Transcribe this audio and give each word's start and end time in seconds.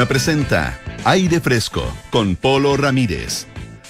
Duna 0.00 0.08
presenta 0.08 0.80
Aire 1.04 1.40
Fresco 1.40 1.84
con 2.08 2.34
Polo 2.34 2.74
Ramírez. 2.78 3.46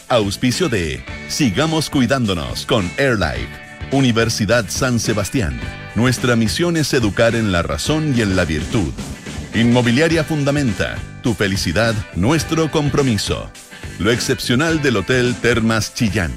Auspicio 0.09 0.69
de 0.69 1.05
Sigamos 1.29 1.89
Cuidándonos 1.89 2.67
con 2.67 2.91
AirLife. 2.99 3.47
Universidad 3.93 4.65
San 4.69 4.99
Sebastián. 4.99 5.61
Nuestra 5.95 6.35
misión 6.35 6.77
es 6.77 6.93
educar 6.95 7.37
en 7.37 7.53
la 7.53 7.63
razón 7.63 8.13
y 8.17 8.23
en 8.23 8.35
la 8.35 8.45
virtud. 8.45 8.93
Inmobiliaria 9.55 10.25
Fundamenta. 10.25 10.97
Tu 11.23 11.33
felicidad, 11.33 11.95
nuestro 12.17 12.73
compromiso. 12.73 13.49
Lo 14.01 14.11
excepcional 14.11 14.83
del 14.83 14.97
Hotel 14.97 15.37
Termas 15.41 15.95
Chillán. 15.95 16.33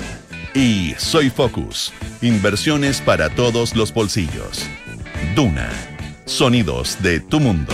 Y 0.54 0.94
Soy 1.00 1.32
Focus. 1.32 1.92
Inversiones 2.22 3.02
para 3.02 3.32
todos 3.32 3.76
los 3.76 3.92
bolsillos. 3.92 4.68
Duna. 5.36 5.68
Sonidos 6.26 7.02
de 7.02 7.22
tu 7.22 7.40
mundo. 7.40 7.74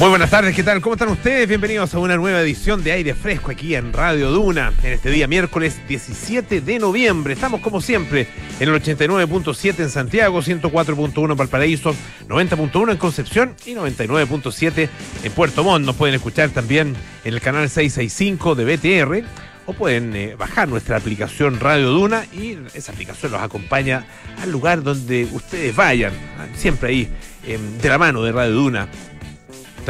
Muy 0.00 0.08
buenas 0.08 0.30
tardes, 0.30 0.56
¿qué 0.56 0.62
tal? 0.62 0.80
¿Cómo 0.80 0.94
están 0.94 1.10
ustedes? 1.10 1.46
Bienvenidos 1.46 1.92
a 1.92 1.98
una 1.98 2.16
nueva 2.16 2.40
edición 2.40 2.82
de 2.82 2.92
Aire 2.92 3.12
Fresco 3.12 3.50
aquí 3.50 3.74
en 3.74 3.92
Radio 3.92 4.30
Duna, 4.30 4.72
en 4.82 4.94
este 4.94 5.10
día 5.10 5.26
miércoles 5.26 5.78
17 5.88 6.62
de 6.62 6.78
noviembre. 6.78 7.34
Estamos 7.34 7.60
como 7.60 7.82
siempre 7.82 8.26
en 8.60 8.70
el 8.70 8.82
89.7 8.82 9.78
en 9.78 9.90
Santiago, 9.90 10.40
104.1 10.40 11.32
en 11.32 11.36
Valparaíso, 11.36 11.94
90.1 12.26 12.92
en 12.92 12.96
Concepción 12.96 13.54
y 13.66 13.74
99.7 13.74 14.88
en 15.22 15.32
Puerto 15.32 15.64
Montt. 15.64 15.84
Nos 15.84 15.96
pueden 15.96 16.14
escuchar 16.14 16.48
también 16.48 16.96
en 17.22 17.34
el 17.34 17.42
canal 17.42 17.68
665 17.68 18.54
de 18.54 18.76
BTR 18.76 19.26
o 19.66 19.74
pueden 19.74 20.16
eh, 20.16 20.34
bajar 20.34 20.66
nuestra 20.66 20.96
aplicación 20.96 21.60
Radio 21.60 21.90
Duna 21.90 22.24
y 22.32 22.56
esa 22.72 22.92
aplicación 22.92 23.32
los 23.32 23.42
acompaña 23.42 24.06
al 24.40 24.50
lugar 24.50 24.82
donde 24.82 25.28
ustedes 25.30 25.76
vayan, 25.76 26.14
siempre 26.56 26.88
ahí 26.88 27.08
em, 27.46 27.76
de 27.76 27.88
la 27.90 27.98
mano 27.98 28.22
de 28.22 28.32
Radio 28.32 28.54
Duna 28.54 28.88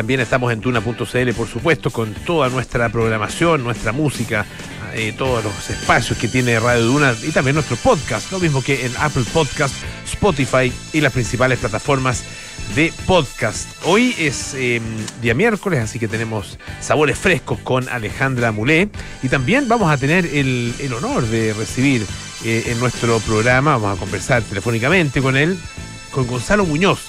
también 0.01 0.21
estamos 0.21 0.51
en 0.51 0.63
tuna.cl, 0.63 1.33
por 1.37 1.47
supuesto, 1.47 1.91
con 1.91 2.15
toda 2.15 2.49
nuestra 2.49 2.89
programación, 2.89 3.63
nuestra 3.63 3.93
música, 3.93 4.47
eh, 4.95 5.13
todos 5.13 5.45
los 5.45 5.69
espacios 5.69 6.17
que 6.17 6.27
tiene 6.27 6.59
Radio 6.59 6.87
Duna 6.87 7.15
y 7.23 7.33
también 7.33 7.53
nuestro 7.53 7.77
podcast, 7.77 8.33
lo 8.33 8.41
mismo 8.41 8.65
que 8.65 8.87
en 8.87 8.93
Apple 8.99 9.25
Podcast, 9.31 9.75
Spotify 10.11 10.73
y 10.95 11.03
las 11.03 11.13
principales 11.13 11.59
plataformas 11.59 12.25
de 12.75 12.95
podcast. 13.05 13.69
Hoy 13.85 14.15
es 14.19 14.55
em, 14.55 14.83
día 15.21 15.35
miércoles, 15.35 15.81
así 15.81 15.99
que 15.99 16.09
tenemos 16.09 16.59
sabores 16.81 17.19
frescos 17.19 17.59
con 17.59 17.87
Alejandra 17.91 18.53
Mulé 18.53 18.89
y 19.23 19.29
también 19.29 19.69
vamos 19.69 19.93
a 19.93 19.99
tener 19.99 20.25
el, 20.25 20.73
honor 20.97 21.27
de 21.27 21.53
recibir 21.53 22.07
eh, 22.47 22.69
en 22.69 22.81
nuestro 22.81 23.19
programa, 23.19 23.73
vamos 23.77 23.99
a 23.99 24.01
conversar 24.01 24.43
telefónicamente 24.45 25.21
con 25.21 25.37
él, 25.37 25.59
con 26.11 26.27
Gonzalo 26.27 26.65
Muñoz 26.65 27.01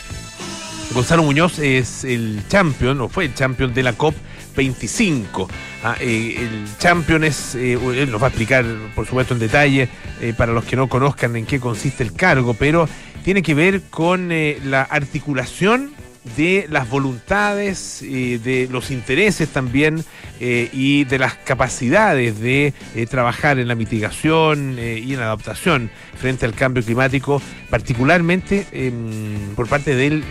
Gonzalo 0.93 1.23
Muñoz 1.23 1.57
es 1.59 2.03
el 2.03 2.43
champion, 2.49 2.99
o 2.99 3.07
fue 3.07 3.25
el 3.25 3.33
champion 3.33 3.73
de 3.73 3.81
la 3.81 3.93
COP 3.93 4.13
25. 4.57 5.47
Ah, 5.83 5.95
eh, 6.01 6.35
el 6.37 6.77
champion 6.79 7.23
es, 7.23 7.55
eh, 7.55 7.73
él 7.73 8.11
nos 8.11 8.21
va 8.21 8.27
a 8.27 8.29
explicar, 8.29 8.65
por 8.93 9.05
supuesto, 9.05 9.33
en 9.33 9.39
detalle, 9.39 9.87
eh, 10.19 10.33
para 10.35 10.51
los 10.51 10.65
que 10.65 10.75
no 10.75 10.89
conozcan 10.89 11.37
en 11.37 11.45
qué 11.45 11.61
consiste 11.61 12.03
el 12.03 12.11
cargo, 12.11 12.55
pero 12.55 12.89
tiene 13.23 13.41
que 13.41 13.53
ver 13.53 13.83
con 13.89 14.29
la 14.65 14.81
articulación 14.81 15.93
de 16.35 16.67
las 16.69 16.89
voluntades, 16.89 17.99
de 18.01 18.67
los 18.71 18.91
intereses 18.91 19.49
también 19.49 20.05
eh, 20.43 20.69
y 20.73 21.03
de 21.03 21.19
las 21.19 21.35
capacidades 21.35 22.39
de 22.39 22.73
eh, 22.95 23.05
trabajar 23.05 23.59
en 23.59 23.67
la 23.67 23.75
mitigación 23.75 24.75
eh, 24.79 24.97
y 24.97 25.13
en 25.13 25.19
la 25.19 25.27
adaptación 25.27 25.91
frente 26.19 26.47
al 26.47 26.55
cambio 26.55 26.83
climático, 26.83 27.39
particularmente 27.69 28.65
em, 28.71 29.53
por 29.55 29.67
parte 29.67 29.93
del, 29.93 30.23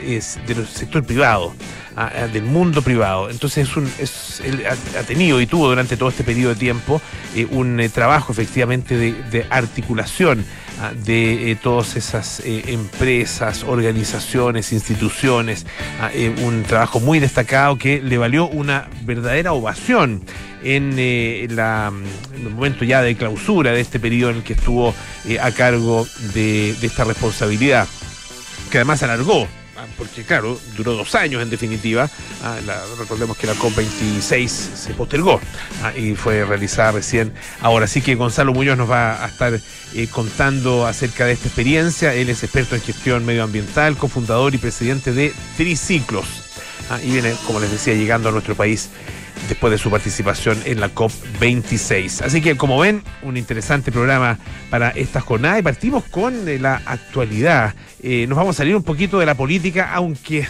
sector 0.69 1.05
privado, 1.05 1.55
del 2.33 2.43
mundo 2.43 2.83
privado. 2.83 3.31
Entonces 3.31 3.69
él 4.43 4.65
ha, 4.67 5.03
tenido 5.03 5.41
y 5.41 5.47
tuvo 5.47 5.69
durante 5.69 5.97
todo 5.97 6.09
este 6.09 6.25
periodo 6.25 6.55
de 6.55 6.59
tiempo 6.59 7.01
un 7.53 7.81
trabajo 7.95 8.33
efectivamente 8.33 8.97
de 8.97 9.47
articulación 9.49 10.45
de 11.05 11.51
eh, 11.51 11.57
todas 11.57 11.97
esas 11.97 12.41
eh, 12.41 12.65
empresas, 12.69 13.65
organizaciones, 13.65 14.73
instituciones, 14.73 15.67
eh, 16.15 16.35
un 16.43 16.63
trabajo 16.63 17.01
muy 17.01 17.19
destacado 17.19 17.77
que 17.77 18.01
le 18.01 18.19
valió 18.19 18.49
una 18.49 18.89
verdadera 19.03 19.53
ovación 19.53 20.23
en, 20.63 20.97
la, 21.55 21.93
el 22.35 22.51
momento 22.51 22.85
ya 22.85 23.03
de 23.03 23.17
clausura 23.17 23.73
de 23.73 23.81
este 23.81 23.99
periodo 23.99 24.31
en 24.31 24.37
el 24.39 24.43
que 24.43 24.55
estuvo 24.55 24.95
a 25.41 25.51
cargo 25.53 26.07
de, 26.35 26.75
de 26.75 26.87
esta 26.87 27.05
responsabilidad, 27.05 27.87
que 28.71 28.79
además 28.79 29.03
alargó 29.03 29.47
porque 29.97 30.25
claro, 30.25 30.59
duró 30.77 30.95
dos 30.95 31.15
años 31.15 31.43
en 31.43 31.51
definitiva. 31.51 32.09
Ah, 32.43 32.59
recordemos 32.99 33.37
que 33.37 33.47
la 33.47 33.55
COP26 33.55 34.49
se 34.49 34.95
postergó 34.95 35.41
ah, 35.83 35.93
y 35.97 36.15
fue 36.15 36.45
realizada 36.45 36.93
recién 36.93 37.33
ahora. 37.61 37.85
Así 37.85 38.01
que 38.01 38.15
Gonzalo 38.15 38.53
Muñoz 38.53 38.77
nos 38.77 38.91
va 38.91 39.25
a 39.25 39.29
estar 39.29 39.59
eh, 39.95 40.07
contando 40.09 40.87
acerca 40.87 41.27
de 41.27 41.33
esta 41.33 41.47
experiencia. 41.47 42.15
Él 42.15 42.29
es 42.29 42.43
experto 42.43 42.75
en 42.75 42.83
gestión 42.83 43.25
medioambiental, 43.25 43.97
cofundador 43.97 44.55
y 44.55 44.59
presidente 44.59 45.13
de 45.13 45.33
Triciclos. 45.57 46.27
Ah, 46.91 46.99
y 47.03 47.11
viene, 47.11 47.35
como 47.47 47.61
les 47.61 47.71
decía, 47.71 47.95
llegando 47.95 48.29
a 48.29 48.33
nuestro 48.33 48.55
país 48.55 48.91
después 49.49 49.71
de 49.71 49.79
su 49.79 49.91
participación 49.91 50.59
en 50.65 50.81
la 50.81 50.95
COP26. 50.95 52.23
Así 52.23 52.41
que, 52.41 52.57
como 52.57 52.79
ven, 52.79 53.03
un 53.23 53.37
interesante 53.37 53.93
programa 53.93 54.39
para 54.71 54.91
esta 54.91 55.21
jornada 55.21 55.59
y 55.59 55.63
partimos 55.63 56.05
con 56.05 56.49
eh, 56.49 56.59
la 56.59 56.83
actualidad. 56.85 57.75
Eh, 58.03 58.27
nos 58.27 58.37
vamos 58.37 58.57
a 58.57 58.59
salir 58.59 58.75
un 58.75 58.83
poquito 58.83 59.19
de 59.19 59.27
la 59.27 59.35
política, 59.35 59.93
aunque 59.93 60.47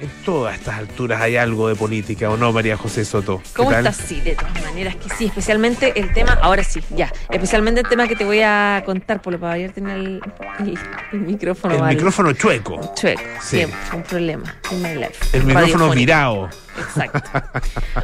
en 0.00 0.08
todas 0.24 0.54
estas 0.54 0.78
alturas 0.78 1.20
hay 1.20 1.36
algo 1.36 1.68
de 1.68 1.74
política, 1.74 2.30
¿o 2.30 2.36
no, 2.36 2.52
María 2.52 2.76
José 2.76 3.04
Soto? 3.04 3.42
¿Cómo 3.56 3.72
estás? 3.72 3.96
Sí, 3.96 4.20
de 4.20 4.36
todas 4.36 4.62
maneras 4.62 4.96
que 4.96 5.08
sí, 5.10 5.26
especialmente 5.26 5.98
el 5.98 6.12
tema, 6.12 6.38
ahora 6.40 6.62
sí, 6.62 6.80
ya, 6.90 7.12
especialmente 7.30 7.80
el 7.80 7.88
tema 7.88 8.06
que 8.06 8.14
te 8.14 8.24
voy 8.24 8.40
a 8.42 8.82
contar, 8.86 9.20
por 9.20 9.32
lo 9.32 9.40
para 9.40 9.54
ayer 9.54 9.72
tener 9.72 9.96
el, 9.96 10.20
micrófono. 11.12 11.74
El 11.74 11.96
micrófono 11.96 12.32
chueco. 12.32 12.92
Chueco, 12.94 13.22
siempre, 13.40 13.78
un 13.92 14.02
problema. 14.02 14.54
El 15.32 15.44
micrófono 15.44 15.90
virado. 15.90 16.48
Exacto. 16.78 17.20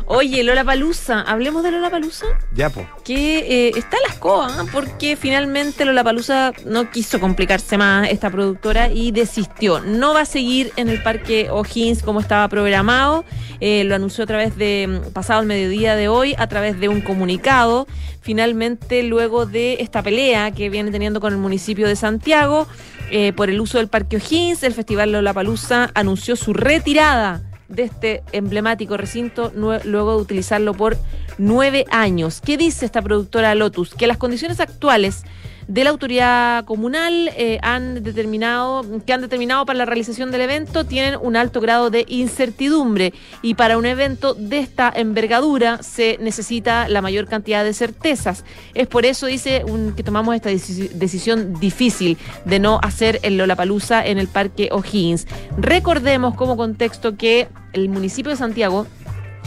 Oye, 0.06 0.42
Lola 0.42 0.64
Palusa, 0.64 1.20
hablemos 1.20 1.62
de 1.62 1.70
Lola 1.70 1.90
Palusa. 1.90 2.26
Ya, 2.52 2.70
pues. 2.70 2.88
Que 3.04 3.68
eh, 3.68 3.72
está 3.76 3.98
en 3.98 4.02
las 4.08 4.18
coas, 4.18 4.52
porque 4.72 5.16
finalmente 5.16 5.84
Lola 5.84 6.02
Palusa 6.02 6.52
no 6.66 6.90
quiso 6.90 7.20
complicarse 7.20 7.78
más 7.78 8.08
esta 8.10 8.30
productora 8.30 8.88
y 8.88 9.12
desistió. 9.12 9.78
No 9.80 10.12
va 10.12 10.22
a 10.22 10.26
seguir 10.26 10.72
en 10.74 10.88
el 10.88 11.00
Parque 11.04 11.50
O'Higgins 11.50 11.83
como 12.04 12.20
estaba 12.20 12.48
programado. 12.48 13.24
Eh, 13.60 13.84
lo 13.84 13.94
anunció 13.94 14.24
a 14.24 14.26
través 14.26 14.56
de, 14.56 14.86
mm, 14.88 15.12
pasado 15.12 15.40
el 15.40 15.46
mediodía 15.46 15.96
de 15.96 16.08
hoy, 16.08 16.34
a 16.38 16.46
través 16.46 16.80
de 16.80 16.88
un 16.88 17.00
comunicado. 17.00 17.86
Finalmente, 18.20 19.02
luego 19.02 19.46
de 19.46 19.74
esta 19.80 20.02
pelea 20.02 20.50
que 20.50 20.70
viene 20.70 20.90
teniendo 20.90 21.20
con 21.20 21.32
el 21.32 21.38
municipio 21.38 21.86
de 21.86 21.96
Santiago 21.96 22.66
eh, 23.10 23.32
por 23.34 23.50
el 23.50 23.60
uso 23.60 23.78
del 23.78 23.88
Parque 23.88 24.16
O'Higgins, 24.16 24.62
el 24.62 24.72
Festival 24.72 25.12
Lola 25.12 25.34
Palusa 25.34 25.90
anunció 25.94 26.36
su 26.36 26.54
retirada 26.54 27.42
de 27.68 27.82
este 27.84 28.22
emblemático 28.32 28.96
recinto 28.96 29.52
luego 29.54 30.16
de 30.16 30.22
utilizarlo 30.22 30.74
por 30.74 30.96
nueve 31.38 31.84
años. 31.90 32.40
¿Qué 32.40 32.56
dice 32.56 32.86
esta 32.86 33.02
productora 33.02 33.54
Lotus? 33.54 33.94
Que 33.94 34.06
las 34.06 34.18
condiciones 34.18 34.60
actuales 34.60 35.24
de 35.68 35.84
la 35.84 35.90
autoridad 35.90 36.64
comunal 36.64 37.30
eh, 37.36 37.58
han 37.62 38.02
determinado, 38.02 38.84
que 39.06 39.12
han 39.12 39.20
determinado 39.20 39.66
para 39.66 39.78
la 39.78 39.84
realización 39.84 40.30
del 40.30 40.42
evento 40.42 40.84
tienen 40.84 41.18
un 41.20 41.36
alto 41.36 41.60
grado 41.60 41.90
de 41.90 42.04
incertidumbre 42.08 43.12
y 43.42 43.54
para 43.54 43.78
un 43.78 43.86
evento 43.86 44.34
de 44.34 44.58
esta 44.58 44.92
envergadura 44.94 45.82
se 45.82 46.18
necesita 46.20 46.88
la 46.88 47.02
mayor 47.02 47.26
cantidad 47.26 47.64
de 47.64 47.72
certezas. 47.72 48.44
Es 48.74 48.86
por 48.86 49.04
eso, 49.06 49.26
dice, 49.26 49.64
que 49.96 50.02
tomamos 50.02 50.34
esta 50.34 50.50
decisión 50.50 51.58
difícil 51.58 52.18
de 52.44 52.58
no 52.58 52.78
hacer 52.82 53.20
el 53.22 53.36
Lollapalooza 53.36 54.04
en 54.04 54.18
el 54.18 54.28
Parque 54.28 54.68
O'Higgins. 54.72 55.26
Recordemos 55.56 56.34
como 56.34 56.56
contexto 56.56 57.16
que 57.16 57.48
el 57.72 57.88
municipio 57.88 58.30
de 58.30 58.36
Santiago 58.36 58.86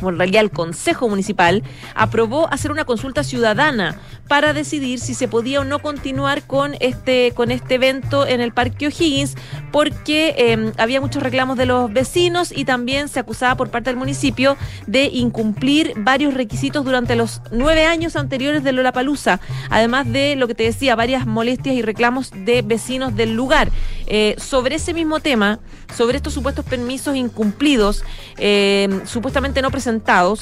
o 0.02 0.10
en 0.10 0.18
realidad 0.18 0.44
el 0.44 0.52
Consejo 0.52 1.10
Municipal, 1.10 1.64
aprobó 1.96 2.52
hacer 2.52 2.72
una 2.72 2.86
consulta 2.86 3.24
ciudadana 3.24 4.00
para 4.28 4.54
decidir 4.54 5.00
si 5.00 5.14
se 5.14 5.28
podía 5.28 5.62
o 5.62 5.64
no 5.64 5.80
continuar 5.80 6.44
con 6.44 6.76
este, 6.80 7.32
con 7.34 7.52
este 7.52 7.76
evento 7.76 8.28
en 8.28 8.42
el 8.42 8.52
Parque 8.52 8.88
O'Higgins, 8.88 9.36
porque 9.72 10.36
em, 10.38 10.74
había 10.78 11.02
muchos 11.02 11.24
reclamos 11.24 11.58
de 11.58 11.66
los 11.66 11.92
vecinos 11.92 12.52
y 12.56 12.66
también 12.66 13.08
se 13.08 13.20
acusaba 13.20 13.56
por 13.56 13.70
parte 13.70 13.90
del 13.90 13.98
municipio 13.98 14.58
de 14.86 15.06
incumplir 15.06 15.94
varios 15.98 16.34
requisitos 16.34 16.84
durante 16.84 17.16
los 17.16 17.42
nueve 17.52 17.86
años 17.86 18.16
anteriores 18.16 18.64
de 18.64 18.74
Lollapalooza, 18.74 19.40
además 19.70 20.12
de 20.12 20.36
lo 20.36 20.48
que 20.48 20.56
te 20.56 20.64
decía, 20.64 20.96
varias 20.96 21.26
molestias 21.26 21.76
y 21.76 21.82
reclamos 21.82 22.32
de 22.32 22.62
vecinos 22.62 23.16
del 23.16 23.34
lugar. 23.34 23.70
Eh, 24.08 24.36
sobre 24.38 24.76
ese 24.76 24.94
mismo 24.94 25.20
tema, 25.20 25.60
sobre 25.96 26.18
estos 26.18 26.34
supuestos 26.34 26.66
permisos 26.66 27.16
incumplidos, 27.16 28.04
em, 28.38 29.06
supuestamente 29.06 29.62
no 29.62 29.72
presentados 29.72 29.87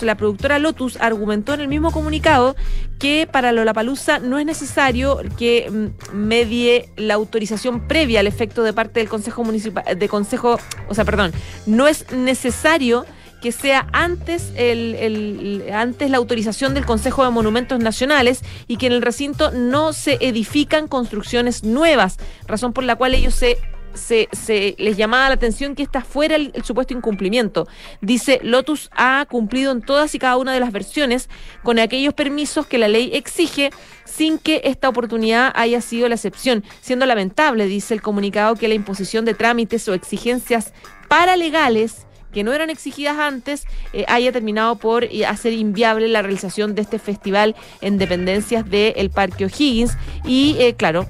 la 0.01 0.15
productora 0.15 0.59
Lotus 0.59 0.97
argumentó 1.00 1.53
en 1.53 1.62
el 1.62 1.68
mismo 1.68 1.92
comunicado 1.92 2.56
que 2.97 3.27
para 3.31 3.51
Lollapalooza 3.51 4.19
no 4.19 4.39
es 4.39 4.45
necesario 4.45 5.19
que 5.38 5.69
mm, 5.69 6.15
medie 6.15 6.89
la 6.97 7.13
autorización 7.13 7.88
previa 7.88 8.21
al 8.21 8.27
efecto 8.27 8.63
de 8.63 8.74
parte 8.74 9.00
del 9.00 9.09
Consejo 9.09 9.44
Municipal, 9.44 9.83
de 9.97 10.09
Consejo, 10.09 10.59
o 10.89 10.95
sea, 10.95 11.06
perdón, 11.06 11.31
no 11.68 11.88
es 11.88 12.12
necesario 12.12 13.06
que 13.42 13.51
sea 13.51 13.88
antes, 13.94 14.51
el, 14.56 15.63
antes 15.71 16.09
la 16.09 16.18
autorización 16.18 16.74
del 16.74 16.86
Consejo 16.86 17.24
de 17.24 17.30
Monumentos 17.30 17.80
Nacionales 17.80 18.42
y 18.68 18.77
que 18.77 18.88
en 18.88 18.94
el 18.94 19.03
recinto 19.03 19.51
no 19.51 19.94
se 19.94 20.18
edifican 20.21 20.88
construcciones 20.88 21.63
nuevas, 21.63 22.18
razón 22.47 22.74
por 22.74 22.83
la 22.83 22.95
cual 22.95 23.13
ellos 23.13 23.36
se 23.36 23.57
se, 23.95 24.75
les 24.77 24.97
llamaba 24.97 25.30
la 25.30 25.36
atención 25.36 25.75
que 25.75 25.83
está 25.83 26.01
fuera 26.01 26.36
el, 26.36 26.53
supuesto 26.63 26.94
incumplimiento. 26.94 27.68
Dice, 28.01 28.39
Lotus 28.44 28.89
ha 28.95 29.25
cumplido 29.30 29.71
en 29.71 29.81
todas 29.81 30.13
y 30.15 30.19
cada 30.19 30.38
una 30.38 30.53
de 30.53 30.59
las 30.59 30.71
versiones 30.71 31.30
con 31.63 31.80
aquellos 31.80 32.13
permisos 32.13 32.68
que 32.68 32.77
la 32.77 32.88
ley 32.88 33.12
exige 33.13 33.71
sin 34.06 34.38
que 34.38 34.62
esta 34.65 34.89
oportunidad 34.89 35.51
haya 35.56 35.81
sido 35.81 36.07
la 36.07 36.15
excepción, 36.15 36.63
siendo 36.81 37.06
lamentable, 37.06 37.65
dice 37.65 37.94
el 37.94 38.01
comunicado, 38.01 38.56
que 38.56 38.68
la 38.68 38.75
imposición 38.75 39.25
de 39.25 39.33
trámites 39.33 39.88
o 39.88 39.94
exigencias 39.94 40.74
paralegales 41.07 42.06
que 42.36 42.44
no 42.44 42.51
eran 42.51 42.69
exigidas 42.69 43.18
antes, 43.18 43.65
eh, 43.94 44.03
haya 44.09 44.33
terminado 44.33 44.75
por 44.75 45.06
eh, 45.06 45.25
hacer 45.25 45.53
inviable 45.53 46.09
la 46.09 46.21
realización 46.21 46.75
de 46.75 46.81
este 46.81 47.00
festival 47.00 47.56
en 47.80 47.97
dependencias 47.97 48.69
del 48.69 49.09
Parque 49.09 49.45
O'Higgins. 49.45 49.97
Y 50.25 50.57
eh, 50.59 50.75
claro, 50.75 51.07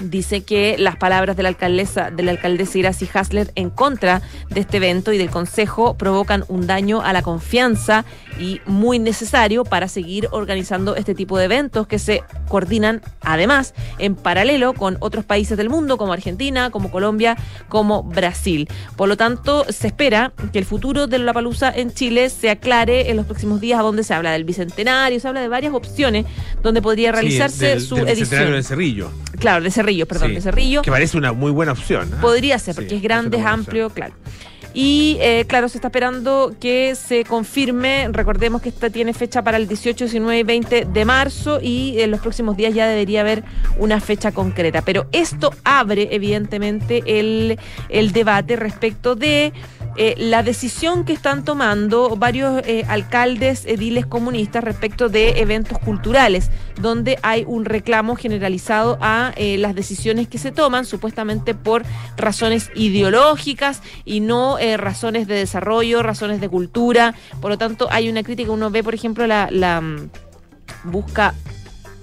dice 0.00 0.42
que 0.42 0.76
las 0.78 0.96
palabras 0.96 1.36
de 1.36 1.42
la 1.42 1.48
alcaldesa, 1.50 2.10
de 2.10 2.22
la 2.22 2.32
alcaldesa 2.32 2.78
Iracy 2.78 3.08
Hasler 3.12 3.52
en 3.54 3.70
contra 3.70 4.22
de 4.50 4.60
este 4.60 4.78
evento 4.78 5.12
y 5.12 5.18
del 5.18 5.30
consejo 5.30 5.94
provocan 5.94 6.44
un 6.48 6.66
daño 6.66 7.00
a 7.02 7.12
la 7.12 7.22
confianza 7.22 8.04
y 8.38 8.60
muy 8.66 8.98
necesario 8.98 9.64
para 9.64 9.88
seguir 9.88 10.28
organizando 10.30 10.96
este 10.96 11.14
tipo 11.14 11.38
de 11.38 11.46
eventos 11.46 11.86
que 11.86 11.98
se 11.98 12.22
coordinan 12.48 13.00
además 13.22 13.74
en 13.98 14.14
paralelo 14.14 14.74
con 14.74 14.96
otros 15.00 15.24
países 15.24 15.56
del 15.56 15.70
mundo 15.70 15.96
como 15.96 16.12
Argentina, 16.12 16.70
como 16.70 16.90
Colombia, 16.90 17.36
como 17.68 18.02
Brasil. 18.02 18.68
Por 18.96 19.08
lo 19.08 19.16
tanto, 19.16 19.64
se 19.68 19.86
espera 19.86 20.32
que 20.52 20.58
el 20.58 20.64
futuro 20.64 21.06
de 21.06 21.18
la 21.18 21.32
palusa 21.32 21.72
en 21.74 21.92
Chile 21.92 22.30
se 22.30 22.50
aclare 22.50 23.10
en 23.10 23.16
los 23.16 23.26
próximos 23.26 23.60
días, 23.60 23.80
a 23.80 23.82
donde 23.82 24.04
se 24.04 24.14
habla 24.14 24.32
del 24.32 24.44
bicentenario, 24.44 25.18
se 25.18 25.28
habla 25.28 25.40
de 25.40 25.48
varias 25.48 25.74
opciones 25.74 26.26
donde 26.62 26.82
podría 26.82 27.12
realizarse 27.12 27.80
su 27.80 27.96
del 27.96 28.08
edición. 28.08 28.52
de 28.52 28.62
Cerrillo. 28.62 29.10
Claro, 29.38 29.62
de 29.62 29.70
Cerrillo, 29.70 29.85
perdón, 30.06 30.34
de 30.34 30.40
Cerrillo. 30.40 30.82
Que 30.82 30.90
parece 30.90 31.16
una 31.16 31.32
muy 31.32 31.50
buena 31.50 31.72
opción. 31.72 32.08
¿eh? 32.08 32.16
Podría 32.20 32.58
ser, 32.58 32.74
porque 32.74 32.96
es 32.96 33.02
grande, 33.02 33.38
es 33.38 33.44
amplio, 33.44 33.90
claro. 33.90 34.14
Y 34.78 35.16
eh, 35.22 35.46
claro, 35.48 35.70
se 35.70 35.78
está 35.78 35.88
esperando 35.88 36.54
que 36.60 36.94
se 36.96 37.24
confirme. 37.24 38.08
Recordemos 38.12 38.60
que 38.60 38.68
esta 38.68 38.90
tiene 38.90 39.14
fecha 39.14 39.40
para 39.40 39.56
el 39.56 39.68
18, 39.68 40.04
19 40.04 40.38
y 40.38 40.42
20 40.42 40.84
de 40.84 41.04
marzo 41.06 41.60
y 41.62 41.98
en 42.02 42.10
los 42.10 42.20
próximos 42.20 42.58
días 42.58 42.74
ya 42.74 42.86
debería 42.86 43.22
haber 43.22 43.42
una 43.78 44.00
fecha 44.02 44.32
concreta. 44.32 44.82
Pero 44.82 45.06
esto 45.12 45.50
abre, 45.64 46.10
evidentemente, 46.10 47.02
el, 47.06 47.58
el 47.88 48.12
debate 48.12 48.56
respecto 48.56 49.14
de 49.16 49.54
eh, 49.96 50.14
la 50.18 50.42
decisión 50.42 51.06
que 51.06 51.14
están 51.14 51.42
tomando 51.42 52.14
varios 52.16 52.60
eh, 52.66 52.84
alcaldes, 52.86 53.64
ediles 53.64 54.04
comunistas 54.04 54.62
respecto 54.62 55.08
de 55.08 55.40
eventos 55.40 55.78
culturales, 55.78 56.50
donde 56.78 57.18
hay 57.22 57.44
un 57.46 57.64
reclamo 57.64 58.14
generalizado 58.14 58.98
a 59.00 59.32
las 59.38 59.74
decisiones 59.74 60.28
que 60.28 60.36
se 60.36 60.52
toman, 60.52 60.84
supuestamente 60.84 61.54
por 61.54 61.82
razones 62.18 62.70
ideológicas 62.74 63.80
y 64.04 64.20
no 64.20 64.58
razones 64.76 65.26
de 65.28 65.34
desarrollo, 65.36 66.02
razones 66.02 66.40
de 66.40 66.48
cultura. 66.48 67.14
Por 67.40 67.50
lo 67.50 67.58
tanto, 67.58 67.88
hay 67.90 68.08
una 68.08 68.22
crítica. 68.22 68.50
Uno 68.50 68.70
ve, 68.70 68.82
por 68.82 68.94
ejemplo, 68.94 69.26
la, 69.26 69.80
mm, 69.80 70.10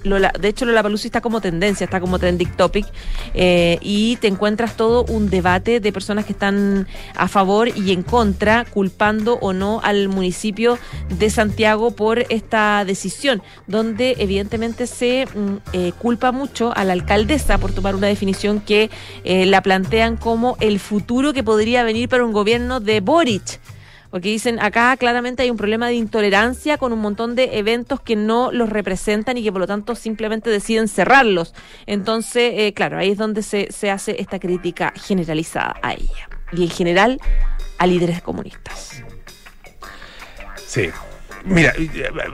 busca 0.03 0.33
de 0.39 0.47
hecho, 0.47 0.65
Lola 0.65 0.83
Palusi 0.83 1.07
está 1.07 1.21
como 1.21 1.41
tendencia, 1.41 1.85
está 1.85 1.99
como 1.99 2.19
trending 2.19 2.51
topic, 2.51 2.85
eh, 3.33 3.77
y 3.81 4.17
te 4.17 4.27
encuentras 4.27 4.75
todo 4.75 5.05
un 5.05 5.29
debate 5.29 5.79
de 5.79 5.91
personas 5.91 6.25
que 6.25 6.33
están 6.33 6.87
a 7.15 7.27
favor 7.27 7.69
y 7.69 7.91
en 7.91 8.03
contra, 8.03 8.65
culpando 8.65 9.37
o 9.41 9.53
no 9.53 9.79
al 9.83 10.09
municipio 10.09 10.77
de 11.09 11.29
Santiago 11.29 11.91
por 11.91 12.19
esta 12.29 12.85
decisión, 12.85 13.41
donde 13.67 14.15
evidentemente 14.19 14.87
se 14.87 15.25
mm, 15.25 15.55
eh, 15.73 15.91
culpa 15.97 16.31
mucho 16.31 16.75
a 16.75 16.83
la 16.83 16.93
alcaldesa 16.93 17.57
por 17.57 17.71
tomar 17.71 17.95
una 17.95 18.07
definición 18.07 18.59
que 18.59 18.89
eh, 19.23 19.45
la 19.45 19.61
plantean 19.61 20.17
como 20.17 20.57
el 20.59 20.79
futuro 20.79 21.33
que 21.33 21.43
podría 21.43 21.83
venir 21.83 22.09
para 22.09 22.25
un 22.25 22.33
gobierno 22.33 22.79
de 22.79 23.01
Boric 23.01 23.59
porque 24.13 24.29
dicen 24.29 24.59
acá 24.61 24.95
claramente 24.95 25.41
hay 25.41 25.49
un 25.49 25.57
problema 25.57 25.87
de 25.87 25.95
intolerancia 25.95 26.77
con 26.77 26.93
un 26.93 26.99
montón 26.99 27.33
de 27.33 27.57
eventos 27.57 27.99
que 27.99 28.15
no 28.15 28.51
los 28.51 28.69
representan 28.69 29.39
y 29.39 29.43
que 29.43 29.51
por 29.51 29.61
lo 29.61 29.65
tanto 29.65 29.95
simplemente 29.95 30.51
deciden 30.51 30.87
cerrarlos. 30.87 31.55
Entonces, 31.87 32.53
eh, 32.55 32.73
claro, 32.75 32.99
ahí 32.99 33.09
es 33.09 33.17
donde 33.17 33.41
se, 33.41 33.71
se 33.71 33.89
hace 33.89 34.21
esta 34.21 34.37
crítica 34.37 34.93
generalizada 34.95 35.77
a 35.81 35.93
ella 35.93 36.29
y 36.51 36.61
en 36.61 36.69
general 36.69 37.19
a 37.79 37.87
líderes 37.87 38.21
comunistas. 38.21 39.01
Sí. 40.67 40.91
Mira, 41.43 41.73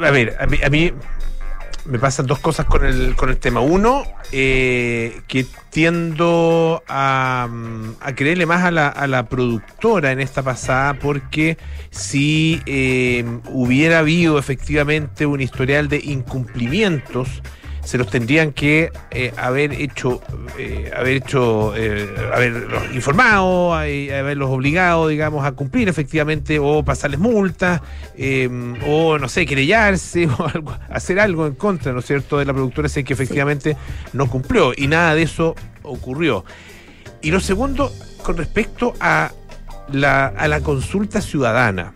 a 0.06 0.12
ver, 0.12 0.36
a 0.38 0.48
mí, 0.48 0.60
a 0.62 0.70
mí 0.70 0.92
me 1.86 2.00
pasan 2.00 2.26
dos 2.26 2.40
cosas 2.40 2.66
con 2.66 2.86
el, 2.86 3.16
con 3.16 3.30
el 3.30 3.38
tema. 3.38 3.62
Uno, 3.62 4.04
eh, 4.32 5.22
que 5.28 5.46
tiendo 5.70 6.84
a, 6.88 7.48
mm, 7.50 8.14
creerle 8.16 8.46
más 8.46 8.64
a 8.64 8.72
la, 8.72 8.88
a 8.88 9.08
la 9.08 9.28
productora 9.28 10.12
en 10.12 10.20
esta 10.20 10.44
pasada, 10.44 10.96
porque 10.96 11.58
si 11.92 12.62
eh, 12.66 13.26
hubiera 13.52 14.00
habido 14.00 14.38
efectivamente 14.40 15.26
un 15.26 15.42
historial 15.42 15.90
de 15.90 16.02
incumplimientos, 16.04 17.42
se 17.84 17.98
los 17.98 18.10
tendrían 18.10 18.52
que 18.52 18.92
eh, 19.12 19.34
haber 19.38 19.74
hecho, 19.74 20.22
eh, 20.58 20.92
haber 20.96 21.18
hecho, 21.18 21.76
eh, 21.76 22.08
haberlos 22.34 22.84
informado, 22.94 23.74
haberlos 23.74 24.50
obligado, 24.50 25.08
digamos, 25.08 25.46
a 25.46 25.54
cumplir 25.54 25.90
efectivamente 25.90 26.60
o 26.60 26.84
pasarles 26.84 27.20
multas, 27.20 27.82
o 28.86 29.18
no 29.18 29.30
sé, 29.30 29.46
querellarse 29.46 30.28
o 30.38 30.48
algo, 30.48 30.78
hacer 30.90 31.20
algo 31.20 31.48
en 31.48 31.56
contra, 31.56 31.92
¿no 31.94 32.00
es 32.00 32.06
cierto?, 32.06 32.38
de 32.38 32.46
la 32.46 32.54
productora 32.54 32.90
si 32.90 33.04
que 33.04 33.14
efectivamente 33.14 33.78
no 34.14 34.30
cumplió 34.30 34.74
y 34.76 34.88
nada 34.88 35.16
de 35.16 35.24
eso 35.24 35.56
ocurrió. 35.84 36.46
Y 37.22 37.32
lo 37.32 37.40
segundo, 37.40 37.92
con 38.24 38.38
respecto 38.38 38.94
a 39.00 39.32
la, 39.92 40.28
a 40.28 40.48
la 40.48 40.62
consulta 40.62 41.22
ciudadana, 41.22 41.94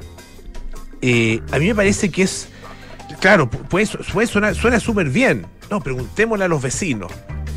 a 1.01 1.59
mí 1.59 1.67
me 1.67 1.75
parece 1.75 2.09
que 2.09 2.23
es 2.23 2.49
Claro, 3.19 3.49
pues, 3.49 3.97
pues 4.11 4.29
suena 4.29 4.79
súper 4.79 5.09
bien. 5.09 5.45
No, 5.69 5.81
preguntémosle 5.81 6.45
a 6.45 6.47
los 6.47 6.61
vecinos. 6.61 7.11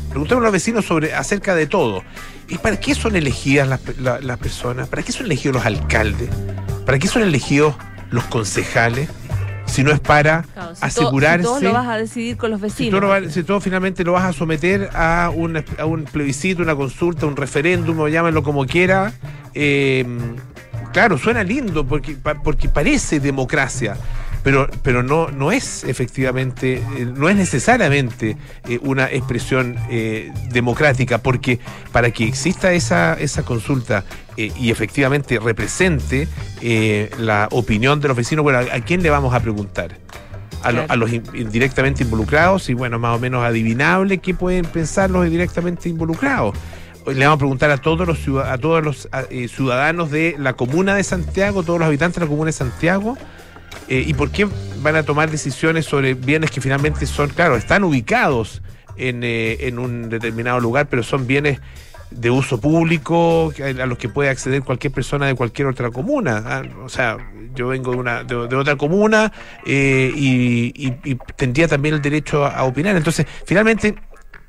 Preguntémosle 0.09 0.45
a 0.45 0.49
los 0.49 0.53
vecinos 0.53 0.85
sobre, 0.85 1.13
acerca 1.13 1.55
de 1.55 1.67
todo. 1.67 2.03
¿Y 2.49 2.57
para 2.57 2.79
qué 2.79 2.95
son 2.95 3.15
elegidas 3.15 3.67
las, 3.99 4.37
personas? 4.37 4.87
¿Para 4.87 5.03
qué 5.03 5.11
son 5.11 5.25
elegidos 5.25 5.55
los 5.55 5.65
alcaldes? 5.65 6.29
¿Para 6.85 6.97
qué 6.97 7.07
son 7.07 7.21
elegidos 7.23 7.75
los 8.09 8.23
concejales? 8.25 9.09
Si 9.65 9.83
no 9.83 9.91
es 9.91 9.99
para 9.99 10.45
asegurarse. 10.79 11.43
Todo, 11.43 11.55
si 11.55 11.65
todo 11.65 11.73
lo 11.73 11.79
vas 11.79 11.89
a 11.89 11.97
decidir 11.97 12.37
con 12.37 12.51
los 12.51 12.61
vecinos. 12.61 13.33
Si 13.33 13.43
todo, 13.43 13.59
finalmente 13.59 14.05
lo 14.05 14.13
vas 14.13 14.23
a 14.23 14.33
someter 14.33 14.89
a 14.93 15.29
un, 15.33 15.61
a 15.77 15.85
un 15.85 16.05
plebiscito, 16.05 16.63
una 16.63 16.75
consulta, 16.75 17.25
un 17.25 17.35
referéndum, 17.35 17.99
o 17.99 18.07
llámenlo 18.07 18.43
como 18.43 18.65
quiera. 18.65 19.11
Eh, 19.53 20.05
claro, 20.93 21.17
suena 21.17 21.43
lindo 21.43 21.85
porque, 21.85 22.15
porque 22.43 22.69
parece 22.69 23.19
democracia 23.19 23.97
pero, 24.43 24.67
pero 24.83 25.03
no, 25.03 25.29
no 25.29 25.51
es 25.51 25.83
efectivamente, 25.83 26.75
eh, 26.75 27.05
no 27.05 27.29
es 27.29 27.35
necesariamente 27.35 28.37
eh, 28.67 28.79
una 28.81 29.11
expresión 29.11 29.75
eh, 29.89 30.31
democrática, 30.51 31.17
porque 31.19 31.59
para 31.91 32.11
que 32.11 32.25
exista 32.25 32.71
esa, 32.73 33.13
esa 33.13 33.43
consulta 33.43 34.03
y 34.35 34.69
efectivamente 34.69 35.39
represente 35.39 36.27
la 37.17 37.47
opinión 37.49 37.99
de 37.99 38.07
los 38.07 38.15
vecinos, 38.15 38.43
bueno, 38.43 38.59
¿a, 38.59 38.79
quién 38.81 39.01
le 39.01 39.09
vamos 39.09 39.33
a 39.33 39.39
preguntar? 39.39 39.97
A, 40.61 40.69
a, 40.69 40.95
los 40.95 41.11
indirectamente 41.11 42.03
involucrados 42.03 42.69
y 42.69 42.75
bueno, 42.75 42.99
más 42.99 43.15
o 43.15 43.19
menos 43.19 43.43
adivinable 43.43 44.19
qué 44.19 44.35
pueden 44.35 44.65
pensar 44.65 45.09
los 45.09 45.25
indirectamente 45.25 45.89
involucrados. 45.89 46.55
Le 47.07 47.25
vamos 47.25 47.37
a 47.37 47.39
preguntar 47.39 47.71
a 47.71 47.77
todos 47.77 48.05
los, 48.05 48.19
a 48.45 48.57
todos 48.59 48.83
los 48.83 49.09
ciudadanos 49.49 50.11
de 50.11 50.35
la 50.37 50.53
comuna 50.53 50.93
de 50.93 51.03
Santiago, 51.03 51.63
todos 51.63 51.79
los 51.79 51.87
habitantes 51.87 52.19
de 52.19 52.25
la 52.25 52.29
comuna 52.29 52.47
de 52.47 52.53
Santiago, 52.53 53.17
eh, 53.87 54.03
¿Y 54.05 54.13
por 54.13 54.31
qué 54.31 54.47
van 54.81 54.95
a 54.95 55.03
tomar 55.03 55.31
decisiones 55.31 55.85
sobre 55.85 56.13
bienes 56.13 56.51
que 56.51 56.61
finalmente 56.61 57.05
son, 57.05 57.29
claro, 57.29 57.55
están 57.55 57.83
ubicados 57.83 58.61
en, 58.97 59.23
eh, 59.23 59.67
en 59.67 59.79
un 59.79 60.09
determinado 60.09 60.59
lugar, 60.59 60.87
pero 60.89 61.03
son 61.03 61.27
bienes 61.27 61.59
de 62.11 62.29
uso 62.29 62.59
público 62.61 63.53
a 63.59 63.85
los 63.85 63.97
que 63.97 64.07
puede 64.07 64.29
acceder 64.29 64.63
cualquier 64.63 64.93
persona 64.93 65.27
de 65.27 65.35
cualquier 65.35 65.67
otra 65.67 65.91
comuna. 65.91 66.43
¿ah? 66.45 66.63
O 66.83 66.89
sea, 66.89 67.17
yo 67.53 67.67
vengo 67.67 67.91
de, 67.91 67.97
una, 67.97 68.23
de, 68.23 68.35
otra 68.55 68.75
comuna 68.77 69.31
eh, 69.65 70.11
y, 70.15 70.91
tendría 71.35 71.67
también 71.67 71.95
el 71.95 72.01
derecho 72.01 72.45
a, 72.45 72.63
opinar. 72.63 72.95
Entonces, 72.95 73.25
finalmente, 73.45 73.95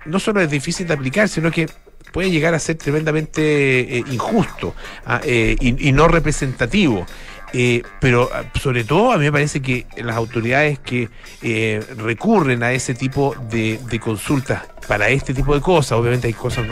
no 0.06 0.20
solo 0.20 0.40
es 0.40 0.50
difícil 0.50 0.86
de 0.86 0.94
aplicar, 0.94 1.28
sino 1.28 1.50
que 1.50 1.68
puede 2.12 2.30
llegar 2.30 2.54
a 2.54 2.58
ser 2.58 2.76
tremendamente 2.76 4.02
injusto 4.10 4.74
¿ah? 5.04 5.20
y, 5.24 5.88
y, 5.88 5.92
no 5.92 6.06
representativo. 6.06 7.06
Eh, 7.52 7.82
pero 8.00 8.28
ah, 8.32 8.44
sobre 8.60 8.84
todo 8.84 9.12
a 9.12 9.16
mí 9.16 9.24
me 9.24 9.32
parece 9.32 9.60
que 9.60 9.86
las 9.96 10.16
autoridades 10.16 10.78
que 10.78 11.08
eh, 11.42 11.82
recurren 11.96 12.62
a 12.62 12.72
ese 12.72 12.94
tipo 12.94 13.34
de, 13.50 13.78
consultas 14.02 14.62
para 14.86 15.08
este 15.08 15.34
tipo 15.34 15.54
de 15.54 15.60
cosas, 15.60 15.92
obviamente 15.92 16.26
hay 16.26 16.34
cosas 16.34 16.66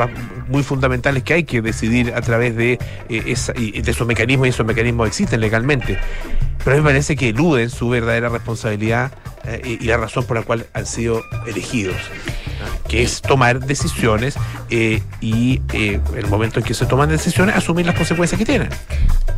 muy 0.49 0.63
fundamentales 0.63 1.23
que 1.23 1.35
hay 1.35 1.45
que 1.45 1.63
decidir 1.63 2.13
a 2.15 2.21
través 2.21 2.57
de, 2.57 2.73
eh, 3.09 3.23
esa, 3.27 3.53
de 3.53 3.83
esos 3.85 4.07
mecanismos 4.07 4.47
y 4.47 4.51
esos 4.51 4.67
mecanismos 4.67 5.09
existen 5.09 5.41
legalmente. 5.41 5.99
Pero 6.65 6.73
a 6.73 6.79
mí 6.79 6.83
me 6.83 6.91
parece 6.91 7.17
que 7.17 7.31
eluden 7.31 7.71
su 7.71 7.89
verdadera 7.89 8.29
responsabilidad 8.29 9.13
y 9.63 9.85
la 9.85 9.97
razón 9.97 10.25
por 10.25 10.37
la 10.37 10.43
cual 10.43 10.67
han 10.73 10.87
sido 10.87 11.23
elegidos 11.47 11.95
que 12.89 13.03
es 13.03 13.21
tomar 13.21 13.61
decisiones 13.61 14.37
eh, 14.71 15.03
y 15.21 15.61
eh, 15.73 16.01
el 16.17 16.27
momento 16.29 16.61
en 16.61 16.65
que 16.65 16.75
se 16.75 16.87
toman 16.87 17.09
decisiones, 17.09 17.57
asumir 17.57 17.87
las 17.87 17.95
consecuencias 17.95 18.39
que 18.39 18.45
tienen. 18.45 18.69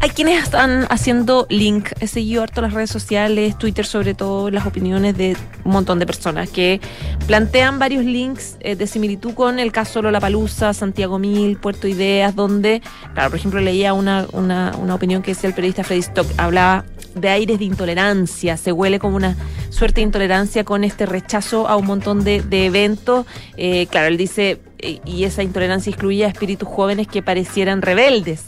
Hay 0.00 0.10
quienes 0.10 0.40
están 0.40 0.86
haciendo 0.90 1.48
link, 1.50 1.88
he 1.98 2.06
seguido 2.06 2.44
harto 2.44 2.60
las 2.60 2.72
redes 2.72 2.88
sociales, 2.88 3.58
Twitter 3.58 3.84
sobre 3.84 4.14
todo, 4.14 4.48
las 4.48 4.64
opiniones 4.64 5.16
de 5.16 5.36
un 5.64 5.72
montón 5.72 5.98
de 5.98 6.06
personas 6.06 6.48
que 6.50 6.80
plantean 7.26 7.80
varios 7.80 8.04
links 8.04 8.58
eh, 8.60 8.76
de 8.76 8.86
similitud 8.86 9.34
con 9.34 9.58
el 9.58 9.72
caso 9.72 10.00
Lola 10.00 10.20
Palusa, 10.20 10.72
Santiago 10.72 11.18
Mil, 11.18 11.56
Puerto 11.56 11.88
Ideas, 11.88 12.36
donde, 12.36 12.80
claro, 13.12 13.30
por 13.30 13.40
ejemplo, 13.40 13.60
leía 13.60 13.92
una, 13.92 14.28
una, 14.32 14.72
una 14.80 14.94
opinión 14.94 15.20
que 15.20 15.32
decía 15.32 15.48
el 15.48 15.54
periodista 15.54 15.82
Freddy 15.82 16.00
Stock, 16.00 16.28
hablaba 16.36 16.84
de 17.16 17.30
aires 17.30 17.58
de 17.58 17.64
intolerancia, 17.64 18.56
se 18.56 18.70
huele 18.70 19.00
como 19.00 19.16
una 19.16 19.36
suerte 19.70 20.00
de 20.00 20.02
intolerancia 20.02 20.62
con 20.62 20.84
este 20.84 21.06
rechazo 21.06 21.66
a 21.66 21.74
un 21.74 21.86
montón 21.86 22.22
de, 22.22 22.44
eventos. 22.50 23.26
Eh, 23.56 23.88
claro, 23.90 24.06
él 24.06 24.16
dice, 24.16 24.60
eh, 24.78 25.00
y 25.04 25.24
esa 25.24 25.42
intolerancia 25.42 25.90
excluía 25.90 26.26
a 26.26 26.28
espíritus 26.28 26.68
jóvenes 26.68 27.08
que 27.08 27.20
parecieran 27.20 27.82
rebeldes, 27.82 28.44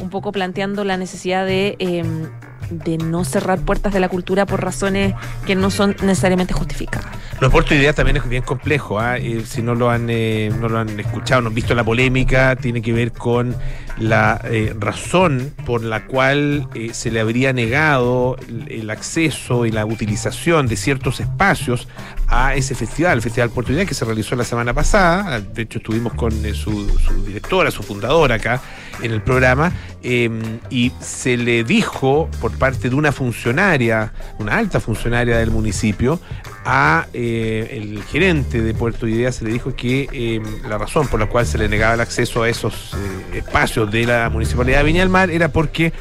un 0.00 0.10
poco 0.10 0.32
planteando 0.32 0.84
la 0.84 0.96
necesidad 0.96 1.46
de... 1.46 1.76
Em, 1.78 2.28
de 2.70 2.98
no 2.98 3.24
cerrar 3.24 3.58
puertas 3.58 3.92
de 3.92 4.00
la 4.00 4.08
cultura 4.08 4.46
por 4.46 4.62
razones 4.62 5.14
que 5.46 5.54
no 5.54 5.70
son 5.70 5.96
necesariamente 6.02 6.54
justificadas. 6.54 7.10
Lo 7.40 7.50
Puerto 7.50 7.74
Idea 7.74 7.92
también 7.92 8.18
es 8.18 8.28
bien 8.28 8.42
complejo, 8.42 9.00
¿ah? 9.00 9.16
si 9.44 9.62
no 9.62 9.74
lo 9.74 9.90
han 9.90 10.08
eh, 10.08 10.52
no 10.60 10.68
lo 10.68 10.78
han 10.78 11.00
escuchado, 11.00 11.40
no 11.40 11.48
han 11.48 11.54
visto 11.54 11.74
la 11.74 11.84
polémica, 11.84 12.54
tiene 12.56 12.82
que 12.82 12.92
ver 12.92 13.12
con 13.12 13.56
la 14.00 14.40
eh, 14.44 14.74
razón 14.78 15.52
por 15.66 15.84
la 15.84 16.06
cual 16.06 16.66
eh, 16.74 16.90
se 16.94 17.10
le 17.10 17.20
habría 17.20 17.52
negado 17.52 18.36
el, 18.66 18.88
acceso 18.90 19.66
y 19.66 19.70
la 19.70 19.84
utilización 19.84 20.66
de 20.66 20.76
ciertos 20.76 21.20
espacios 21.20 21.86
a 22.26 22.54
ese 22.54 22.74
festival, 22.74 23.18
el 23.18 23.22
Festival 23.22 23.50
Oportunidad 23.50 23.86
que 23.86 23.94
se 23.94 24.04
realizó 24.04 24.34
la 24.36 24.44
semana 24.44 24.72
pasada. 24.72 25.40
De 25.40 25.62
hecho, 25.62 25.78
estuvimos 25.78 26.14
con 26.14 26.32
eh, 26.44 26.54
su, 26.54 26.86
directora, 27.26 27.70
su 27.70 27.82
fundadora 27.82 28.36
acá 28.36 28.60
en 29.02 29.12
el 29.12 29.22
programa, 29.22 29.72
em, 30.02 30.58
y 30.70 30.92
se 31.00 31.36
le 31.36 31.62
dijo 31.62 32.28
por 32.40 32.52
parte 32.52 32.88
de 32.90 32.96
una 32.96 33.12
funcionaria, 33.12 34.12
una 34.38 34.56
alta 34.56 34.80
funcionaria 34.80 35.38
del 35.38 35.50
municipio, 35.50 36.20
a 36.64 37.06
el 37.12 38.02
gerente 38.04 38.60
de 38.60 38.74
Puerto 38.74 39.06
Idea 39.06 39.32
se 39.32 39.44
le 39.44 39.52
dijo 39.52 39.74
que 39.74 40.08
em, 40.12 40.44
la 40.68 40.78
razón 40.78 41.08
por 41.08 41.18
la 41.18 41.26
cual 41.26 41.46
se 41.46 41.58
le 41.58 41.68
negaba 41.68 41.94
el 41.94 42.00
acceso 42.00 42.42
a 42.42 42.48
esos 42.48 42.94
espacios 43.32 43.90
de 43.90 44.04
la 44.04 44.28
Municipalidad 44.28 44.78
de 44.78 44.84
Viña 44.84 45.00
del 45.00 45.08
Mar 45.08 45.30
era 45.30 45.48
porque 45.48 45.92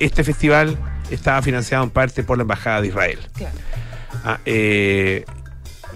este 0.00 0.24
festival 0.24 0.76
estaba 1.10 1.42
financiado 1.42 1.84
en 1.84 1.90
parte 1.90 2.22
por 2.22 2.36
la 2.36 2.42
Embajada 2.42 2.80
de 2.80 2.88
Israel. 2.88 3.18
Ah, 4.24 4.40
eh, 4.44 5.24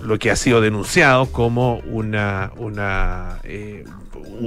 lo 0.02 0.18
que 0.18 0.30
ha 0.30 0.36
sido 0.36 0.60
denunciado 0.60 1.26
como 1.30 1.78
una, 1.86 2.52
una, 2.56 3.38
eh, 3.44 3.84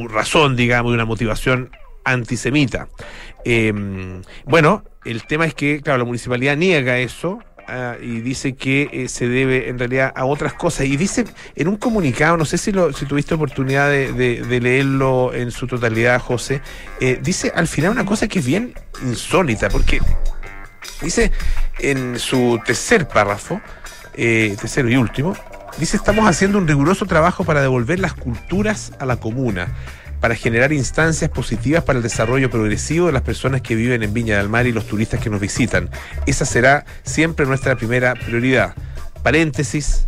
razón, 0.10 0.56
digamos, 0.56 0.94
una 0.94 1.06
motivación 1.06 1.72
antisemita. 2.04 2.88
Em, 3.46 4.22
bueno, 4.46 4.84
el 5.06 5.26
tema 5.26 5.46
es 5.46 5.54
que, 5.54 5.82
claro, 5.82 6.00
la 6.00 6.06
municipalidad 6.06 6.58
niega 6.58 6.98
eso, 6.98 7.40
Ah, 7.68 7.96
y 8.00 8.22
dice 8.22 8.54
que 8.54 8.90
eh, 8.92 9.08
se 9.08 9.28
debe 9.28 9.70
en 9.70 9.80
realidad 9.80 10.14
a 10.16 10.26
otras 10.26 10.54
cosas. 10.54 10.86
Y 10.86 10.98
dice 10.98 11.26
en 11.56 11.68
un 11.68 11.78
comunicado, 11.78 12.38
no 12.38 12.46
sé 12.46 12.58
si, 12.58 12.72
lo, 12.72 12.92
tuviste 12.92 13.34
oportunidad 13.34 13.90
de, 13.90 14.60
leerlo 14.62 15.34
en 15.34 15.52
su 15.52 15.66
totalidad, 15.66 16.22
José, 16.22 16.62
eh, 17.02 17.20
dice 17.22 17.52
al 17.56 17.68
final 17.68 17.92
una 17.92 18.06
cosa 18.06 18.28
que 18.28 18.40
es 18.40 18.46
bien 18.46 18.74
insólita, 19.04 19.70
porque 19.70 20.00
dice 21.02 21.32
en 21.80 22.20
su 22.20 22.60
tercer 22.64 23.08
párrafo, 23.08 23.60
eh, 24.14 24.56
tercero 24.60 24.88
y 24.90 24.96
último, 24.96 25.36
dice 25.80 25.98
estamos 25.98 26.28
haciendo 26.28 26.60
un 26.60 26.68
riguroso 26.68 27.08
trabajo 27.08 27.44
para 27.44 27.62
devolver 27.62 28.00
las 28.00 28.14
culturas 28.14 28.94
a 29.00 29.06
la 29.06 29.18
comuna 29.18 29.74
para 30.26 30.34
generar 30.34 30.74
instancias 30.74 31.30
positivas 31.30 31.84
para 31.84 31.98
el 31.98 32.04
desarrollo 32.04 32.50
progresivo 32.50 33.06
de 33.06 33.14
las 33.14 33.22
personas 33.22 33.62
que 33.62 33.76
viven 33.76 34.02
en 34.02 34.12
Viña 34.12 34.40
del 34.40 34.50
Mar 34.50 34.66
y 34.66 34.72
los 34.72 34.88
turistas 34.88 35.20
que 35.20 35.30
nos 35.30 35.40
visitan. 35.40 35.88
Esa 36.26 36.46
será 36.46 36.84
siempre 37.04 37.46
nuestra 37.46 37.76
primera 37.76 38.16
prioridad. 38.16 38.74
Paréntesis, 39.22 40.08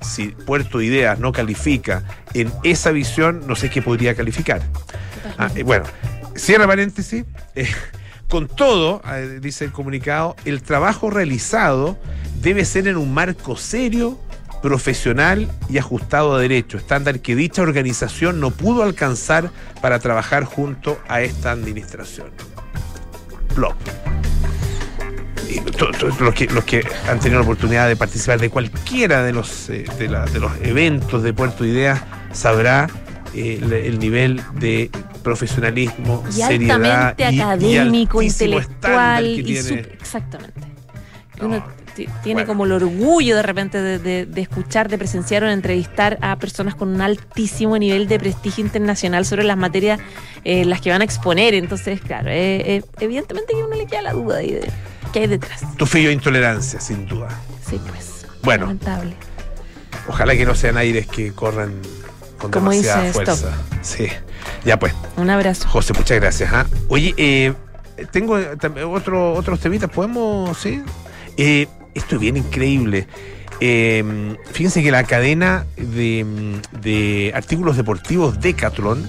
si 0.00 0.28
Puerto 0.28 0.80
Ideas 0.80 1.18
no 1.18 1.32
califica 1.32 2.04
en 2.32 2.50
esa 2.64 2.90
visión, 2.90 3.46
no 3.46 3.54
sé 3.54 3.68
qué 3.68 3.82
podría 3.82 4.14
calificar. 4.14 4.62
Ah, 5.36 5.50
eh, 5.54 5.62
bueno, 5.62 5.84
cierra 6.34 6.66
paréntesis. 6.66 7.26
Eh, 7.54 7.68
con 8.30 8.48
todo, 8.48 9.02
eh, 9.12 9.40
dice 9.42 9.66
el 9.66 9.72
comunicado, 9.72 10.36
el 10.46 10.62
trabajo 10.62 11.10
realizado 11.10 11.98
debe 12.40 12.64
ser 12.64 12.88
en 12.88 12.96
un 12.96 13.12
marco 13.12 13.56
serio, 13.56 14.18
profesional 14.62 15.50
y 15.68 15.78
ajustado 15.78 16.34
a 16.34 16.40
derecho, 16.40 16.76
estándar 16.78 17.20
que 17.20 17.34
dicha 17.34 17.62
organización 17.62 18.40
no 18.40 18.50
pudo 18.50 18.82
alcanzar 18.82 19.50
para 19.80 19.98
trabajar 19.98 20.44
junto 20.44 20.98
a 21.08 21.22
esta 21.22 21.50
administración. 21.50 22.28
Plop. 23.54 23.74
los, 26.20 26.34
que, 26.34 26.46
los 26.46 26.64
que 26.64 26.86
han 27.08 27.18
tenido 27.18 27.40
la 27.40 27.44
oportunidad 27.44 27.88
de 27.88 27.96
participar 27.96 28.38
de 28.38 28.50
cualquiera 28.50 29.22
de 29.22 29.32
los, 29.32 29.68
eh, 29.70 29.84
de, 29.98 30.08
los 30.08 30.52
eventos 30.62 31.22
de 31.22 31.32
Puerto 31.32 31.64
Ideas 31.64 32.00
sabrá 32.32 32.88
eh, 33.34 33.58
el, 33.86 33.98
nivel 33.98 34.40
de 34.54 34.90
profesionalismo, 35.22 36.24
y 36.28 36.32
seriedad 36.32 37.16
académico, 37.20 38.22
intelectual 38.22 39.26
y 39.26 39.56
exactamente 39.56 40.70
tiene 42.22 42.46
como 42.46 42.64
el 42.64 42.72
orgullo 42.72 43.36
de 43.36 43.42
repente 43.42 43.80
de, 43.80 44.40
escuchar, 44.40 44.88
de 44.88 44.98
presenciar 44.98 45.44
o 45.44 45.46
de 45.46 45.52
entrevistar 45.52 46.18
a 46.20 46.36
personas 46.36 46.74
con 46.74 46.88
un 46.88 47.00
altísimo 47.00 47.78
nivel 47.78 48.08
de 48.08 48.18
prestigio 48.18 48.64
internacional 48.64 49.24
sobre 49.24 49.44
las 49.44 49.56
materias 49.56 50.00
eh, 50.44 50.64
las 50.64 50.80
que 50.80 50.90
van 50.90 51.00
a 51.02 51.04
exponer. 51.04 51.54
Entonces, 51.54 52.00
claro, 52.00 52.30
eh, 52.30 52.76
eh, 52.76 52.82
evidentemente 53.00 53.52
que 53.52 53.62
uno 53.62 53.76
le 53.76 53.86
queda 53.86 54.02
la 54.02 54.12
duda 54.12 54.36
de 54.38 54.70
qué 55.12 55.20
hay 55.20 55.26
detrás. 55.26 55.62
Tu 55.76 55.86
fillo 55.86 56.08
de 56.08 56.14
intolerancia, 56.14 56.80
sin 56.80 57.06
duda. 57.06 57.28
Sí, 57.68 57.80
pues. 57.88 58.26
Bueno. 58.42 58.66
Lamentable. 58.66 59.14
Ojalá 60.08 60.34
que 60.34 60.44
no 60.44 60.54
sean 60.54 60.76
aires 60.76 61.06
que 61.06 61.32
corran 61.32 61.74
con 62.38 62.50
Como 62.50 62.70
demasiada 62.70 63.12
fuerza. 63.12 63.52
Sí. 63.82 64.08
Ya 64.64 64.78
pues. 64.78 64.94
Un 65.16 65.30
abrazo. 65.30 65.68
José, 65.68 65.92
muchas 65.92 66.18
gracias. 66.18 66.52
¿ah? 66.52 66.66
Oye, 66.88 67.54
tengo 68.10 68.38
otro, 68.90 69.34
otros 69.34 69.60
temitas. 69.60 69.90
¿Podemos, 69.90 70.56
sí? 70.56 70.82
Eh, 71.36 71.66
esto 71.94 72.16
es 72.16 72.20
bien 72.20 72.36
increíble. 72.36 73.06
Em, 73.60 74.36
fíjense 74.52 74.82
que 74.82 74.90
la 74.90 75.04
cadena 75.04 75.66
de, 75.76 77.32
artículos 77.34 77.76
deportivos 77.76 78.40
Decathlon 78.40 79.06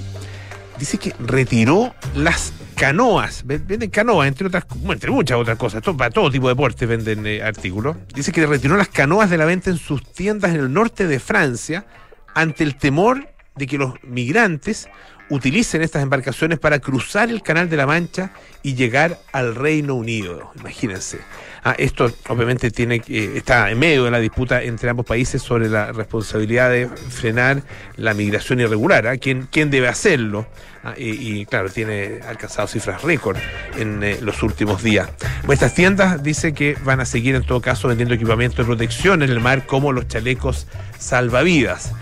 dice 0.77 0.97
que 0.97 1.13
retiró 1.19 1.95
las 2.15 2.51
canoas, 2.75 3.43
venden 3.45 3.89
canoas, 3.89 4.27
entre 4.27 4.47
otras, 4.47 4.65
entre 4.89 5.11
muchas 5.11 5.37
otras 5.37 5.57
cosas, 5.57 5.83
para 5.95 6.09
todo 6.09 6.29
tipo 6.31 6.47
de 6.47 6.53
deportes 6.53 6.89
venden 6.89 7.25
eh, 7.27 7.41
artículos. 7.43 7.95
Dice 8.13 8.31
que 8.31 8.45
retiró 8.45 8.75
las 8.75 8.89
canoas 8.89 9.29
de 9.29 9.37
la 9.37 9.45
venta 9.45 9.69
en 9.69 9.77
sus 9.77 10.03
tiendas 10.11 10.51
en 10.51 10.59
el 10.59 10.73
norte 10.73 11.07
de 11.07 11.19
Francia 11.19 11.85
ante 12.33 12.63
el 12.63 12.75
temor 12.75 13.29
de 13.55 13.67
que 13.67 13.77
los 13.77 13.93
migrantes 14.03 14.89
utilicen 15.29 15.81
estas 15.81 16.03
embarcaciones 16.03 16.59
para 16.59 16.79
cruzar 16.79 17.29
el 17.29 17.41
Canal 17.41 17.69
de 17.69 17.77
la 17.77 17.85
Mancha 17.85 18.31
y 18.63 18.75
llegar 18.75 19.17
al 19.31 19.55
Reino 19.55 19.95
Unido. 19.95 20.51
Imagínense. 20.59 21.19
Ah, 21.63 21.75
esto 21.77 22.11
obviamente 22.29 22.71
tiene 22.71 23.03
está 23.07 23.69
en 23.69 23.77
medio 23.77 24.05
de 24.05 24.11
la 24.11 24.19
disputa 24.19 24.63
entre 24.63 24.89
ambos 24.89 25.05
países 25.05 25.43
sobre 25.43 25.69
la 25.69 25.91
responsabilidad 25.91 26.71
de 26.71 26.87
frenar 26.87 27.61
la 27.97 28.15
migración 28.15 28.59
irregular. 28.61 29.05
¿ah? 29.05 29.17
¿Quién, 29.17 29.47
¿Quién, 29.51 29.69
debe 29.69 29.87
hacerlo? 29.87 30.47
Ah, 30.83 30.95
y, 30.97 31.45
claro, 31.45 31.69
tiene 31.69 32.21
alcanzado 32.27 32.67
cifras 32.67 33.03
récord 33.03 33.37
en 33.77 34.03
eh, 34.03 34.17
los 34.21 34.41
últimos 34.41 34.81
días. 34.81 35.09
Estas 35.47 35.75
tiendas 35.75 36.23
dicen 36.23 36.55
que 36.55 36.75
van 36.83 36.99
a 36.99 37.05
seguir 37.05 37.35
en 37.35 37.43
todo 37.43 37.61
caso 37.61 37.87
vendiendo 37.87 38.15
equipamiento 38.15 38.63
de 38.63 38.65
protección 38.65 39.21
en 39.21 39.29
el 39.29 39.39
mar 39.39 39.67
como 39.67 39.91
los 39.91 40.07
chalecos 40.07 40.65
salvavidas. 40.97 41.93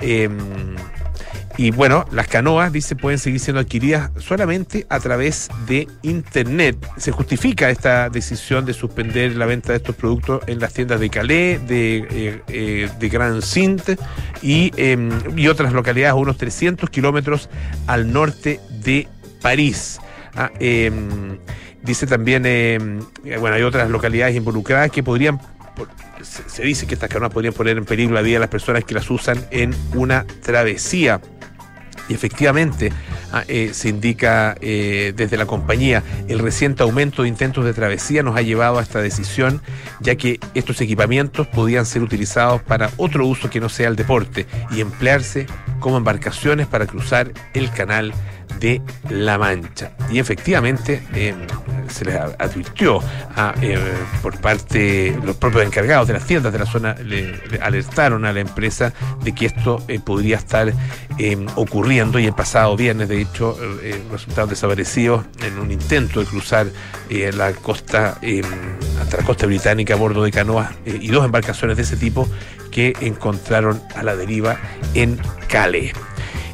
Em, 0.00 0.36
y 1.58 1.72
bueno, 1.72 2.06
las 2.12 2.28
canoas, 2.28 2.72
dice, 2.72 2.96
pueden 2.96 3.18
seguir 3.18 3.40
siendo 3.40 3.60
adquiridas 3.60 4.10
solamente 4.18 4.86
a 4.88 5.00
través 5.00 5.50
de 5.66 5.86
Internet. 6.02 6.78
Se 6.96 7.12
justifica 7.12 7.68
esta 7.68 8.08
decisión 8.08 8.64
de 8.64 8.72
suspender 8.72 9.36
la 9.36 9.44
venta 9.44 9.72
de 9.72 9.78
estos 9.78 9.96
productos 9.96 10.40
en 10.46 10.60
las 10.60 10.72
tiendas 10.72 11.00
de 11.00 11.10
Calais, 11.10 11.66
de, 11.66 12.06
eh, 12.10 12.42
eh, 12.48 12.88
de 12.98 13.08
Grand 13.08 13.42
Sint 13.42 13.82
y, 14.40 14.72
em, 14.76 15.10
y 15.36 15.48
otras 15.48 15.72
localidades 15.72 16.12
a 16.12 16.14
unos 16.14 16.38
300 16.38 16.88
kilómetros 16.88 17.50
al 17.88 18.12
norte 18.12 18.60
de 18.70 19.08
París. 19.42 19.98
Ah, 20.36 20.52
em, 20.60 21.38
Dice 21.82 22.06
también, 22.06 22.42
eh, 22.44 22.78
bueno, 23.40 23.56
hay 23.56 23.62
otras 23.62 23.88
localidades 23.88 24.36
involucradas 24.36 24.90
que 24.90 25.02
podrían, 25.02 25.40
se 26.22 26.62
dice 26.62 26.86
que 26.86 26.94
estas 26.94 27.08
canoas 27.08 27.32
podrían 27.32 27.54
poner 27.54 27.78
en 27.78 27.84
peligro 27.84 28.14
la 28.14 28.20
vida 28.20 28.34
de 28.34 28.40
las 28.40 28.48
personas 28.48 28.84
que 28.84 28.94
las 28.94 29.08
usan 29.10 29.38
en 29.50 29.74
una 29.94 30.26
travesía. 30.42 31.20
Y 32.08 32.14
efectivamente 32.14 32.92
ah, 33.32 33.44
eh, 33.48 33.70
se 33.72 33.88
indica 33.88 34.56
eh, 34.60 35.12
desde 35.14 35.36
la 35.36 35.46
compañía, 35.46 36.02
el 36.28 36.38
reciente 36.38 36.82
aumento 36.82 37.22
de 37.22 37.28
intentos 37.28 37.64
de 37.64 37.74
travesía 37.74 38.22
nos 38.22 38.36
ha 38.36 38.42
llevado 38.42 38.78
a 38.78 38.82
esta 38.82 39.00
decisión, 39.00 39.60
ya 40.00 40.14
que 40.14 40.40
estos 40.54 40.80
equipamientos 40.80 41.46
podían 41.46 41.86
ser 41.86 42.02
utilizados 42.02 42.62
para 42.62 42.90
otro 42.96 43.26
uso 43.26 43.50
que 43.50 43.60
no 43.60 43.68
sea 43.68 43.88
el 43.88 43.96
deporte 43.96 44.46
y 44.70 44.80
emplearse 44.80 45.46
como 45.80 45.96
embarcaciones 45.96 46.66
para 46.66 46.86
cruzar 46.86 47.32
el 47.54 47.70
canal 47.70 48.12
de 48.60 48.82
La 49.10 49.38
Mancha. 49.38 49.92
Y 50.10 50.18
efectivamente 50.18 51.02
eh, 51.14 51.34
se 51.88 52.04
les 52.04 52.16
advirtió 52.16 53.00
eh, 53.62 53.78
por 54.22 54.40
parte 54.40 55.16
los 55.24 55.36
propios 55.36 55.64
encargados 55.64 56.06
de 56.06 56.14
las 56.14 56.26
tiendas 56.26 56.52
de 56.52 56.58
la 56.58 56.66
zona, 56.66 56.94
le, 56.94 57.40
alertaron 57.62 58.24
a 58.24 58.32
la 58.32 58.40
empresa 58.40 58.92
de 59.22 59.34
que 59.34 59.46
esto 59.46 59.82
eh, 59.88 60.00
podría 60.00 60.36
estar 60.36 60.72
ocurriendo 61.56 62.20
y 62.20 62.26
el 62.26 62.32
pasado 62.32 62.76
viernes, 62.76 63.08
de 63.08 63.20
hecho, 63.20 63.58
resultaron 64.12 64.48
desaparecidos 64.48 65.24
en 65.44 65.58
un 65.58 65.72
intento 65.72 66.20
de 66.20 66.26
cruzar 66.26 66.68
la 67.10 67.52
costa, 67.54 68.20
hasta 69.00 69.16
la 69.16 69.24
costa 69.24 69.46
británica 69.46 69.94
a 69.94 69.96
bordo 69.96 70.22
de 70.22 70.30
canoas 70.30 70.70
y 70.86 71.08
dos 71.08 71.24
embarcaciones 71.24 71.76
de 71.76 71.82
ese 71.82 71.96
tipo 71.96 72.28
que 72.70 72.94
encontraron 73.00 73.82
a 73.96 74.04
la 74.04 74.14
deriva 74.14 74.58
en 74.94 75.18
Calais. 75.48 75.92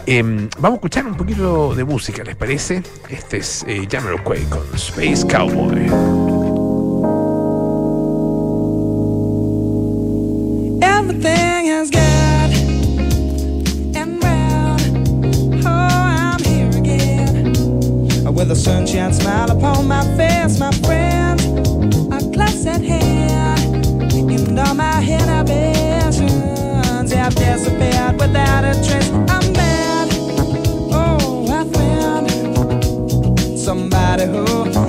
Em, 0.06 0.50
vamos 0.58 0.76
a 0.76 0.80
escuchar 0.80 1.06
un 1.06 1.16
poquito 1.16 1.74
de 1.74 1.82
música, 1.82 2.22
¿les 2.24 2.36
parece? 2.36 2.82
Este 3.08 3.38
es 3.38 3.64
eh, 3.66 3.88
Jamiroquai 3.90 4.44
con 4.50 4.62
Space 4.74 5.26
Cowboy. 5.26 5.86
Everything 10.82 11.68
is 11.68 11.90
good 11.90 12.52
and 13.96 14.22
round. 14.22 14.82
Oh, 15.64 15.70
I'm 15.70 16.38
here 16.44 16.68
again. 16.76 17.54
With 18.34 18.50
a 18.50 18.56
sunshine 18.56 19.14
smile 19.14 19.50
upon 19.50 19.88
my 19.88 20.04
face, 20.18 20.58
my 20.58 20.70
friend. 20.82 21.40
A 22.12 22.20
glass 22.30 22.66
at 22.66 22.82
hand. 22.82 24.12
And 24.12 24.58
all 24.60 24.74
my 24.74 25.00
inhibitions 25.02 26.30
have 27.12 27.34
disappeared 27.34 28.20
without 28.20 28.64
a 28.64 28.74
trace. 28.86 29.10
I'm 29.30 29.54
Idaho. 34.14 34.83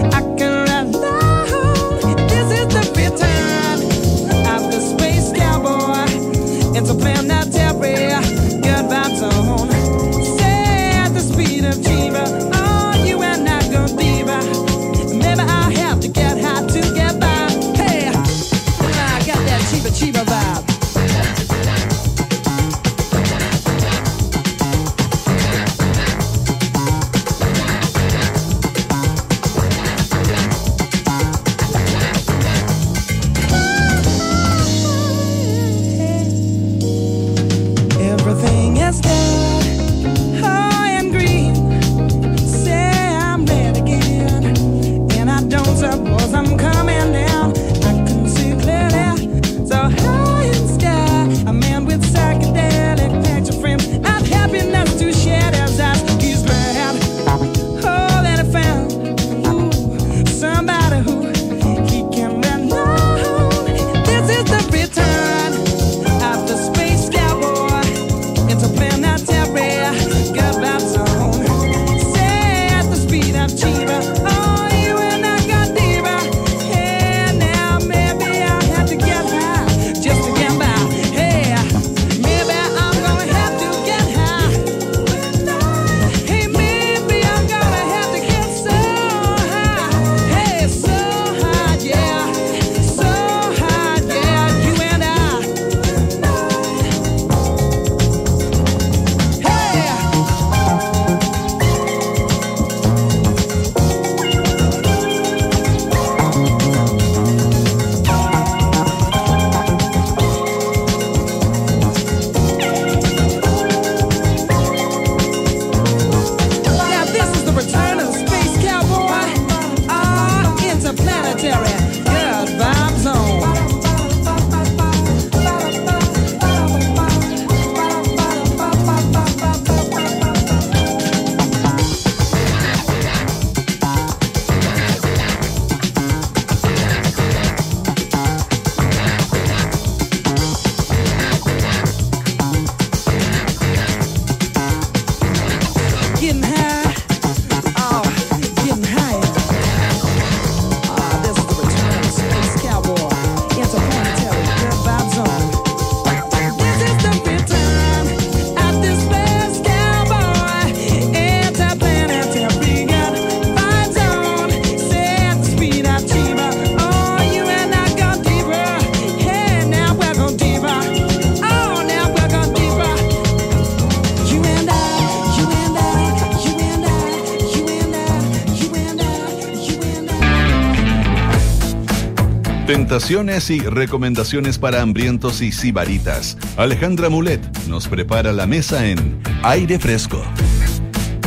Tentaciones 182.95 183.49
y 183.49 183.59
recomendaciones 183.59 184.57
para 184.57 184.81
hambrientos 184.81 185.41
y 185.41 185.51
sibaritas. 185.51 186.37
Alejandra 186.55 187.09
Mulet 187.09 187.41
nos 187.67 187.89
prepara 187.89 188.31
la 188.31 188.47
mesa 188.47 188.87
en 188.87 189.21
Aire 189.43 189.77
Fresco. 189.77 190.23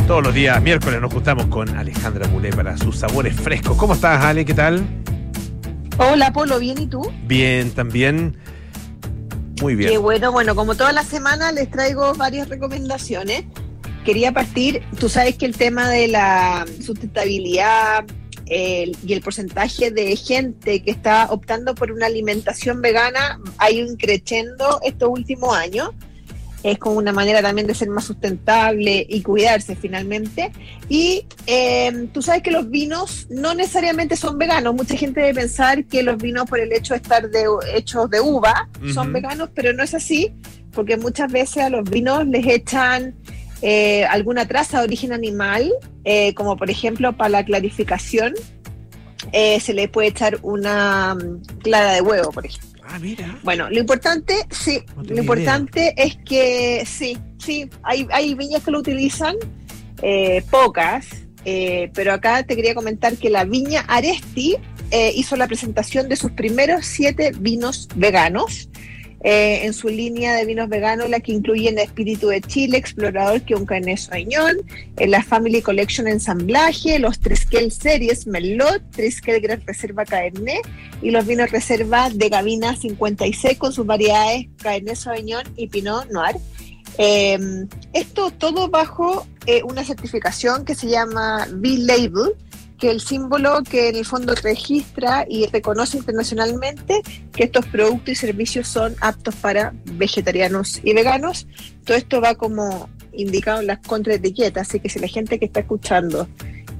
Todos 0.07 0.23
los 0.23 0.33
días, 0.33 0.59
miércoles, 0.63 0.99
nos 0.99 1.13
juntamos 1.13 1.45
con 1.45 1.69
Alejandra 1.77 2.27
Mulet 2.29 2.55
para 2.55 2.75
sus 2.75 2.97
sabores 2.97 3.35
frescos. 3.35 3.77
¿Cómo 3.77 3.93
estás, 3.93 4.25
Ale? 4.25 4.45
¿Qué 4.45 4.55
tal? 4.55 4.83
Hola, 5.99 6.33
Polo, 6.33 6.57
¿bien 6.57 6.81
y 6.81 6.87
tú? 6.87 7.07
Bien, 7.27 7.69
también. 7.69 8.35
Muy 9.61 9.75
bien. 9.75 9.91
Qué 9.91 9.99
bueno, 9.99 10.31
bueno, 10.31 10.55
como 10.55 10.73
toda 10.73 10.91
la 10.91 11.03
semana 11.03 11.51
les 11.51 11.69
traigo 11.69 12.15
varias 12.15 12.49
recomendaciones. 12.49 13.43
Quería 14.03 14.31
partir, 14.31 14.81
tú 14.99 15.07
sabes 15.07 15.35
que 15.35 15.45
el 15.45 15.55
tema 15.55 15.87
de 15.87 16.07
la 16.07 16.65
sustentabilidad 16.83 18.05
el- 18.49 18.97
y 19.05 19.13
el 19.13 19.21
porcentaje 19.21 19.91
de 19.91 20.15
gente 20.15 20.81
que 20.81 20.91
está 20.91 21.27
optando 21.31 21.75
por 21.75 21.91
una 21.91 22.07
alimentación 22.07 22.81
vegana 22.81 23.39
ha 23.57 23.71
ido 23.71 23.95
creciendo 23.97 24.79
estos 24.83 25.09
últimos 25.09 25.55
años. 25.55 25.91
Es 26.61 26.77
como 26.77 26.97
una 26.97 27.13
manera 27.13 27.41
también 27.41 27.67
de 27.67 27.73
ser 27.73 27.87
más 27.87 28.03
sustentable 28.03 29.05
y 29.07 29.21
cuidarse 29.21 29.77
finalmente. 29.77 30.51
Y 30.89 31.25
eh, 31.47 32.09
tú 32.13 32.21
sabes 32.21 32.43
que 32.43 32.51
los 32.51 32.69
vinos 32.69 33.27
no 33.29 33.53
necesariamente 33.53 34.17
son 34.17 34.37
veganos. 34.37 34.75
Mucha 34.75 34.97
gente 34.97 35.21
debe 35.21 35.35
pensar 35.39 35.85
que 35.85 36.03
los 36.03 36.17
vinos 36.17 36.49
por 36.49 36.59
el 36.59 36.73
hecho 36.73 36.93
de 36.95 36.97
estar 36.97 37.29
de, 37.29 37.45
hechos 37.75 38.09
de 38.09 38.19
uva 38.19 38.67
son 38.93 39.13
veganos, 39.13 39.49
pero 39.55 39.71
no 39.71 39.83
es 39.83 39.93
así, 39.93 40.33
porque 40.73 40.97
muchas 40.97 41.31
veces 41.31 41.63
a 41.63 41.69
los 41.69 41.89
vinos 41.89 42.27
les 42.27 42.45
echan 42.45 43.15
eh, 43.61 44.05
alguna 44.05 44.47
traza 44.47 44.79
de 44.79 44.85
origen 44.85 45.11
animal, 45.11 45.71
eh, 46.05 46.33
como 46.33 46.55
por 46.55 46.69
ejemplo 46.69 47.15
para 47.15 47.29
la 47.29 47.45
clarificación, 47.45 48.33
eh, 49.33 49.59
se 49.59 49.73
le 49.73 49.89
puede 49.89 50.09
echar 50.09 50.39
una 50.41 51.15
mm, 51.15 51.59
clara 51.61 51.93
de 51.93 52.01
huevo, 52.01 52.31
por 52.31 52.45
ejemplo. 52.45 52.81
Ah, 52.87 52.97
mira. 52.99 53.37
Bueno, 53.43 53.69
lo 53.69 53.79
importante, 53.79 54.33
sí, 54.49 54.81
No 54.95 55.03
lo 55.03 55.19
importante 55.19 55.93
es 55.95 56.17
que 56.25 56.83
sí, 56.85 57.17
sí, 57.37 57.69
hay, 57.83 58.07
hay 58.11 58.33
viñas 58.33 58.63
que 58.63 58.71
lo 58.71 58.79
utilizan, 58.79 59.35
eh, 60.01 60.43
pocas, 60.49 61.05
pero 61.93 62.13
acá 62.13 62.43
te 62.43 62.55
quería 62.55 62.75
comentar 62.75 63.15
que 63.17 63.29
la 63.29 63.43
viña 63.43 63.81
Aresti 63.87 64.55
hizo 65.15 65.35
la 65.35 65.47
presentación 65.47 66.07
de 66.07 66.15
sus 66.15 66.31
primeros 66.31 66.85
siete 66.85 67.31
vinos 67.39 67.87
veganos. 67.95 68.68
Eh, 69.21 69.65
en 69.65 69.73
su 69.73 69.89
línea 69.89 70.33
de 70.35 70.45
vinos 70.45 70.69
veganos, 70.69 71.09
la 71.09 71.19
que 71.19 71.33
incluyen 71.33 71.77
Espíritu 71.77 72.27
de 72.27 72.41
Chile, 72.41 72.77
Explorador, 72.77 73.41
que 73.41 73.55
un 73.55 73.67
Sauvignon, 73.97 74.57
en 74.97 75.11
la 75.11 75.21
Family 75.21 75.61
Collection 75.61 76.07
Ensamblaje, 76.07 76.99
los 76.99 77.19
Triskel 77.19 77.71
Series 77.71 78.27
Merlot, 78.27 78.81
Triskel 78.91 79.41
Gran 79.41 79.61
Reserva 79.65 80.05
Cabernet, 80.05 80.61
y 81.01 81.11
los 81.11 81.25
vinos 81.25 81.51
reserva 81.51 82.09
de 82.09 82.29
Gavina 82.29 82.75
56 82.75 83.57
con 83.57 83.73
sus 83.73 83.85
variedades 83.85 84.47
Cabernet 84.57 84.95
Sauvignon 84.95 85.43
y 85.57 85.67
Pinot 85.67 86.09
Noir. 86.11 86.35
Eh, 86.97 87.39
esto 87.93 88.31
todo 88.31 88.67
bajo 88.67 89.25
eh, 89.45 89.63
una 89.63 89.83
certificación 89.83 90.65
que 90.65 90.75
se 90.75 90.87
llama 90.87 91.47
V-Label, 91.51 92.35
que 92.79 92.89
el 92.89 93.01
símbolo 93.01 93.61
que 93.63 93.89
en 93.89 93.95
el 93.97 94.05
fondo 94.05 94.33
registra 94.35 95.25
y 95.29 95.47
reconoce 95.47 95.97
internacionalmente 95.97 97.01
que 97.33 97.43
estos 97.43 97.65
productos 97.67 98.09
y 98.09 98.15
servicios 98.15 98.67
son 98.67 98.95
aptos 99.01 99.35
para 99.35 99.73
vegetarianos 99.93 100.79
y 100.83 100.93
veganos. 100.93 101.47
Todo 101.85 101.97
esto 101.97 102.21
va 102.21 102.35
como 102.35 102.89
indicado 103.11 103.59
en 103.61 103.67
las 103.67 103.79
contraetiquetas, 103.79 104.67
así 104.69 104.79
que 104.79 104.87
si 104.89 104.99
la 104.99 105.07
gente 105.07 105.39
que 105.39 105.45
está 105.45 105.59
escuchando 105.61 106.27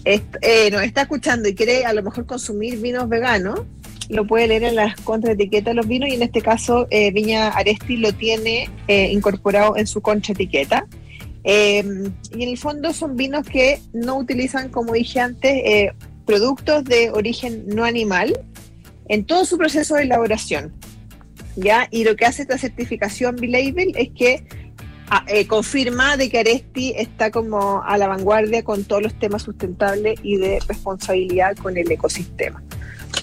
est- 0.06 0.38
eh, 0.42 0.70
nos 0.72 0.84
está 0.84 1.02
escuchando 1.02 1.50
y 1.50 1.56
quiere 1.56 1.86
a 1.86 1.94
lo 1.94 2.02
mejor 2.04 2.26
consumir 2.26 2.78
vinos 2.80 3.10
veganos, 3.10 3.62
lo 4.08 4.26
puede 4.26 4.48
leer 4.48 4.64
en 4.64 4.76
las 4.76 4.96
contraetiquetas 5.02 5.72
de 5.72 5.76
los 5.76 5.88
vinos 5.88 6.10
y 6.10 6.14
en 6.14 6.24
este 6.24 6.42
caso 6.42 6.88
eh, 6.90 7.12
Viña 7.12 7.50
Aresti 7.50 7.98
lo 7.98 8.14
tiene 8.14 8.70
eh, 8.88 9.10
incorporado 9.12 9.76
en 9.78 9.86
su 9.86 10.02
contraetiqueta. 10.02 10.88
Eh, 11.52 11.84
y 12.36 12.44
en 12.44 12.50
el 12.50 12.60
fondo 12.60 12.94
son 12.94 13.16
vinos 13.16 13.44
que 13.44 13.82
no 13.92 14.20
utilizan, 14.20 14.70
como 14.70 14.94
dije 14.94 15.20
antes, 15.20 15.52
eh, 15.52 15.94
productos 16.28 16.84
de 16.84 17.10
origen 17.10 17.64
no 17.66 17.86
animal 17.86 18.40
en 19.08 19.26
todo 19.26 19.46
su 19.46 19.58
proceso 19.58 19.96
de 19.96 20.04
elaboración. 20.04 20.72
¿ya? 21.56 21.88
Y 21.90 22.04
lo 22.04 22.16
que 22.16 22.28
hace 22.28 22.44
esta 22.44 22.60
certificación 22.60 23.36
B-Label 23.36 23.94
es 23.96 24.10
que 24.10 24.46
ah, 25.10 25.26
eh, 25.28 25.48
confirma 25.48 26.18
de 26.18 26.30
que 26.30 26.38
Aresti 26.38 26.94
está 26.96 27.32
como 27.32 27.82
a 27.82 27.98
la 27.98 28.08
vanguardia 28.08 28.64
con 28.64 28.84
todos 28.84 29.02
los 29.02 29.18
temas 29.18 29.42
sustentables 29.42 30.20
y 30.22 30.38
de 30.38 30.60
responsabilidad 30.68 31.58
con 31.58 31.78
el 31.78 31.92
ecosistema. 31.92 32.62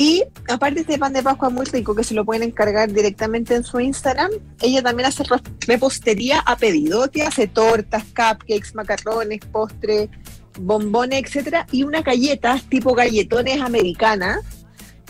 Y 0.00 0.22
aparte 0.48 0.82
este 0.82 0.96
pan 0.96 1.12
de 1.12 1.24
Pascua 1.24 1.50
muy 1.50 1.66
rico 1.66 1.92
que 1.92 2.04
se 2.04 2.14
lo 2.14 2.24
pueden 2.24 2.44
encargar 2.44 2.92
directamente 2.92 3.56
en 3.56 3.64
su 3.64 3.80
Instagram, 3.80 4.30
ella 4.62 4.80
también 4.80 5.08
hace 5.08 5.24
repostería 5.66 6.38
a 6.38 6.56
pedido, 6.56 7.10
que 7.10 7.24
hace 7.24 7.48
tortas, 7.48 8.04
cupcakes, 8.04 8.74
macarrones, 8.74 9.40
postres, 9.50 10.08
bombones, 10.60 11.24
etcétera, 11.24 11.66
y 11.72 11.82
unas 11.82 12.04
galletas 12.04 12.62
tipo 12.68 12.94
galletones 12.94 13.60
americanas, 13.60 14.44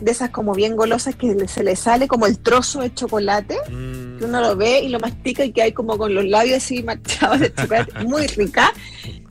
de 0.01 0.11
esas 0.11 0.31
como 0.31 0.55
bien 0.55 0.75
golosas 0.75 1.17
que 1.17 1.47
se 1.49 1.63
le 1.65 1.77
sale 1.77 2.09
como 2.09 2.27
el 2.27 2.39
trozo 2.39 2.81
de 2.81 2.95
chocolate 2.95 3.59
Mm. 3.69 4.19
que 4.19 4.25
uno 4.25 4.41
lo 4.41 4.57
ve 4.57 4.81
y 4.81 4.89
lo 4.89 5.01
mastica 5.01 5.45
y 5.45 5.53
que 5.53 5.61
hay 5.61 5.73
como 5.73 5.99
con 5.99 6.15
los 6.15 6.25
labios 6.25 6.59
así 6.59 6.83
manchados 6.85 7.41
de 7.41 7.53
chocolate, 7.53 8.05
muy 8.05 8.27
rica. 8.29 8.73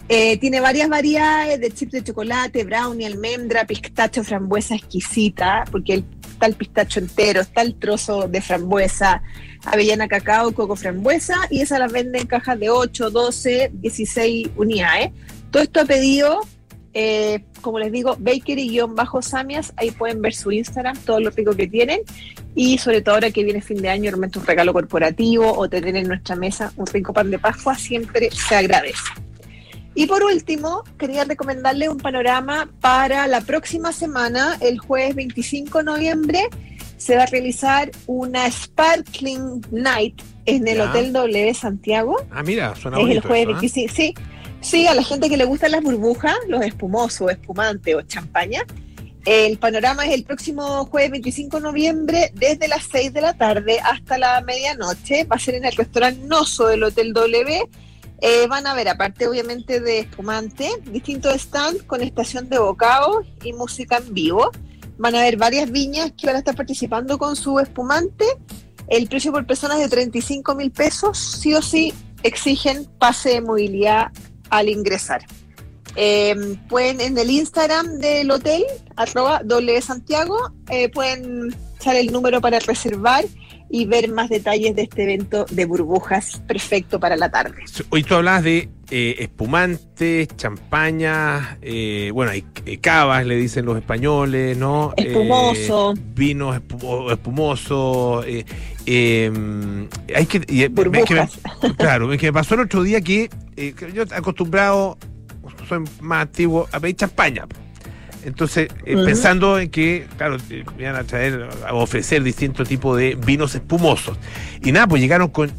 Eh, 0.10 0.38
tiene 0.38 0.62
varias 0.62 0.88
variedades 0.88 1.60
de 1.60 1.70
chips 1.70 1.92
de 1.92 2.04
chocolate, 2.04 2.64
brownie, 2.64 3.06
almendra, 3.06 3.66
pistacho, 3.66 4.24
frambuesa 4.24 4.76
exquisita, 4.76 5.66
porque 5.70 6.06
está 6.22 6.46
el 6.46 6.54
pistacho 6.54 7.02
entero, 7.02 7.42
está 7.42 7.62
el 7.62 7.76
trozo 7.76 8.28
de 8.30 8.42
frambuesa, 8.42 9.22
avellana, 9.66 10.08
cacao, 10.08 10.54
coco, 10.54 10.78
frambuesa, 10.78 11.36
y 11.50 11.60
esa 11.60 11.78
las 11.78 11.92
venden 11.92 12.22
en 12.22 12.28
cajas 12.28 12.58
de 12.58 12.70
8, 12.70 13.10
12, 13.10 13.72
16 13.74 14.48
unidades. 14.56 15.12
Todo 15.52 15.64
esto 15.64 15.82
a 15.82 15.86
pedido, 15.86 16.40
eh, 16.94 17.44
como 17.60 17.78
les 17.78 17.92
digo, 17.92 18.16
bakery-samias, 18.18 19.74
ahí 19.76 19.92
pueden 19.92 20.22
ver 20.22 20.34
su 20.34 20.54
Instagram, 20.54 20.98
todo 21.00 21.20
lo 21.20 21.32
rico 21.32 21.54
que 21.54 21.68
tienen, 21.68 22.00
y 22.56 22.78
sobre 22.78 23.02
todo 23.02 23.16
ahora 23.16 23.32
que 23.32 23.44
viene 23.44 23.62
fin 23.62 23.82
de 23.82 23.90
año, 23.90 24.10
realmente 24.10 24.40
un 24.40 24.46
regalo 24.46 24.72
corporativo 24.72 25.52
o 25.52 25.68
tener 25.68 25.98
en 25.98 26.08
nuestra 26.08 26.38
mesa 26.38 26.72
un 26.78 26.86
rico 26.88 27.12
pan 27.12 27.30
de 27.30 27.40
Pascua, 27.40 27.76
siempre 27.76 28.30
se 28.32 28.56
agradece. 28.56 29.27
Y 30.00 30.06
por 30.06 30.24
último, 30.24 30.84
quería 31.00 31.24
recomendarle 31.24 31.90
un 31.90 31.98
panorama 31.98 32.70
para 32.82 33.26
la 33.26 33.42
próxima 33.42 33.92
semana, 33.92 34.56
el 34.62 34.78
jueves 34.78 35.16
25 35.16 35.80
de 35.80 35.84
noviembre, 35.86 36.40
se 36.98 37.16
va 37.16 37.24
a 37.24 37.26
realizar 37.26 37.90
una 38.06 38.46
Sparkling 38.52 39.66
Night 39.72 40.22
en 40.46 40.68
el 40.68 40.78
Ya. 40.78 40.84
Hotel 40.92 41.14
W 41.14 41.52
Santiago. 41.56 42.16
Ah, 42.30 42.44
mira, 42.44 42.76
suena 42.76 42.98
Es 42.98 43.02
el 43.02 43.08
bonito. 43.08 43.28
jueves 43.28 43.48
eso, 43.64 43.80
¿eh? 43.80 43.88
25. 43.90 43.94
Sí, 43.96 44.14
sí, 44.62 44.86
a 44.86 44.94
la 44.94 45.02
gente 45.04 45.30
que 45.30 45.38
le 45.38 45.46
gustan 45.46 45.72
las 45.72 45.82
burbujas, 45.82 46.36
los 46.48 46.62
espumosos, 46.64 47.32
espumante 47.32 47.96
o 47.96 48.04
champaña. 48.04 48.62
El 49.26 49.58
panorama 49.58 50.06
es 50.06 50.14
el 50.14 50.26
próximo 50.26 50.86
jueves 50.86 51.10
25 51.10 51.58
de 51.58 51.64
noviembre, 51.64 52.32
desde 52.36 52.68
las 52.68 52.84
6 52.92 53.14
de 53.14 53.22
la 53.22 53.34
tarde 53.34 53.80
hasta 53.80 54.20
la 54.20 54.42
medianoche. 54.42 55.24
Va 55.24 55.38
a 55.38 55.40
ser 55.40 55.56
en 55.56 55.66
el 55.66 55.76
restaurante 55.76 56.24
Noso 56.28 56.68
del 56.68 56.84
Hotel 56.84 57.14
W. 57.14 57.68
Eh, 58.20 58.48
van 58.48 58.66
a 58.66 58.74
ver, 58.74 58.90
aparte 58.90 59.28
obviamente 59.28 59.80
de 59.80 60.00
espumante, 60.00 60.70
distintos 60.86 61.40
stands 61.40 61.84
con 61.84 62.02
estación 62.02 62.50
de 62.50 62.58
bocado 62.58 63.24
y 63.44 63.54
música 63.54 63.98
en 63.98 64.14
vivo. 64.14 64.52
Van 64.98 65.14
a 65.14 65.20
haber 65.20 65.38
varias 65.38 65.70
viñas 65.72 66.12
que 66.18 66.26
van 66.26 66.36
a 66.36 66.40
estar 66.40 66.56
participando 66.56 67.18
con 67.18 67.36
su 67.36 67.60
espumante. 67.60 68.26
El 68.88 69.08
precio 69.08 69.32
por 69.32 69.46
persona 69.46 69.76
es 69.76 69.82
de 69.82 69.90
35 69.90 70.56
mil 70.56 70.72
pesos. 70.72 71.18
Sí 71.18 71.54
o 71.54 71.62
sí 71.62 71.94
exigen 72.24 72.86
pase 72.98 73.30
de 73.30 73.42
movilidad 73.42 74.12
al 74.50 74.70
ingresar. 74.70 75.22
Eh, 75.96 76.58
pueden 76.70 77.02
en 77.02 77.18
el 77.18 77.30
Instagram 77.30 77.98
del 78.00 78.30
hotel, 78.30 78.64
arroba 78.96 79.42
doble 79.44 79.82
Santiago, 79.82 80.38
eh, 80.70 80.90
pueden 80.90 81.56
echar 81.80 81.96
el 81.96 82.12
número 82.12 82.40
para 82.40 82.60
reservar 82.60 83.26
y 83.70 83.86
ver 83.86 84.10
más 84.12 84.30
detalles 84.30 84.76
de 84.76 84.84
este 84.84 85.04
evento 85.04 85.46
de 85.52 85.66
burbujas 85.66 86.42
perfecto 86.48 87.00
para 87.00 87.16
la 87.16 87.30
tarde. 87.30 87.64
Hoy 87.90 88.04
tú 88.04 88.16
hablabas 88.16 88.44
de 88.44 88.70
eh, 88.90 89.16
espumantes, 89.20 90.30
champaña, 90.38 91.58
eh, 91.62 92.10
bueno, 92.14 92.32
hay 92.32 92.46
eh, 92.66 92.78
cavas, 92.78 93.26
le 93.26 93.36
dicen 93.36 93.66
los 93.66 93.78
españoles, 93.78 94.58
¿no? 94.58 94.94
Espumoso. 94.96 95.94
Eh, 95.94 96.02
vinos 96.16 96.56
espu 96.56 97.10
espumosos. 97.12 98.26
Eh, 98.26 98.46
em, 98.86 99.88
hay 100.16 100.26
que, 100.26 100.40
me- 100.40 101.04
claro, 101.78 102.14
es 102.14 102.20
que 102.20 102.28
me 102.28 102.34
pasó 102.34 102.56
el 102.56 102.62
otro 102.62 102.84
día 102.84 103.02
que 103.02 103.30
que 103.56 103.76
yo 103.94 104.04
acostumbrado, 104.12 104.98
soy 105.68 105.84
más 106.00 106.22
antiguo, 106.24 106.68
a 106.72 106.80
pedir 106.80 106.96
champaña. 106.96 107.46
Entonces, 108.28 108.68
eh, 108.86 108.96
pensando 109.06 109.58
en 109.58 109.70
que, 109.70 110.06
claro, 110.18 110.36
eh, 110.50 110.66
iban 110.78 110.98
a 110.98 111.06
traer, 111.06 111.48
a 111.66 111.74
ofrecer 111.74 112.22
distintos 112.24 112.68
tipos 112.68 112.98
de 112.98 113.16
vinos 113.16 113.56
espumosos. 113.56 114.18
Y 114.62 114.74
nada, 114.74 114.86
pues 114.86 115.02
llegaron 115.02 115.30
con, 115.30 115.50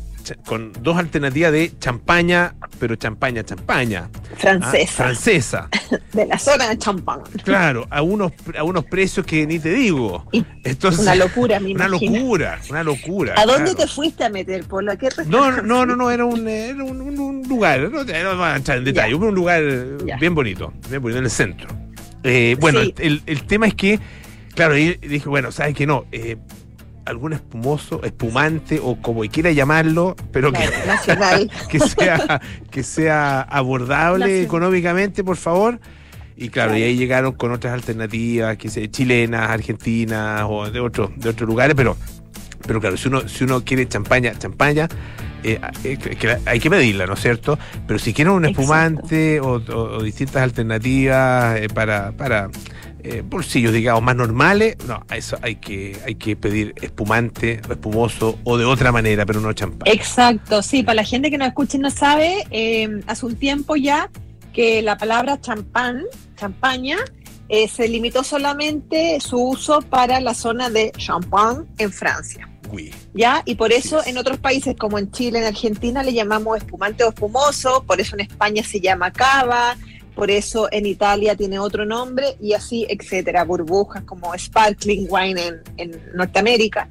dos 0.82 0.98
alternativas 0.98 1.50
de 1.50 1.72
champaña, 1.78 2.54
pero 2.78 2.94
champaña, 2.96 3.42
champaña. 3.42 4.10
¿ah? 4.12 4.18
Francesa, 4.36 4.92
Francesa. 4.92 5.68
de 6.12 6.26
la 6.26 6.38
zona 6.38 6.68
de 6.68 6.76
champán. 6.76 7.20
Claro, 7.42 7.86
a 7.88 8.02
unos, 8.02 8.32
a 8.54 8.62
unos 8.64 8.84
precios 8.84 9.24
que 9.24 9.46
ni 9.46 9.58
te 9.58 9.70
digo. 9.70 10.26
Y 10.30 10.44
Entonces, 10.62 11.00
Una 11.00 11.14
locura, 11.14 11.60
me 11.60 11.72
una 11.72 11.86
imagino. 11.86 12.18
locura, 12.18 12.60
una 12.68 12.84
locura. 12.84 13.34
¿A 13.38 13.46
dónde 13.46 13.70
claro. 13.70 13.76
te 13.78 13.86
fuiste 13.86 14.24
a 14.24 14.28
meter, 14.28 14.64
Polo? 14.64 14.92
¿A 14.92 14.96
qué 14.96 15.08
No, 15.26 15.62
no, 15.62 15.86
no, 15.86 15.96
no, 15.96 16.10
era 16.10 16.26
un, 16.26 16.46
era 16.46 16.84
un, 16.84 17.00
un- 17.00 17.18
un 17.18 17.48
lugar, 17.48 17.80
no, 17.80 18.04
no 18.04 18.04
vamos 18.04 18.46
a 18.46 18.56
entrar 18.56 18.76
en 18.76 18.84
detalle, 18.84 19.14
un 19.14 19.34
lugar 19.34 19.62
bien 20.20 20.34
bonito, 20.34 20.70
bien 20.90 21.00
bonito 21.00 21.18
en 21.20 21.24
el 21.24 21.30
centro. 21.30 21.88
Eh, 22.28 22.56
bueno, 22.60 22.80
Sí. 22.82 22.94
el, 22.98 23.22
el 23.26 23.42
tema 23.44 23.66
es 23.66 23.74
que, 23.74 23.98
claro, 24.54 24.74
ahí 24.74 24.94
dije, 25.00 25.28
bueno, 25.28 25.50
sabes 25.52 25.74
que 25.74 25.86
no, 25.86 26.04
eh, 26.12 26.36
algún 27.06 27.32
espumoso, 27.32 28.02
espumante 28.02 28.80
o 28.82 29.00
como 29.00 29.22
quiera 29.22 29.50
llamarlo, 29.50 30.14
pero 30.30 30.52
que, 30.52 30.68
Claro, 31.04 31.46
que 31.70 31.80
sea 31.80 32.40
que 32.70 32.82
sea 32.82 33.40
abordable 33.40 34.26
Nacional. 34.26 34.44
económicamente, 34.44 35.24
por 35.24 35.36
favor. 35.38 35.80
Y 36.36 36.50
claro, 36.50 36.70
Claro. 36.72 36.78
y 36.78 36.82
ahí 36.84 36.96
llegaron 36.96 37.32
con 37.32 37.50
otras 37.50 37.72
alternativas, 37.72 38.56
que 38.58 38.68
sé, 38.68 38.90
chilenas, 38.90 39.48
argentinas 39.50 40.44
o 40.48 40.70
de 40.70 40.80
otros 40.80 41.10
de 41.16 41.30
otros 41.30 41.48
lugares, 41.48 41.74
pero 41.74 41.96
pero 42.68 42.80
claro, 42.80 42.96
si 42.96 43.08
uno 43.08 43.26
si 43.28 43.42
uno 43.44 43.64
quiere 43.64 43.88
champaña, 43.88 44.32
champaña 44.38 44.86
eh, 45.42 45.58
eh, 45.84 46.38
hay 46.46 46.60
que 46.60 46.70
medirla, 46.70 47.06
¿no 47.06 47.14
es 47.14 47.20
cierto? 47.20 47.58
Pero 47.86 47.98
si 47.98 48.12
quieren 48.12 48.34
un 48.34 48.44
espumante 48.44 49.40
o, 49.40 49.54
o- 49.56 49.96
o 49.98 50.02
distintas 50.02 50.42
alternativas 50.42 51.58
eh, 51.60 51.68
para 51.68 52.12
para 52.12 52.50
eh, 53.04 53.22
bolsillos, 53.24 53.72
digamos, 53.72 54.02
más 54.02 54.16
normales, 54.16 54.76
no, 54.86 55.04
a 55.08 55.16
eso 55.16 55.38
hay 55.42 55.56
que 55.56 55.96
hay 56.04 56.16
que 56.16 56.34
pedir 56.36 56.74
espumante, 56.82 57.60
espumoso 57.70 58.38
o 58.44 58.58
de 58.58 58.64
otra 58.64 58.90
manera, 58.92 59.24
pero 59.24 59.40
no 59.40 59.52
champaña. 59.52 59.90
Exacto, 59.92 60.62
sí, 60.62 60.82
para 60.82 60.96
la 60.96 61.04
gente 61.04 61.30
que 61.30 61.38
nos 61.38 61.48
escucha 61.48 61.76
y 61.76 61.80
no 61.80 61.90
sabe, 61.90 62.44
eh, 62.50 63.00
hace 63.06 63.24
un 63.26 63.36
tiempo 63.36 63.76
ya 63.76 64.10
que 64.52 64.82
la 64.82 64.98
palabra 64.98 65.40
champán, 65.40 66.02
champaña, 66.36 66.96
eh, 67.48 67.68
se 67.68 67.86
limitó 67.88 68.24
solamente 68.24 69.18
su 69.20 69.38
uso 69.40 69.80
para 69.80 70.20
la 70.20 70.34
zona 70.34 70.68
de 70.68 70.90
Champagne 70.98 71.64
en 71.78 71.92
Francia. 71.92 72.48
¿Ya? 73.14 73.42
Y 73.44 73.54
por 73.56 73.72
eso 73.72 74.00
en 74.06 74.18
otros 74.18 74.38
países 74.38 74.76
como 74.76 74.98
en 74.98 75.10
Chile, 75.10 75.38
en 75.40 75.44
Argentina, 75.46 76.02
le 76.02 76.12
llamamos 76.12 76.58
espumante 76.58 77.04
o 77.04 77.08
espumoso, 77.08 77.82
por 77.86 78.00
eso 78.00 78.14
en 78.16 78.20
España 78.20 78.62
se 78.62 78.80
llama 78.80 79.12
cava, 79.12 79.76
por 80.14 80.30
eso 80.30 80.68
en 80.72 80.86
Italia 80.86 81.36
tiene 81.36 81.58
otro 81.58 81.84
nombre 81.84 82.36
y 82.40 82.52
así, 82.52 82.86
etcétera, 82.88 83.44
burbujas 83.44 84.02
como 84.04 84.36
sparkling 84.36 85.06
wine 85.08 85.40
en, 85.46 85.60
en 85.76 86.02
Norteamérica. 86.14 86.88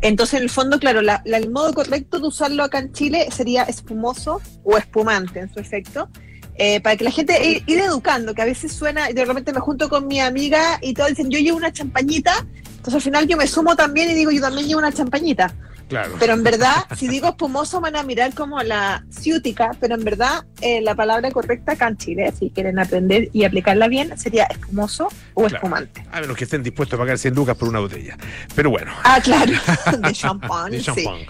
Entonces, 0.00 0.34
en 0.34 0.42
el 0.42 0.50
fondo, 0.50 0.78
claro, 0.78 1.00
la- 1.00 1.22
la- 1.24 1.38
el 1.38 1.50
modo 1.50 1.72
correcto 1.72 2.18
de 2.18 2.26
usarlo 2.28 2.62
acá 2.62 2.78
en 2.80 2.92
Chile 2.92 3.26
sería 3.34 3.62
espumoso 3.62 4.40
o 4.62 4.76
espumante 4.76 5.40
en 5.40 5.52
su 5.52 5.60
efecto. 5.60 6.08
eh, 6.56 6.80
para 6.80 6.96
que 6.96 7.02
la 7.02 7.10
gente 7.10 7.44
ir, 7.44 7.64
ir 7.66 7.80
educando, 7.80 8.32
que 8.32 8.40
a 8.42 8.44
veces 8.44 8.70
suena, 8.72 9.10
y 9.10 9.12
de 9.12 9.24
repente 9.24 9.52
me 9.52 9.58
junto 9.58 9.88
con 9.88 10.06
mi 10.06 10.20
amiga 10.20 10.78
y 10.80 10.94
todos 10.94 11.08
dicen, 11.10 11.28
yo 11.28 11.40
llevo 11.40 11.56
una 11.56 11.72
champañita, 11.72 12.46
entonces 12.84 12.94
al 12.96 13.00
final 13.02 13.26
yo 13.26 13.38
me 13.38 13.46
sumo 13.46 13.74
también 13.74 14.10
y 14.10 14.14
digo, 14.14 14.30
yo 14.30 14.42
también 14.42 14.68
llevo 14.68 14.78
una 14.80 14.92
champañita. 14.92 15.50
Claro. 15.88 16.16
Pero 16.18 16.34
en 16.34 16.42
verdad, 16.50 16.74
si 16.96 17.08
digo 17.08 17.28
espumoso, 17.28 17.80
van 17.80 17.96
a 17.96 18.02
mirar 18.02 18.34
como 18.34 18.62
la 18.62 19.02
ciútica, 19.10 19.70
pero 19.80 19.94
en 19.94 20.04
verdad 20.04 20.44
eh, 20.60 20.82
la 20.82 20.94
palabra 20.94 21.30
correcta 21.30 21.72
acá 21.72 21.88
en 21.88 21.96
Chile, 21.96 22.30
si 22.38 22.50
quieren 22.50 22.78
aprender 22.78 23.30
y 23.32 23.44
aplicarla 23.44 23.88
bien, 23.88 24.18
sería 24.18 24.44
espumoso 24.44 25.08
o 25.32 25.40
Claro. 25.42 25.56
espumante. 25.56 26.04
A 26.12 26.20
menos 26.20 26.36
que 26.36 26.44
estén 26.44 26.62
dispuestos 26.62 26.98
a 26.98 27.02
pagar 27.02 27.16
100 27.18 27.34
lucas 27.34 27.56
por 27.56 27.68
una 27.70 27.80
botella. 27.80 28.18
Pero 28.54 28.68
bueno. 28.68 28.92
Ah, 29.02 29.18
claro, 29.22 29.52
de 29.98 30.12
champán, 30.12 30.70
de 30.70 30.82
champán. 30.82 31.20
sí. 31.20 31.26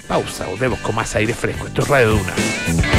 Pausa, 0.08 0.46
volvemos 0.48 0.80
con 0.80 0.96
más 0.96 1.16
aire 1.16 1.34
fresco. 1.34 1.68
Esto 1.68 1.84
es 1.84 1.88
Radio 1.88 2.10
Duna. 2.10 2.99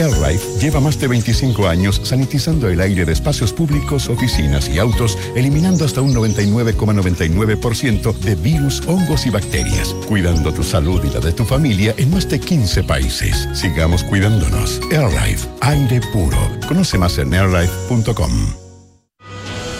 AirLife 0.00 0.58
lleva 0.60 0.80
más 0.80 0.98
de 0.98 1.08
25 1.08 1.68
años 1.68 2.00
sanitizando 2.04 2.68
el 2.68 2.80
aire 2.80 3.04
de 3.04 3.12
espacios 3.12 3.52
públicos, 3.52 4.08
oficinas 4.08 4.68
y 4.68 4.78
autos, 4.78 5.18
eliminando 5.34 5.84
hasta 5.84 6.00
un 6.00 6.14
99,99% 6.14 8.12
de 8.14 8.34
virus, 8.34 8.82
hongos 8.86 9.26
y 9.26 9.30
bacterias, 9.30 9.94
cuidando 10.08 10.52
tu 10.52 10.62
salud 10.62 11.02
y 11.04 11.10
la 11.10 11.20
de 11.20 11.32
tu 11.32 11.44
familia 11.44 11.94
en 11.98 12.10
más 12.10 12.28
de 12.28 12.40
15 12.40 12.84
países. 12.84 13.48
Sigamos 13.52 14.02
cuidándonos. 14.04 14.80
AirLife, 14.90 15.46
aire 15.60 16.00
puro. 16.12 16.38
Conoce 16.66 16.96
más 16.98 17.18
en 17.18 17.34
airlife.com. 17.34 18.30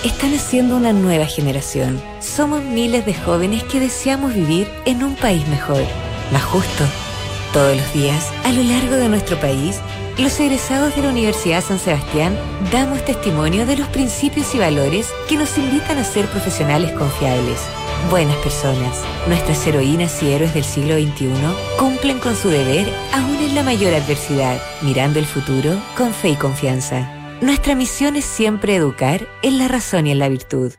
está 0.05 0.29
naciendo 0.29 0.77
una 0.77 0.93
nueva 0.93 1.27
generación. 1.27 2.01
Somos 2.21 2.63
miles 2.63 3.07
de 3.07 3.15
jóvenes 3.15 3.65
que 3.65 3.81
deseamos 3.81 4.35
vivir 4.35 4.69
en 4.85 5.03
un 5.03 5.17
país 5.17 5.47
mejor, 5.49 5.83
más 6.33 6.43
justo. 6.45 6.85
Todos 7.53 7.77
los 7.77 7.93
días, 7.93 8.31
a 8.45 8.53
lo 8.53 8.63
largo 8.63 8.95
de 8.95 9.09
nuestro 9.09 9.39
país, 9.41 9.81
los 10.21 10.39
egresados 10.39 10.95
de 10.97 11.03
la 11.03 11.09
Universidad 11.09 11.63
San 11.63 11.79
Sebastián 11.79 12.37
damos 12.71 13.05
testimonio 13.05 13.65
de 13.65 13.77
los 13.77 13.89
principios 13.89 14.55
y 14.55 14.59
valores 14.59 15.09
que 15.29 15.37
nos 15.37 15.57
invitan 15.57 15.99
a 15.99 16.05
ser 16.05 16.27
profesionales 16.27 16.93
confiables, 16.93 17.61
buenas 18.11 18.37
personas. 18.37 19.03
Nuestras 19.29 19.67
heroínas 19.67 20.23
y 20.23 20.33
héroes 20.33 20.53
del 20.53 20.65
siglo 20.65 20.95
XXI 20.95 21.31
cumplen 21.79 22.19
con 22.19 22.37
su 22.37 22.49
deber 22.49 22.93
aún 23.13 23.37
en 23.37 23.55
la 23.55 23.63
mayor 23.63 23.95
adversidad, 23.95 24.61
mirando 24.83 25.19
el 25.19 25.27
futuro 25.27 25.81
con 25.97 26.13
fe 26.13 26.31
y 26.31 26.37
confianza. 26.37 27.11
Nuestra 27.41 27.75
misión 27.75 28.17
es 28.17 28.27
siempre 28.27 28.77
educar 28.77 29.27
en 29.43 29.59
la 29.59 29.69
razón 29.69 30.07
y 30.07 30.11
en 30.11 30.19
la 30.19 30.29
virtud. 30.29 30.73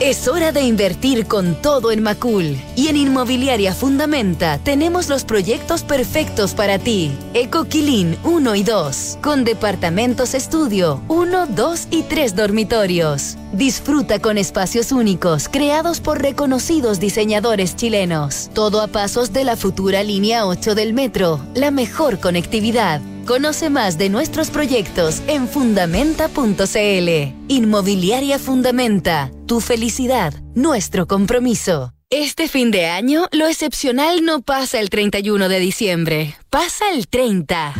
Es 0.00 0.28
hora 0.28 0.50
de 0.50 0.62
invertir 0.62 1.26
con 1.26 1.54
todo 1.60 1.92
en 1.92 2.02
Macul. 2.02 2.56
Y 2.74 2.88
en 2.88 2.96
Inmobiliaria 2.96 3.74
Fundamenta 3.74 4.56
tenemos 4.56 5.10
los 5.10 5.24
proyectos 5.24 5.82
perfectos 5.82 6.54
para 6.54 6.78
ti. 6.78 7.12
Ecoquilín 7.34 8.16
1 8.24 8.54
y 8.54 8.62
2, 8.62 9.18
con 9.20 9.44
departamentos 9.44 10.32
estudio 10.32 11.02
1, 11.08 11.48
2 11.48 11.88
y 11.90 12.04
3 12.04 12.34
dormitorios. 12.34 13.36
Disfruta 13.52 14.20
con 14.20 14.38
espacios 14.38 14.90
únicos 14.90 15.50
creados 15.50 16.00
por 16.00 16.22
reconocidos 16.22 16.98
diseñadores 16.98 17.76
chilenos. 17.76 18.48
Todo 18.54 18.80
a 18.80 18.86
pasos 18.86 19.34
de 19.34 19.44
la 19.44 19.54
futura 19.54 20.02
línea 20.02 20.46
8 20.46 20.74
del 20.74 20.94
metro, 20.94 21.40
la 21.52 21.70
mejor 21.70 22.20
conectividad. 22.20 23.02
Conoce 23.30 23.70
más 23.70 23.96
de 23.96 24.08
nuestros 24.08 24.50
proyectos 24.50 25.22
en 25.28 25.46
fundamenta.cl. 25.46 27.36
Inmobiliaria 27.46 28.40
Fundamenta. 28.40 29.30
Tu 29.46 29.60
felicidad, 29.60 30.34
nuestro 30.56 31.06
compromiso. 31.06 31.94
Este 32.10 32.48
fin 32.48 32.72
de 32.72 32.86
año, 32.86 33.28
lo 33.30 33.46
excepcional 33.46 34.24
no 34.24 34.42
pasa 34.42 34.80
el 34.80 34.90
31 34.90 35.48
de 35.48 35.60
diciembre, 35.60 36.34
pasa 36.50 36.90
el 36.92 37.06
30. 37.06 37.74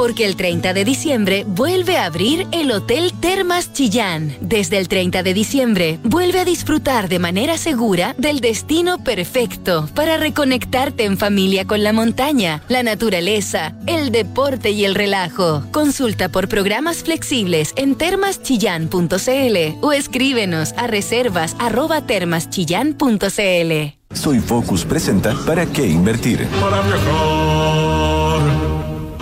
Porque 0.00 0.24
el 0.24 0.34
30 0.34 0.72
de 0.72 0.86
diciembre 0.86 1.44
vuelve 1.46 1.98
a 1.98 2.06
abrir 2.06 2.46
el 2.52 2.72
Hotel 2.72 3.12
Termas 3.20 3.74
Chillán. 3.74 4.34
Desde 4.40 4.78
el 4.78 4.88
30 4.88 5.22
de 5.22 5.34
diciembre 5.34 5.98
vuelve 6.02 6.40
a 6.40 6.46
disfrutar 6.46 7.10
de 7.10 7.18
manera 7.18 7.58
segura 7.58 8.14
del 8.16 8.40
destino 8.40 9.04
perfecto 9.04 9.90
para 9.94 10.16
reconectarte 10.16 11.04
en 11.04 11.18
familia 11.18 11.66
con 11.66 11.82
la 11.82 11.92
montaña, 11.92 12.62
la 12.68 12.82
naturaleza, 12.82 13.74
el 13.86 14.10
deporte 14.10 14.70
y 14.70 14.86
el 14.86 14.94
relajo. 14.94 15.64
Consulta 15.70 16.30
por 16.30 16.48
programas 16.48 17.02
flexibles 17.02 17.74
en 17.76 17.94
termaschillán.cl 17.94 19.76
o 19.82 19.92
escríbenos 19.92 20.72
a 20.78 20.86
reservas 20.86 21.54
arroba 21.58 22.06
termaschillán.cl. 22.06 24.00
Soy 24.14 24.40
Focus 24.40 24.84
presenta 24.84 25.34
¿Para 25.46 25.66
qué 25.66 25.86
invertir? 25.86 26.46
Para 26.60 26.80
viajar, 26.80 27.89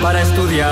para 0.08 0.22
estudiar, 0.22 0.68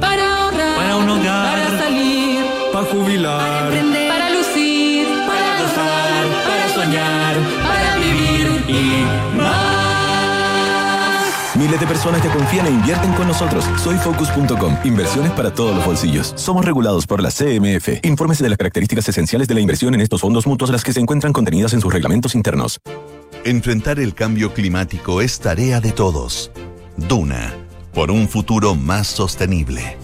para 0.00 0.36
ahorrar, 0.36 0.76
para 0.76 0.96
un 0.96 1.08
hogar, 1.10 1.60
para 1.60 1.78
salir, 1.78 2.44
para 2.72 2.84
jubilar, 2.86 3.38
para 3.38 3.78
emprender, 3.78 4.08
para 4.08 4.30
lucir, 4.30 5.06
para 5.28 5.62
gozar, 5.62 6.24
para 6.44 6.68
soñar, 6.74 7.36
para 7.62 7.94
vivir 7.98 8.64
y 8.66 9.04
más. 9.38 9.54
Miles 11.54 11.78
de 11.78 11.86
personas 11.86 12.20
que 12.20 12.28
confían 12.30 12.66
e 12.66 12.70
invierten 12.70 13.12
con 13.12 13.28
nosotros. 13.28 13.64
Soy 13.80 13.94
Focus.com. 13.98 14.78
Inversiones 14.82 15.30
para 15.30 15.54
todos 15.54 15.76
los 15.76 15.86
bolsillos. 15.86 16.32
Somos 16.34 16.64
regulados 16.64 17.06
por 17.06 17.22
la 17.22 17.30
CMF. 17.30 18.04
Infórmese 18.04 18.42
de 18.42 18.50
las 18.50 18.58
características 18.58 19.08
esenciales 19.08 19.46
de 19.46 19.54
la 19.54 19.60
inversión 19.60 19.94
en 19.94 20.00
estos 20.00 20.20
fondos 20.20 20.48
mutuos, 20.48 20.72
las 20.72 20.82
que 20.82 20.92
se 20.92 20.98
encuentran 20.98 21.32
contenidas 21.32 21.74
en 21.74 21.80
sus 21.80 21.92
reglamentos 21.92 22.34
internos. 22.34 22.80
Enfrentar 23.44 24.00
el 24.00 24.14
cambio 24.14 24.52
climático 24.52 25.20
es 25.20 25.38
tarea 25.38 25.80
de 25.80 25.92
todos. 25.92 26.50
Duna, 26.96 27.54
por 27.92 28.10
un 28.10 28.28
futuro 28.28 28.74
más 28.74 29.06
sostenible. 29.06 29.96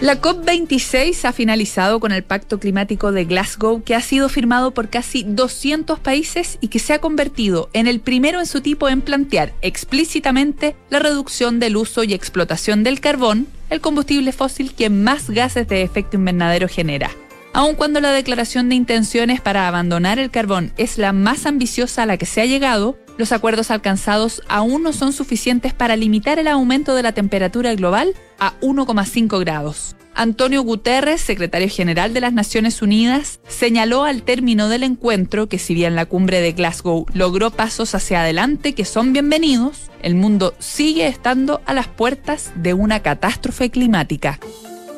La 0.00 0.20
COP26 0.20 1.24
ha 1.24 1.32
finalizado 1.32 2.00
con 2.00 2.12
el 2.12 2.22
Pacto 2.22 2.60
Climático 2.60 3.12
de 3.12 3.24
Glasgow, 3.24 3.82
que 3.82 3.94
ha 3.94 4.02
sido 4.02 4.28
firmado 4.28 4.72
por 4.72 4.90
casi 4.90 5.22
200 5.22 5.98
países 6.00 6.58
y 6.60 6.68
que 6.68 6.80
se 6.80 6.92
ha 6.92 6.98
convertido 6.98 7.70
en 7.72 7.86
el 7.86 8.00
primero 8.00 8.38
en 8.38 8.46
su 8.46 8.60
tipo 8.60 8.90
en 8.90 9.00
plantear 9.00 9.54
explícitamente 9.62 10.76
la 10.90 10.98
reducción 10.98 11.60
del 11.60 11.78
uso 11.78 12.04
y 12.04 12.12
explotación 12.12 12.82
del 12.82 13.00
carbón, 13.00 13.46
el 13.70 13.80
combustible 13.80 14.32
fósil 14.32 14.74
que 14.74 14.90
más 14.90 15.30
gases 15.30 15.66
de 15.66 15.80
efecto 15.80 16.18
invernadero 16.18 16.68
genera. 16.68 17.10
Aun 17.56 17.74
cuando 17.74 18.02
la 18.02 18.12
declaración 18.12 18.68
de 18.68 18.74
intenciones 18.74 19.40
para 19.40 19.66
abandonar 19.66 20.18
el 20.18 20.30
carbón 20.30 20.74
es 20.76 20.98
la 20.98 21.14
más 21.14 21.46
ambiciosa 21.46 22.02
a 22.02 22.06
la 22.06 22.18
que 22.18 22.26
se 22.26 22.42
ha 22.42 22.44
llegado, 22.44 22.98
los 23.16 23.32
acuerdos 23.32 23.70
alcanzados 23.70 24.42
aún 24.46 24.82
no 24.82 24.92
son 24.92 25.14
suficientes 25.14 25.72
para 25.72 25.96
limitar 25.96 26.38
el 26.38 26.48
aumento 26.48 26.94
de 26.94 27.02
la 27.02 27.12
temperatura 27.12 27.74
global 27.74 28.12
a 28.38 28.60
1,5 28.60 29.40
grados. 29.40 29.96
Antonio 30.14 30.60
Guterres, 30.64 31.22
secretario 31.22 31.70
general 31.70 32.12
de 32.12 32.20
las 32.20 32.34
Naciones 32.34 32.82
Unidas, 32.82 33.40
señaló 33.48 34.04
al 34.04 34.22
término 34.22 34.68
del 34.68 34.82
encuentro 34.82 35.48
que 35.48 35.58
si 35.58 35.72
bien 35.72 35.94
la 35.94 36.04
cumbre 36.04 36.42
de 36.42 36.52
Glasgow 36.52 37.06
logró 37.14 37.52
pasos 37.52 37.94
hacia 37.94 38.20
adelante 38.20 38.74
que 38.74 38.84
son 38.84 39.14
bienvenidos, 39.14 39.90
el 40.02 40.14
mundo 40.14 40.54
sigue 40.58 41.06
estando 41.06 41.62
a 41.64 41.72
las 41.72 41.88
puertas 41.88 42.52
de 42.54 42.74
una 42.74 43.00
catástrofe 43.00 43.70
climática. 43.70 44.40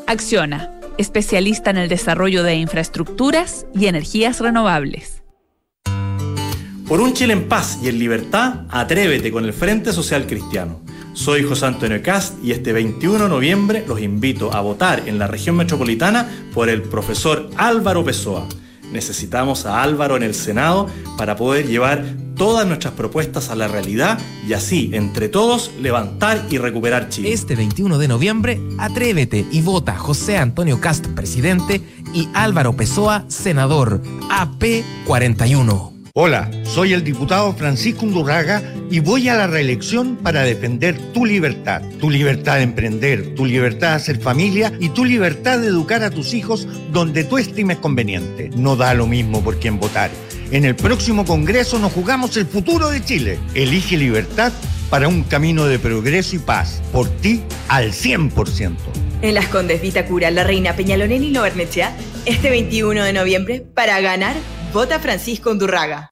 Acciona, 0.09 0.78
especialista 0.99 1.71
en 1.71 1.79
el 1.79 1.89
desarrollo 1.89 2.43
de 2.43 2.57
infraestructuras 2.57 3.67
y 3.75 3.87
energías 3.87 4.41
renovables. 4.41 5.23
Por 6.89 7.01
un 7.01 7.13
Chile 7.13 7.35
en 7.35 7.49
paz 7.49 7.79
y 7.83 7.89
en 7.89 7.99
libertad, 7.99 8.65
atrévete 8.71 9.31
con 9.31 9.45
el 9.45 9.53
Frente 9.53 9.93
Social 9.93 10.27
Cristiano. 10.27 10.81
Soy 11.13 11.43
José 11.43 11.67
Antonio 11.67 12.01
Cast 12.03 12.43
y 12.43 12.53
este 12.53 12.73
21 12.73 13.25
de 13.25 13.29
noviembre 13.29 13.85
los 13.87 14.01
invito 14.01 14.55
a 14.55 14.61
votar 14.61 15.03
en 15.07 15.19
la 15.19 15.27
región 15.27 15.57
metropolitana 15.57 16.29
por 16.55 16.69
el 16.69 16.83
profesor 16.83 17.51
Álvaro 17.57 18.05
Pessoa. 18.05 18.49
Necesitamos 18.93 19.67
a 19.67 19.83
Álvaro 19.83 20.17
en 20.17 20.23
el 20.23 20.35
Senado 20.35 20.89
para 21.17 21.37
poder 21.37 21.67
llevar 21.67 22.05
todas 22.37 22.67
nuestras 22.67 22.95
propuestas 22.95 23.51
a 23.51 23.57
la 23.57 23.69
realidad 23.69 24.19
y 24.47 24.53
así, 24.55 24.91
entre 24.95 25.29
todos, 25.29 25.73
levantar 25.81 26.47
y 26.49 26.59
recuperar 26.59 27.09
Chile. 27.09 27.33
Este 27.33 27.57
21 27.57 27.99
de 27.99 28.09
noviembre, 28.09 28.61
atrévete 28.79 29.45
y 29.51 29.61
vota 29.61 29.97
José 29.97 30.39
Antonio 30.39 30.81
Cast, 30.81 31.07
presidente, 31.09 31.83
y 32.15 32.29
Álvaro 32.33 32.75
Pessoa, 32.75 33.25
senador, 33.29 34.01
AP41. 34.31 35.98
Hola, 36.21 36.51
soy 36.65 36.95
el 36.95 37.05
diputado 37.05 37.55
Francisco 37.55 38.05
Undurraga 38.05 38.61
y 38.91 38.99
voy 38.99 39.29
a 39.29 39.37
la 39.37 39.47
reelección 39.47 40.17
para 40.17 40.43
defender 40.43 40.99
tu 41.13 41.25
libertad, 41.25 41.81
tu 42.01 42.11
libertad 42.11 42.57
de 42.57 42.63
emprender, 42.63 43.37
tu 43.37 43.47
libertad 43.47 43.91
de 43.91 43.95
hacer 43.95 44.21
familia 44.21 44.73
y 44.81 44.89
tu 44.89 45.05
libertad 45.05 45.61
de 45.61 45.69
educar 45.69 46.03
a 46.03 46.11
tus 46.11 46.35
hijos 46.35 46.67
donde 46.91 47.23
tú 47.23 47.39
estimes 47.39 47.77
conveniente. 47.77 48.51
No 48.57 48.75
da 48.75 48.95
lo 48.95 49.07
mismo 49.07 49.45
por 49.45 49.61
quién 49.61 49.79
votar. 49.79 50.11
En 50.51 50.65
el 50.65 50.75
próximo 50.75 51.25
Congreso 51.25 51.79
nos 51.79 51.93
jugamos 51.93 52.37
el 52.37 52.47
futuro 52.47 52.91
de 52.91 53.05
Chile. 53.05 53.39
Elige 53.55 53.97
libertad 53.97 54.53
para 54.91 55.07
un 55.07 55.23
camino 55.23 55.67
de 55.67 55.79
progreso 55.79 56.35
y 56.35 56.41
paz. 56.41 56.83
Por 56.91 57.09
ti 57.09 57.45
al 57.69 57.93
100%. 57.93 58.75
En 59.23 59.35
las 59.35 59.47
Condes 59.47 59.81
Vitacura, 59.81 60.33
La 60.33 60.43
Reina 60.43 60.75
Peñalonén 60.75 61.23
y 61.23 61.31
Novarnechea, 61.31 61.97
este 62.27 62.51
21 62.51 63.05
de 63.05 63.13
noviembre, 63.13 63.61
para 63.73 64.01
ganar 64.01 64.35
Vota 64.73 64.99
Francisco 64.99 65.51
Undurraga. 65.51 66.11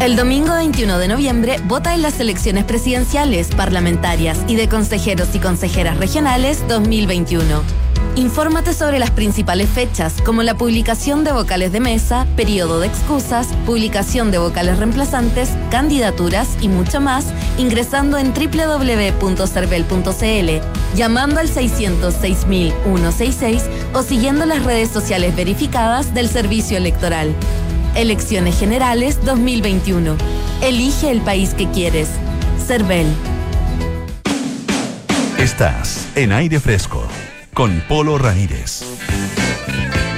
El 0.00 0.16
domingo 0.16 0.54
21 0.54 0.98
de 0.98 1.08
noviembre 1.08 1.56
vota 1.64 1.94
en 1.94 2.02
las 2.02 2.20
elecciones 2.20 2.64
presidenciales, 2.64 3.48
parlamentarias 3.54 4.38
y 4.48 4.56
de 4.56 4.68
consejeros 4.68 5.34
y 5.34 5.38
consejeras 5.38 5.96
regionales 5.96 6.66
2021. 6.68 7.62
Infórmate 8.16 8.74
sobre 8.74 9.00
las 9.00 9.10
principales 9.10 9.68
fechas, 9.68 10.22
como 10.22 10.44
la 10.44 10.56
publicación 10.56 11.24
de 11.24 11.32
vocales 11.32 11.72
de 11.72 11.80
mesa, 11.80 12.28
periodo 12.36 12.78
de 12.80 12.86
excusas, 12.86 13.48
publicación 13.66 14.30
de 14.30 14.38
vocales 14.38 14.78
reemplazantes, 14.78 15.50
candidaturas 15.70 16.56
y 16.60 16.68
mucho 16.68 17.00
más, 17.00 17.26
ingresando 17.58 18.16
en 18.18 18.32
www.cervel.cl, 18.32 20.96
llamando 20.96 21.40
al 21.40 21.48
606.166 21.48 23.62
o 23.94 24.02
siguiendo 24.02 24.46
las 24.46 24.64
redes 24.64 24.90
sociales 24.90 25.34
verificadas 25.34 26.14
del 26.14 26.28
Servicio 26.28 26.76
Electoral. 26.76 27.34
Elecciones 27.94 28.58
Generales 28.58 29.24
2021. 29.24 30.16
Elige 30.62 31.10
el 31.10 31.20
país 31.20 31.54
que 31.54 31.70
quieres. 31.70 32.08
Cervel. 32.66 33.06
Estás 35.38 36.08
en 36.14 36.32
aire 36.32 36.58
fresco 36.58 37.06
con 37.52 37.82
Polo 37.88 38.18
Ramírez. 38.18 38.82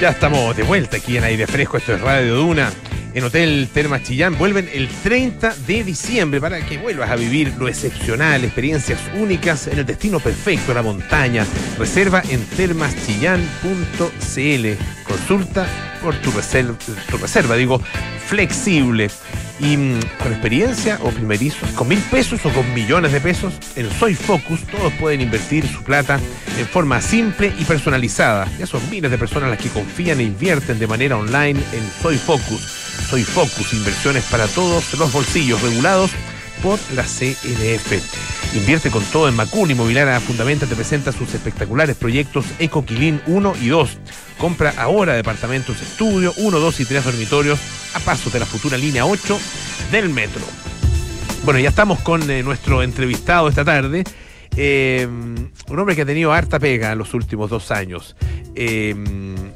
Ya 0.00 0.10
estamos 0.10 0.56
de 0.56 0.62
vuelta 0.62 0.96
aquí 0.96 1.16
en 1.16 1.24
aire 1.24 1.46
fresco. 1.46 1.76
Esto 1.76 1.94
es 1.94 2.00
Radio 2.00 2.36
Duna. 2.36 2.72
En 3.16 3.24
Hotel 3.24 3.68
Termas 3.72 4.02
Chillán 4.02 4.36
vuelven 4.36 4.68
el 4.70 4.88
30 4.88 5.54
de 5.66 5.84
diciembre 5.84 6.38
para 6.38 6.60
que 6.60 6.76
vuelvas 6.76 7.08
a 7.08 7.16
vivir 7.16 7.54
lo 7.58 7.66
excepcional, 7.66 8.44
experiencias 8.44 9.00
únicas 9.14 9.68
en 9.68 9.78
el 9.78 9.86
destino 9.86 10.20
perfecto, 10.20 10.74
la 10.74 10.82
montaña. 10.82 11.46
Reserva 11.78 12.22
en 12.28 12.44
termaschillán.cl. 12.44 15.08
Consulta 15.08 15.66
por 16.02 16.14
tu 16.16 16.30
reserva, 16.30 16.76
tu 17.08 17.16
reserva, 17.16 17.56
digo, 17.56 17.80
flexible. 18.26 19.08
Y 19.58 19.76
mm, 19.76 20.00
con 20.22 20.32
experiencia 20.32 20.98
o 21.02 21.10
primerizo, 21.10 21.66
con 21.74 21.88
mil 21.88 21.98
pesos 21.98 22.44
o 22.44 22.50
con 22.50 22.72
millones 22.74 23.12
de 23.12 23.20
pesos, 23.20 23.54
en 23.74 23.90
Soy 23.90 24.14
Focus 24.14 24.64
todos 24.66 24.92
pueden 24.94 25.20
invertir 25.20 25.66
su 25.66 25.82
plata 25.82 26.20
en 26.58 26.66
forma 26.66 27.00
simple 27.00 27.52
y 27.58 27.64
personalizada. 27.64 28.48
Ya 28.58 28.66
son 28.66 28.88
miles 28.90 29.10
de 29.10 29.18
personas 29.18 29.50
las 29.50 29.58
que 29.58 29.68
confían 29.68 30.20
e 30.20 30.24
invierten 30.24 30.78
de 30.78 30.86
manera 30.86 31.16
online 31.16 31.60
en 31.72 31.90
Soy 32.02 32.16
Focus. 32.16 32.60
Soy 33.08 33.24
Focus, 33.24 33.72
inversiones 33.72 34.24
para 34.24 34.46
todos 34.48 34.94
los 34.94 35.12
bolsillos 35.12 35.62
regulados 35.62 36.10
por 36.62 36.78
la 36.94 37.02
CNF. 37.02 38.54
Invierte 38.54 38.90
con 38.90 39.04
todo 39.04 39.28
en 39.28 39.36
Macul. 39.36 39.70
Inmobiliaria 39.70 40.20
Fundamenta 40.20 40.66
te 40.66 40.74
presenta 40.74 41.12
sus 41.12 41.34
espectaculares 41.34 41.96
proyectos 41.96 42.46
EcoQuilín 42.58 43.20
1 43.26 43.54
y 43.60 43.68
2. 43.68 43.98
Compra 44.38 44.74
ahora 44.78 45.14
departamentos 45.14 45.80
estudio 45.82 46.32
1, 46.36 46.58
2 46.58 46.80
y 46.80 46.84
3 46.84 47.04
dormitorios 47.04 47.58
a 47.94 48.00
paso 48.00 48.30
de 48.30 48.40
la 48.40 48.46
futura 48.46 48.76
línea 48.76 49.06
8 49.06 49.38
del 49.90 50.08
metro. 50.08 50.42
Bueno, 51.44 51.60
ya 51.60 51.68
estamos 51.68 52.00
con 52.00 52.28
eh, 52.30 52.42
nuestro 52.42 52.82
entrevistado 52.82 53.48
esta 53.48 53.64
tarde. 53.64 54.04
Eh, 54.56 55.06
un 55.06 55.78
hombre 55.78 55.94
que 55.94 56.02
ha 56.02 56.06
tenido 56.06 56.32
harta 56.32 56.58
pega 56.58 56.92
en 56.92 56.98
los 56.98 57.14
últimos 57.14 57.50
dos 57.50 57.70
años. 57.70 58.16
Eh, 58.54 58.94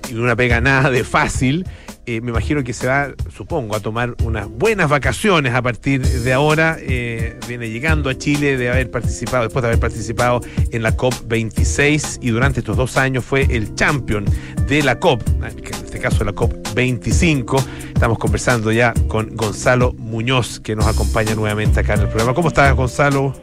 y 0.09 0.15
una 0.15 0.37
pega 0.37 0.61
nada 0.61 0.91
de 0.91 1.05
fácil. 1.05 1.67
Eh, 2.11 2.21
me 2.21 2.31
imagino 2.31 2.65
que 2.65 2.73
se 2.73 2.89
va, 2.89 3.11
supongo, 3.29 3.77
a 3.77 3.79
tomar 3.79 4.17
unas 4.25 4.49
buenas 4.49 4.91
vacaciones 4.91 5.55
a 5.55 5.63
partir 5.63 6.03
de 6.03 6.33
ahora. 6.33 6.77
Eh, 6.81 7.39
viene 7.47 7.71
llegando 7.71 8.11
a 8.11 8.19
Chile 8.19 8.57
de 8.57 8.69
haber 8.69 8.91
participado, 8.91 9.45
después 9.45 9.63
de 9.63 9.69
haber 9.69 9.79
participado 9.79 10.41
en 10.73 10.83
la 10.83 10.97
COP26 10.97 12.19
y 12.21 12.31
durante 12.31 12.61
estos 12.61 12.77
dos 12.77 12.97
años 12.97 13.25
fue 13.25 13.43
el 13.43 13.77
champion 13.77 14.25
de 14.67 14.83
la 14.83 14.99
COP, 14.99 15.23
en 15.29 15.57
este 15.61 16.01
caso 16.01 16.25
la 16.25 16.33
COP25. 16.33 17.65
Estamos 17.95 18.19
conversando 18.19 18.73
ya 18.73 18.93
con 19.07 19.37
Gonzalo 19.37 19.93
Muñoz, 19.93 20.59
que 20.59 20.75
nos 20.75 20.89
acompaña 20.89 21.37
nuevamente 21.37 21.79
acá 21.79 21.95
en 21.95 22.01
el 22.01 22.09
programa. 22.09 22.35
¿Cómo 22.35 22.49
estás, 22.49 22.75
Gonzalo? 22.75 23.35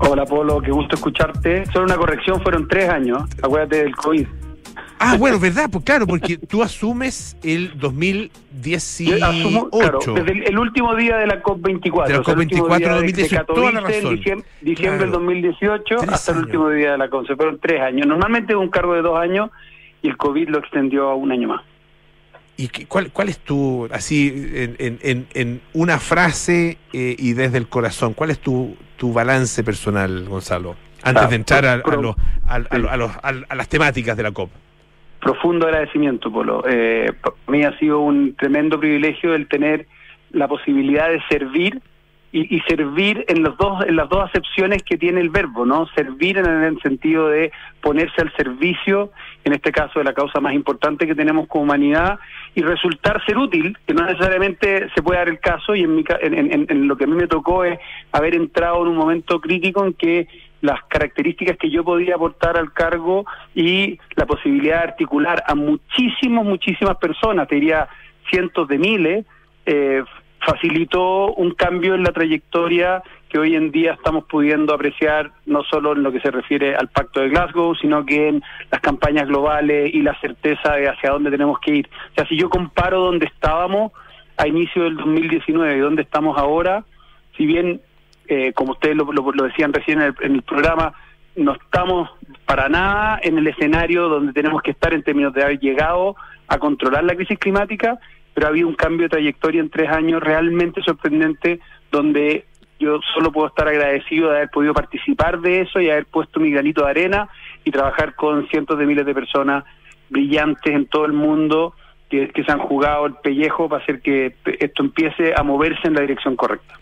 Hola, 0.00 0.26
Polo, 0.26 0.60
qué 0.60 0.72
gusto 0.72 0.96
escucharte. 0.96 1.64
Solo 1.66 1.84
una 1.84 1.96
corrección, 1.96 2.40
fueron 2.42 2.66
tres 2.66 2.90
años. 2.90 3.22
Acuérdate 3.40 3.84
del 3.84 3.94
COVID. 3.94 4.26
Ah, 5.02 5.16
bueno, 5.16 5.38
verdad, 5.38 5.68
pues 5.72 5.82
claro, 5.84 6.06
porque 6.06 6.36
tú 6.36 6.62
asumes 6.62 7.34
el 7.42 7.78
2018. 7.78 9.24
Asumo, 9.24 9.70
claro, 9.70 9.98
desde 10.14 10.32
el, 10.32 10.42
el 10.48 10.58
último 10.58 10.94
día 10.94 11.16
de 11.16 11.26
la 11.26 11.42
COP24. 11.42 12.06
De 12.06 12.12
la 12.14 12.20
o 12.20 12.24
sea, 12.24 12.34
el 12.34 12.40
último 12.40 12.68
COP24 12.68 12.76
día 12.78 12.88
de- 12.88 12.94
2018, 12.94 13.36
de 13.38 13.44
toda 13.46 13.72
la 13.72 13.80
razón. 13.80 14.16
diciembre, 14.16 14.48
diciembre 14.60 14.98
Claro. 14.98 15.02
del 15.02 15.10
2018 15.12 15.96
Tres 16.00 16.08
hasta 16.10 16.32
el 16.32 16.36
años. 16.38 16.46
último 16.46 16.68
día 16.70 16.92
de 16.92 16.98
la 16.98 17.08
COP. 17.08 17.26
Se 17.26 17.36
fueron 17.36 17.58
tres 17.60 17.80
años. 17.80 18.06
Normalmente 18.06 18.52
es 18.52 18.58
un 18.58 18.68
cargo 18.68 18.94
de 18.94 19.02
dos 19.02 19.18
años 19.18 19.50
y 20.02 20.08
el 20.08 20.16
COVID 20.16 20.48
lo 20.50 20.58
extendió 20.58 21.08
a 21.08 21.14
un 21.14 21.32
año 21.32 21.48
más. 21.48 21.62
¿Y 22.58 22.68
qué- 22.68 22.84
cuál, 22.86 23.10
cuál 23.10 23.30
es 23.30 23.38
tu, 23.38 23.88
así, 23.90 24.28
en, 24.54 24.76
en- 24.78 24.98
en- 25.02 25.26
en 25.32 25.60
una 25.72 25.98
frase 25.98 26.76
eh, 26.92 27.16
y 27.18 27.32
desde 27.32 27.56
el 27.56 27.68
corazón, 27.68 28.12
cuál 28.12 28.28
es 28.30 28.38
tu, 28.38 28.76
tu 28.98 29.14
balance 29.14 29.64
personal, 29.64 30.26
Gonzalo? 30.28 30.76
Antes 31.02 31.24
Ah, 31.24 31.28
de 31.28 31.36
entrar 31.36 31.64
a, 31.66 31.72
a 31.74 31.82
pro- 31.82 32.16
a 32.46 32.58
lo- 32.58 32.90
a 32.90 32.96
los- 32.96 33.12
al- 33.22 33.46
a 33.48 33.54
las 33.54 33.68
temáticas 33.68 34.16
de 34.16 34.22
la 34.22 34.32
COP. 34.32 34.50
profundo 35.20 35.66
agradecimiento, 35.66 36.32
Polo. 36.32 36.62
Eh, 36.66 37.12
para 37.20 37.34
mí 37.48 37.62
ha 37.62 37.76
sido 37.78 38.00
un 38.00 38.34
tremendo 38.36 38.80
privilegio 38.80 39.34
el 39.34 39.48
tener 39.48 39.86
la 40.32 40.48
posibilidad 40.48 41.10
de 41.10 41.20
servir 41.28 41.80
y, 42.32 42.56
y 42.56 42.60
servir 42.60 43.24
en 43.28 43.42
los 43.42 43.54
dos 43.58 43.84
en 43.86 43.96
las 43.96 44.08
dos 44.08 44.24
acepciones 44.30 44.82
que 44.82 44.96
tiene 44.96 45.20
el 45.20 45.28
verbo, 45.28 45.66
¿no? 45.66 45.86
Servir 45.94 46.38
en 46.38 46.46
el 46.46 46.80
sentido 46.80 47.28
de 47.28 47.50
ponerse 47.82 48.22
al 48.22 48.32
servicio, 48.34 49.10
en 49.44 49.52
este 49.52 49.72
caso 49.72 49.98
de 49.98 50.04
la 50.06 50.14
causa 50.14 50.40
más 50.40 50.54
importante 50.54 51.06
que 51.06 51.14
tenemos 51.14 51.48
como 51.48 51.64
humanidad 51.64 52.18
y 52.54 52.62
resultar 52.62 53.22
ser 53.26 53.36
útil, 53.36 53.76
que 53.86 53.92
no 53.92 54.06
necesariamente 54.06 54.88
se 54.94 55.02
puede 55.02 55.18
dar 55.18 55.28
el 55.28 55.40
caso 55.40 55.74
y 55.74 55.82
en, 55.82 55.96
mi, 55.96 56.04
en, 56.22 56.34
en- 56.52 56.66
en 56.70 56.88
lo 56.88 56.96
que 56.96 57.04
a 57.04 57.08
mí 57.08 57.14
me 57.16 57.26
tocó 57.26 57.64
es 57.64 57.78
haber 58.12 58.34
entrado 58.36 58.80
en 58.82 58.88
un 58.92 58.96
momento 58.96 59.38
crítico 59.40 59.84
en 59.84 59.92
que 59.94 60.28
las 60.60 60.82
características 60.84 61.56
que 61.56 61.70
yo 61.70 61.84
podía 61.84 62.16
aportar 62.16 62.56
al 62.56 62.72
cargo 62.72 63.24
y 63.54 63.98
la 64.16 64.26
posibilidad 64.26 64.78
de 64.78 64.88
articular 64.90 65.42
a 65.46 65.54
muchísimos, 65.54 66.44
muchísimas 66.44 66.96
personas, 66.98 67.48
te 67.48 67.54
diría 67.54 67.88
cientos 68.28 68.68
de 68.68 68.78
miles, 68.78 69.26
eh, 69.66 70.02
facilitó 70.44 71.34
un 71.34 71.52
cambio 71.52 71.94
en 71.94 72.02
la 72.02 72.12
trayectoria 72.12 73.02
que 73.28 73.38
hoy 73.38 73.54
en 73.54 73.70
día 73.70 73.92
estamos 73.92 74.24
pudiendo 74.24 74.74
apreciar 74.74 75.30
no 75.46 75.62
solo 75.62 75.92
en 75.92 76.02
lo 76.02 76.10
que 76.10 76.20
se 76.20 76.30
refiere 76.30 76.74
al 76.74 76.88
Pacto 76.88 77.20
de 77.20 77.28
Glasgow, 77.28 77.74
sino 77.76 78.04
que 78.04 78.28
en 78.28 78.42
las 78.70 78.80
campañas 78.80 79.28
globales 79.28 79.94
y 79.94 80.02
la 80.02 80.18
certeza 80.20 80.74
de 80.74 80.88
hacia 80.88 81.10
dónde 81.10 81.30
tenemos 81.30 81.60
que 81.60 81.76
ir. 81.76 81.90
O 82.10 82.14
sea, 82.14 82.26
si 82.26 82.36
yo 82.36 82.50
comparo 82.50 83.00
dónde 83.00 83.26
estábamos 83.26 83.92
a 84.36 84.48
inicio 84.48 84.84
del 84.84 84.96
2019 84.96 85.76
y 85.76 85.80
dónde 85.80 86.02
estamos 86.02 86.36
ahora, 86.38 86.84
si 87.36 87.46
bien, 87.46 87.80
eh, 88.30 88.52
como 88.52 88.72
ustedes 88.72 88.96
lo, 88.96 89.04
decían 89.42 89.72
recién 89.72 90.00
en 90.00 90.06
el, 90.06 90.14
en 90.20 90.34
el 90.36 90.42
programa, 90.42 90.94
no 91.34 91.54
estamos 91.54 92.08
para 92.46 92.68
nada 92.68 93.18
en 93.24 93.36
el 93.36 93.46
escenario 93.48 94.08
donde 94.08 94.32
tenemos 94.32 94.62
que 94.62 94.70
estar 94.70 94.94
en 94.94 95.02
términos 95.02 95.34
de 95.34 95.42
haber 95.42 95.58
llegado 95.58 96.14
a 96.46 96.58
controlar 96.58 97.02
la 97.02 97.16
crisis 97.16 97.40
climática, 97.40 97.98
pero 98.32 98.46
ha 98.46 98.50
habido 98.50 98.68
un 98.68 98.76
cambio 98.76 99.06
de 99.06 99.08
trayectoria 99.08 99.60
en 99.60 99.68
tres 99.68 99.90
años 99.90 100.22
realmente 100.22 100.80
sorprendente, 100.80 101.58
donde 101.90 102.44
yo 102.78 103.00
solo 103.12 103.32
puedo 103.32 103.48
estar 103.48 103.66
agradecido 103.66 104.30
de 104.30 104.36
haber 104.36 104.50
podido 104.50 104.74
participar 104.74 105.40
de 105.40 105.62
eso 105.62 105.80
y 105.80 105.90
haber 105.90 106.06
puesto 106.06 106.38
mi 106.38 106.52
granito 106.52 106.84
de 106.84 106.90
arena 106.90 107.28
y 107.64 107.72
trabajar 107.72 108.14
con 108.14 108.46
cientos 108.46 108.78
de 108.78 108.86
miles 108.86 109.06
de 109.06 109.14
personas 109.14 109.64
brillantes 110.08 110.72
en 110.72 110.86
todo 110.86 111.04
el 111.04 111.14
mundo 111.14 111.74
que 112.08 112.30
se 112.44 112.52
han 112.52 112.60
jugado 112.60 113.06
el 113.06 113.14
pellejo 113.14 113.68
para 113.68 113.82
hacer 113.82 114.00
que 114.00 114.36
esto 114.60 114.84
empiece 114.84 115.32
a 115.36 115.42
moverse 115.42 115.88
en 115.88 115.94
la 115.94 116.00
dirección 116.00 116.36
correcta. 116.36 116.79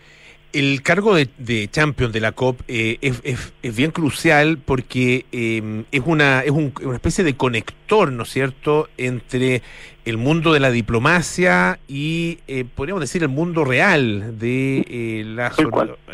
El 0.51 0.81
cargo 0.81 1.13
de, 1.15 1.29
de 1.37 1.67
champion 1.69 2.11
de 2.11 2.19
la 2.19 2.31
COP 2.31 2.61
eh, 2.67 2.97
es, 3.01 3.21
es- 3.61 3.75
bien 3.75 3.91
crucial 3.91 4.57
porque 4.57 5.25
eh, 5.31 5.83
es, 5.91 6.01
una, 6.05 6.41
es 6.41 6.51
un- 6.51 6.73
una 6.81 6.95
especie 6.95 7.23
de 7.23 7.35
conector, 7.35 8.11
¿no 8.11 8.23
es 8.23 8.29
cierto?, 8.29 8.89
entre 8.97 9.61
el 10.09 10.17
mundo 10.17 10.53
de 10.53 10.59
la 10.59 10.71
diplomacia 10.71 11.79
y, 11.87 12.39
eh, 12.47 12.65
podríamos 12.75 13.01
decir, 13.01 13.21
el 13.23 13.29
mundo 13.29 13.63
real 13.63 14.37
de 14.39 14.85
eh, 14.89 15.23
las, 15.25 15.55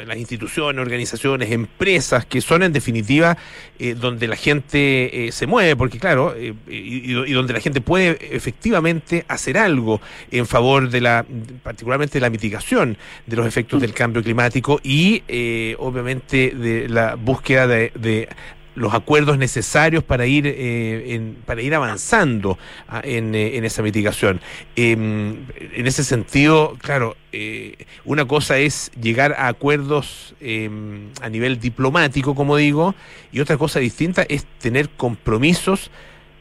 las 0.06 0.18
instituciones, 0.18 0.82
organizaciones, 0.82 1.52
empresas, 1.52 2.26
que 2.26 2.42
son 2.42 2.64
en 2.64 2.74
definitiva 2.74 3.38
eh, 3.80 3.96
donde 3.96 4.28
la 4.28 4.36
gente 4.36 5.30
se 5.32 5.48
mueve, 5.48 5.76
porque 5.76 6.00
claro, 6.00 6.36
y, 6.38 7.32
donde 7.34 7.54
la 7.54 7.60
gente 7.60 7.82
puede 7.82 8.18
efectivamente 8.36 9.26
hacer 9.28 9.58
algo 9.58 10.02
en 10.32 10.46
favor 10.46 10.90
de 10.90 11.02
la, 11.02 11.26
particularmente 11.64 12.14
de 12.14 12.22
la 12.22 12.30
mitigación 12.30 12.98
de 13.26 13.36
los 13.36 13.48
efectos 13.48 13.82
del 13.82 13.94
cambio 13.94 14.24
climático 14.24 14.80
y 14.84 15.24
eh, 15.28 15.76
obviamente 15.80 16.52
de 16.52 16.90
la 16.90 17.16
búsqueda 17.16 17.68
de, 17.68 17.92
de 17.96 18.30
los 18.76 18.94
acuerdos 18.94 19.38
necesarios 19.38 20.04
para 20.04 20.26
ir 20.26 20.46
eh, 20.48 21.14
en, 21.16 21.38
para 21.46 21.62
ir 21.62 21.74
avanzando 21.74 22.58
ah, 22.88 23.02
en, 23.04 23.34
eh, 23.34 23.58
en 23.58 23.66
esa 23.66 23.82
mitigación. 23.82 24.42
Em, 24.76 25.46
en 25.74 25.88
ese 25.88 26.04
sentido, 26.04 26.76
claro, 26.82 27.16
eh, 27.32 27.76
una 28.04 28.26
cosa 28.26 28.58
es 28.58 28.92
llegar 29.02 29.34
a 29.38 29.48
acuerdos 29.48 30.36
em, 30.42 31.10
a 31.22 31.30
nivel 31.30 31.60
diplomático, 31.60 32.36
como 32.36 32.58
digo, 32.58 32.96
y 33.32 33.40
otra 33.40 33.58
cosa 33.58 33.80
distinta 33.80 34.26
es 34.28 34.46
tener 34.60 34.90
compromisos 34.90 35.90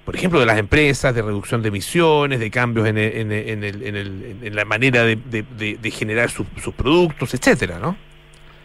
por 0.05 0.15
ejemplo, 0.17 0.39
de 0.39 0.45
las 0.45 0.59
empresas, 0.59 1.15
de 1.15 1.23
reducción 1.23 1.63
de 1.63 1.69
emisiones, 1.69 2.39
de 2.39 2.51
cambios 2.51 2.87
en, 2.87 2.99
el- 2.99 3.17
en, 3.33 3.33
el- 3.65 3.83
en 3.83 3.97
el- 3.97 4.37
en 4.43 4.55
la 4.55 4.67
manera 4.67 5.03
de, 5.03 5.17
de- 5.17 5.45
de- 5.57 5.79
de 5.81 5.91
generar 5.91 6.29
sus- 6.29 6.47
sus 6.63 6.75
productos, 6.75 7.33
etcétera, 7.33 7.79
¿no? 7.79 7.97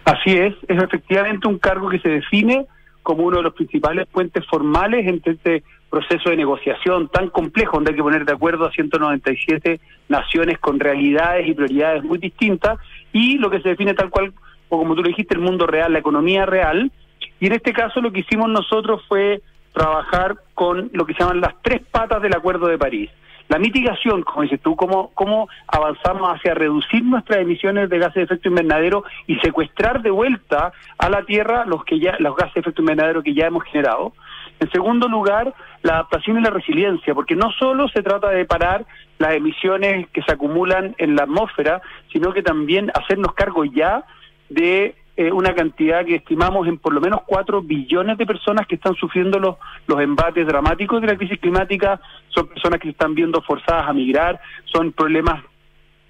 Así 0.03 0.31
es, 0.31 0.53
es 0.67 0.83
efectivamente 0.83 1.47
un 1.47 1.57
cargo 1.57 1.87
que 1.89 1.99
se 1.99 2.09
define 2.09 2.65
como 3.09 3.23
uno 3.23 3.37
de 3.37 3.43
los 3.43 3.55
principales 3.55 4.05
puentes 4.05 4.45
formales 4.45 5.07
entre 5.07 5.33
este 5.33 5.63
proceso 5.89 6.29
de 6.29 6.37
negociación 6.37 7.09
tan 7.09 7.29
complejo, 7.29 7.77
donde 7.77 7.89
hay 7.89 7.95
que 7.95 8.03
poner 8.03 8.23
de 8.23 8.33
acuerdo 8.33 8.67
a 8.67 8.71
197 8.71 9.79
naciones 10.09 10.59
con 10.59 10.79
realidades 10.79 11.47
y 11.47 11.55
prioridades 11.55 12.03
muy 12.03 12.19
distintas, 12.19 12.77
y 13.11 13.39
lo 13.39 13.49
que 13.49 13.61
se 13.61 13.69
define 13.69 13.95
tal 13.95 14.11
cual, 14.11 14.31
o 14.69 14.77
como 14.77 14.93
tú 14.93 15.01
lo 15.01 15.07
dijiste, 15.07 15.33
el 15.33 15.41
mundo 15.41 15.65
real, 15.65 15.91
la 15.91 15.97
economía 15.97 16.45
real. 16.45 16.91
Y 17.39 17.47
en 17.47 17.53
este 17.53 17.73
caso 17.73 17.99
lo 17.99 18.11
que 18.11 18.19
hicimos 18.19 18.47
nosotros 18.47 19.01
fue 19.07 19.41
trabajar 19.73 20.35
con 20.53 20.91
lo 20.93 21.07
que 21.07 21.15
se 21.15 21.21
llaman 21.21 21.41
las 21.41 21.55
tres 21.63 21.81
patas 21.89 22.21
del 22.21 22.35
Acuerdo 22.35 22.67
de 22.67 22.77
París. 22.77 23.09
La 23.49 23.57
mitigación, 23.57 24.21
como 24.21 24.43
dices 24.43 24.61
tú, 24.61 24.75
cómo, 24.75 25.09
cómo 25.15 25.49
avanzamos 25.67 26.29
hacia 26.29 26.53
reducir 26.53 27.03
nuestras 27.03 27.39
emisiones 27.39 27.89
de 27.89 27.97
gases 27.97 28.15
de 28.15 28.23
efecto 28.23 28.47
invernadero 28.47 29.03
y 29.25 29.37
secuestrar 29.39 30.03
de 30.03 30.11
vuelta 30.11 30.71
a 30.99 31.09
la 31.09 31.23
Tierra 31.23 31.65
los 31.65 31.83
que 31.83 31.99
ya 31.99 32.15
los 32.19 32.35
gases 32.35 32.53
de 32.53 32.61
efecto 32.61 32.83
invernadero 32.83 33.23
que 33.23 33.33
ya 33.33 33.47
hemos 33.47 33.63
generado. 33.63 34.13
En 34.59 34.69
segundo 34.71 35.07
lugar, 35.07 35.51
la 35.81 35.93
adaptación 35.93 36.37
y 36.37 36.41
la 36.41 36.51
resiliencia, 36.51 37.15
porque 37.15 37.35
no 37.35 37.51
solo 37.53 37.87
se 37.87 38.03
trata 38.03 38.29
de 38.29 38.45
parar 38.45 38.85
las 39.17 39.33
emisiones 39.33 40.07
que 40.09 40.21
se 40.21 40.31
acumulan 40.31 40.93
en 40.99 41.15
la 41.15 41.23
atmósfera, 41.23 41.81
sino 42.13 42.33
que 42.33 42.43
también 42.43 42.91
hacernos 42.93 43.33
cargo 43.33 43.65
ya 43.65 44.03
de 44.49 44.95
eh, 45.19 45.33
una 45.33 45.53
cantidad 45.53 46.05
que 46.05 46.15
estimamos 46.15 46.65
en 46.65 46.77
por 46.77 46.93
lo 46.93 47.01
menos 47.01 47.23
4 47.25 47.61
billones 47.61 48.17
de 48.17 48.25
personas 48.25 48.65
que 48.65 48.75
están 48.75 48.95
sufriendo 48.95 49.37
los, 49.37 49.57
los 49.85 49.99
embates 49.99 50.47
dramáticos 50.47 51.01
de 51.01 51.07
la 51.07 51.17
crisis 51.17 51.37
climática, 51.41 51.99
son 52.29 52.47
personas 52.47 52.79
que 52.79 52.87
se 52.87 52.91
están 52.91 53.15
viendo 53.15 53.41
forzadas 53.41 53.89
a 53.89 53.91
migrar, 53.91 54.39
son 54.63 54.93
problemas 54.93 55.43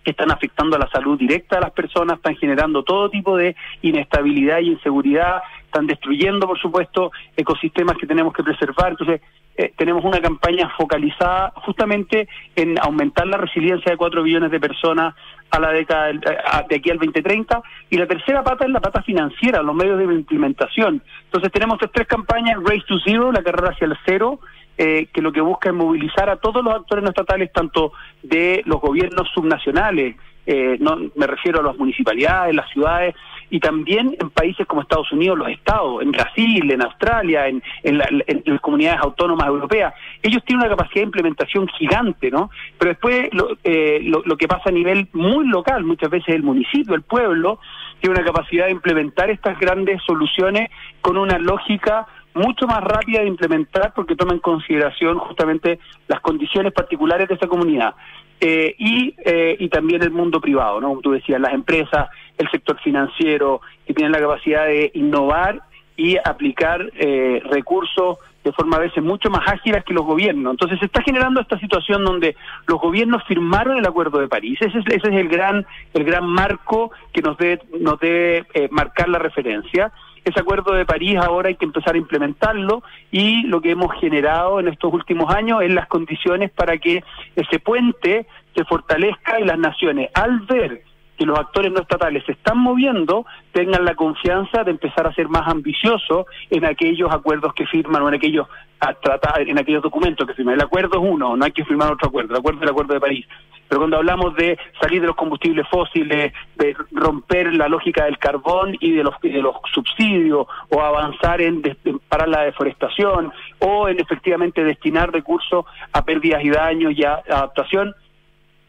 que 0.04 0.12
están 0.12 0.30
afectando 0.32 0.76
a 0.76 0.80
la 0.80 0.88
salud 0.92 1.18
directa 1.18 1.56
de 1.56 1.62
las 1.62 1.72
personas, 1.72 2.18
están 2.18 2.36
generando 2.36 2.84
todo 2.84 3.10
tipo 3.10 3.36
de 3.36 3.56
inestabilidad 3.82 4.60
y 4.60 4.74
inseguridad, 4.74 5.42
están 5.66 5.88
destruyendo, 5.88 6.46
por 6.46 6.60
supuesto, 6.60 7.12
ecosistemas 7.36 7.98
que 7.98 8.06
tenemos 8.06 8.32
que 8.32 8.44
preservar. 8.44 8.92
Entonces, 8.92 9.22
eh, 9.62 9.74
tenemos 9.76 10.06
una 10.06 10.22
campaña 10.22 10.70
focalizada 10.78 11.52
justamente 11.66 12.30
en 12.56 12.80
aumentar 12.80 13.28
la 13.28 13.36
resiliencia 13.36 13.92
de 13.92 13.98
4 13.98 14.24
billones 14.24 14.52
de 14.52 14.60
personas 14.60 15.14
a 15.52 15.60
la 15.60 15.72
década 15.72 16.06
del- 16.08 16.22
a- 16.46 16.64
de 16.70 16.76
aquí 16.78 16.90
al 16.90 16.98
2030 16.98 17.62
y 17.90 17.98
la 17.98 18.08
tercera 18.08 18.42
pata 18.42 18.64
es 18.64 18.72
la 18.72 18.80
pata 18.80 19.02
financiera, 19.04 19.62
los 19.62 19.76
medios 19.76 19.98
de 19.98 20.06
implementación. 20.06 21.02
Entonces 21.26 21.52
tenemos 21.52 21.76
estas 21.76 21.92
tres 21.92 22.08
campañas, 22.08 22.56
Race 22.64 22.86
to 22.88 23.00
Zero, 23.04 23.34
la 23.34 23.44
carrera 23.44 23.72
hacia 23.74 23.88
el 23.88 23.98
cero, 24.06 24.40
eh, 24.78 25.08
que 25.12 25.22
lo 25.22 25.34
que 25.34 25.42
busca 25.42 25.70
es 25.70 25.76
movilizar 25.76 26.30
a 26.30 26.38
todos 26.38 26.64
los 26.64 26.74
actores 26.74 27.04
no 27.04 27.10
estatales, 27.10 27.52
tanto 27.52 27.92
de 28.24 28.62
los 28.66 28.80
gobiernos 28.80 29.28
subnacionales, 29.34 30.16
eh, 30.46 30.78
no 30.80 30.96
me 31.16 31.28
refiero 31.28 31.60
a 31.60 31.64
las 31.64 31.78
municipalidades, 31.78 32.56
las 32.56 32.70
ciudades, 32.72 33.14
y 33.50 33.60
también 33.60 34.16
en 34.20 34.30
países 34.30 34.66
como 34.68 34.82
Estados 34.82 35.12
Unidos, 35.12 35.38
los 35.38 35.50
estados, 35.50 36.02
en 36.02 36.12
Brasil, 36.12 36.72
en 36.72 36.82
Australia, 36.84 37.48
en, 37.48 37.62
la- 37.98 38.08
en 38.28 38.44
las 38.46 38.62
comunidades 38.62 39.00
autónomas 39.02 39.48
europeas. 39.48 39.94
Ellos 40.22 40.44
tienen 40.46 40.66
una 40.66 40.76
capacidad 40.76 41.02
de 41.02 41.08
implementación 41.08 41.68
gigante, 41.70 42.30
¿no? 42.32 42.50
Pero 42.78 42.90
después 42.92 43.30
lo, 43.34 43.58
eh, 43.64 44.00
lo 44.04 44.38
que 44.38 44.48
pasa 44.48 44.70
a 44.70 44.72
nivel 44.72 45.08
muy 45.14 45.48
local, 45.48 45.84
muchas 45.84 46.10
veces 46.10 46.36
el 46.36 46.44
municipio, 46.44 46.94
el 46.96 47.02
pueblo, 47.02 47.60
tiene 48.00 48.16
una 48.16 48.26
capacidad 48.26 48.66
de 48.66 48.72
implementar 48.72 49.30
estas 49.30 49.60
grandes 49.60 50.02
soluciones 50.04 50.70
con 51.02 51.18
una 51.18 51.38
lógica 51.38 52.08
mucho 52.36 52.68
más 52.68 52.82
rápida 52.84 53.22
de 53.22 53.28
implementar 53.28 53.94
porque 53.96 54.16
toma 54.16 54.34
en 54.34 54.40
consideración 54.40 55.18
justamente 55.18 55.80
las 56.08 56.22
condiciones 56.22 56.72
particulares 56.72 57.28
de 57.28 57.36
esa 57.36 57.48
comunidad. 57.48 57.96
Eh, 58.42 58.76
y, 58.78 59.16
eh, 59.26 59.58
y 59.60 59.68
también 59.68 60.02
el 60.02 60.12
mundo 60.12 60.40
privado, 60.40 60.80
¿no? 60.80 60.90
Como 60.90 61.02
tú 61.02 61.12
decías, 61.12 61.42
las 61.42 61.54
empresas, 61.54 62.10
el 62.38 62.50
sector 62.50 62.80
financiero, 62.80 63.62
que 63.86 63.94
tienen 63.94 64.14
la 64.14 64.20
capacidad 64.20 64.66
de 64.66 64.92
innovar 64.94 65.62
y 65.98 66.16
aplicar 66.18 66.90
eh, 66.96 67.42
recursos 67.50 68.18
de 68.44 68.54
forma 68.54 68.78
a 68.78 68.80
veces 68.80 69.04
mucho 69.04 69.30
más 69.30 69.46
ágiles 69.48 69.84
que 69.84 69.94
los 69.94 70.06
gobiernos. 70.06 70.52
Entonces 70.52 70.80
se 70.80 70.86
está 70.86 71.02
generando 71.02 71.42
esta 71.42 71.60
situación 71.60 72.06
donde 72.06 72.38
los 72.68 72.80
gobiernos 72.80 73.22
firmaron 73.26 73.78
el 73.78 73.86
Acuerdo 73.86 74.20
de 74.20 74.30
París. 74.30 74.58
Ese 74.62 74.80
es, 74.80 74.86
ese 74.88 75.10
es 75.10 75.16
el 75.16 75.28
gran 75.28 75.66
el 75.94 76.04
gran 76.06 76.26
marco 76.26 76.92
que 77.12 77.22
nos 77.22 77.38
debe 77.38 77.62
nos 77.80 78.00
debe 78.00 78.46
eh, 78.54 78.70
marcar 78.72 79.10
la 79.10 79.20
referencia. 79.20 79.92
Ese 80.24 80.40
Acuerdo 80.40 80.74
de 80.74 80.86
París 80.86 81.18
ahora 81.18 81.50
hay 81.50 81.56
que 81.56 81.66
empezar 81.66 81.96
a 81.96 81.98
implementarlo 81.98 82.84
y 83.12 83.44
lo 83.44 83.62
que 83.62 83.72
hemos 83.72 83.94
generado 84.00 84.60
en 84.60 84.68
estos 84.68 84.94
últimos 84.94 85.34
años 85.34 85.62
es 85.62 85.72
las 85.72 85.88
condiciones 85.88 86.52
para 86.52 86.78
que 86.78 87.04
ese 87.36 87.60
puente 87.60 88.28
se 88.56 88.66
fortalezca 88.66 89.40
y 89.40 89.46
las 89.46 89.58
naciones 89.58 90.10
al 90.14 90.42
ver 90.42 90.84
que 91.20 91.26
los 91.26 91.38
actores 91.38 91.72
no 91.72 91.82
estatales 91.82 92.24
se 92.26 92.32
están 92.32 92.58
moviendo, 92.58 93.26
tengan 93.52 93.84
la 93.84 93.94
confianza 93.94 94.64
de 94.64 94.72
empezar 94.72 95.06
a 95.06 95.14
ser 95.14 95.28
más 95.28 95.50
ambiciosos 95.50 96.26
en 96.50 96.64
aquellos 96.64 97.12
acuerdos 97.12 97.54
que 97.54 97.66
firman 97.66 98.02
o 98.04 98.08
en 98.08 98.16
aquellos 98.16 98.48
a 98.82 98.96
en 99.42 99.58
aquellos 99.60 99.84
documentos 99.84 100.26
que 100.28 100.34
firman. 100.34 100.56
El 100.56 100.62
acuerdo 100.62 100.98
es 101.02 101.10
uno, 101.10 101.36
no 101.36 101.46
hay 101.46 101.52
que 101.52 101.66
firmar 101.66 101.92
otro 101.92 102.08
acuerdo, 102.08 102.34
el 102.34 102.40
acuerdo 102.40 102.60
es 102.60 102.64
el 102.64 102.70
acuerdo 102.70 102.94
de 102.94 103.00
París. 103.00 103.26
Pero 103.68 103.82
cuando 103.82 103.98
hablamos 103.98 104.36
de 104.36 104.58
salir 104.82 105.00
de 105.02 105.08
los 105.08 105.16
combustibles 105.16 105.68
fósiles, 105.70 106.34
de 106.56 106.76
romper 106.92 107.54
la 107.54 107.68
lógica 107.68 108.06
del 108.06 108.18
carbón 108.18 108.76
y 108.80 108.94
de 108.94 109.04
los, 109.04 109.14
de 109.22 109.42
los 109.42 109.56
subsidios, 109.74 110.48
o 110.70 110.82
avanzar 110.82 111.40
en, 111.40 111.62
en 111.86 112.00
parar 112.00 112.30
la 112.30 112.42
deforestación, 112.42 113.32
o 113.60 113.88
en 113.88 114.00
efectivamente 114.00 114.64
destinar 114.64 115.12
recursos 115.12 115.66
a 115.94 116.04
pérdidas 116.04 116.44
y 116.44 116.50
daños 116.50 116.94
y 116.98 117.04
a 117.04 117.16
adaptación, 117.30 117.94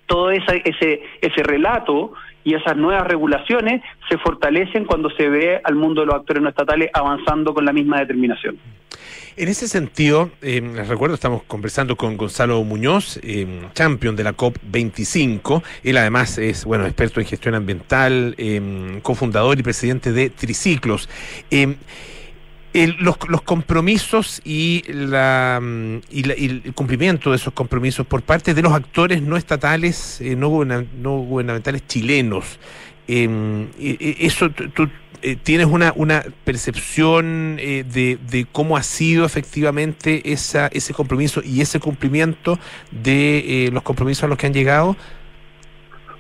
todo 0.07 0.33
esa- 0.33 0.57
ese, 0.57 1.03
ese 1.23 1.43
relato 1.45 2.13
y 2.45 2.55
esas 2.55 2.77
nuevas 2.77 3.07
regulaciones 3.07 3.83
se 4.09 4.19
fortalecen 4.19 4.85
cuando 4.85 5.11
se 5.11 5.29
ve 5.29 5.61
al 5.63 5.75
mundo 5.75 6.01
de 6.01 6.07
los 6.09 6.17
actores 6.17 6.43
no 6.43 6.49
estatales 6.49 6.91
avanzando 6.93 7.55
con 7.55 7.65
la 7.65 7.73
misma 7.73 8.01
determinación. 8.01 8.59
En 9.37 9.49
ese 9.49 9.69
sentido, 9.69 10.31
eh, 10.43 10.61
les 10.61 10.89
recuerdo, 10.89 11.15
estamos 11.15 11.43
conversando 11.45 11.97
con 11.97 12.17
Gonzalo 12.17 12.63
Muñoz, 12.65 13.21
eh, 13.23 13.47
champion 13.75 14.17
de 14.17 14.25
la 14.25 14.33
COP25. 14.35 15.63
Él 15.85 15.97
además 15.97 16.37
es, 16.37 16.65
bueno, 16.65 16.85
experto 16.85 17.21
en 17.21 17.27
gestión 17.27 17.55
ambiental, 17.55 18.35
eh, 18.39 18.99
cofundador 19.03 19.59
y 19.59 19.63
presidente 19.63 20.13
de 20.13 20.31
Triciclos. 20.31 21.09
El- 22.73 22.97
los, 23.01 23.17
los 23.29 23.43
compromisos 23.43 24.41
y, 24.45 24.85
la, 24.87 25.59
mm, 25.61 25.97
y, 26.11 26.23
la- 26.23 26.37
y 26.39 26.63
el 26.65 26.73
cumplimiento 26.75 27.31
de 27.31 27.37
esos 27.37 27.53
compromisos 27.53 28.07
por 28.07 28.23
parte 28.23 28.55
de 28.55 28.63
los 28.63 28.73
actores 28.73 29.23
no 29.23 29.37
estatales, 29.37 30.21
eh, 30.21 30.37
no, 30.37 30.65
no 30.65 31.17
gubernamentales 31.19 31.85
chilenos. 31.89 32.61
Eh, 33.09 34.17
eso 34.21 34.51
tú 34.51 34.89
eh, 35.23 35.35
tienes 35.43 35.67
una, 35.67 35.93
una 35.97 36.23
percepción 36.45 37.57
eh, 37.59 37.85
de, 37.85 38.19
de 38.31 38.47
cómo 38.51 38.77
ha 38.77 38.83
sido 38.85 39.27
efectivamente 39.27 40.33
esa, 40.33 40.69
ese 40.69 40.95
compromiso 40.95 41.43
y 41.45 41.61
ese 41.61 41.81
cumplimiento 41.81 42.57
de 42.93 43.67
eh, 43.67 43.71
los 43.73 43.83
compromisos 43.83 44.25
a 44.25 44.29
los 44.29 44.39
que 44.39 44.47
han 44.47 44.55
llegado. 44.55 44.97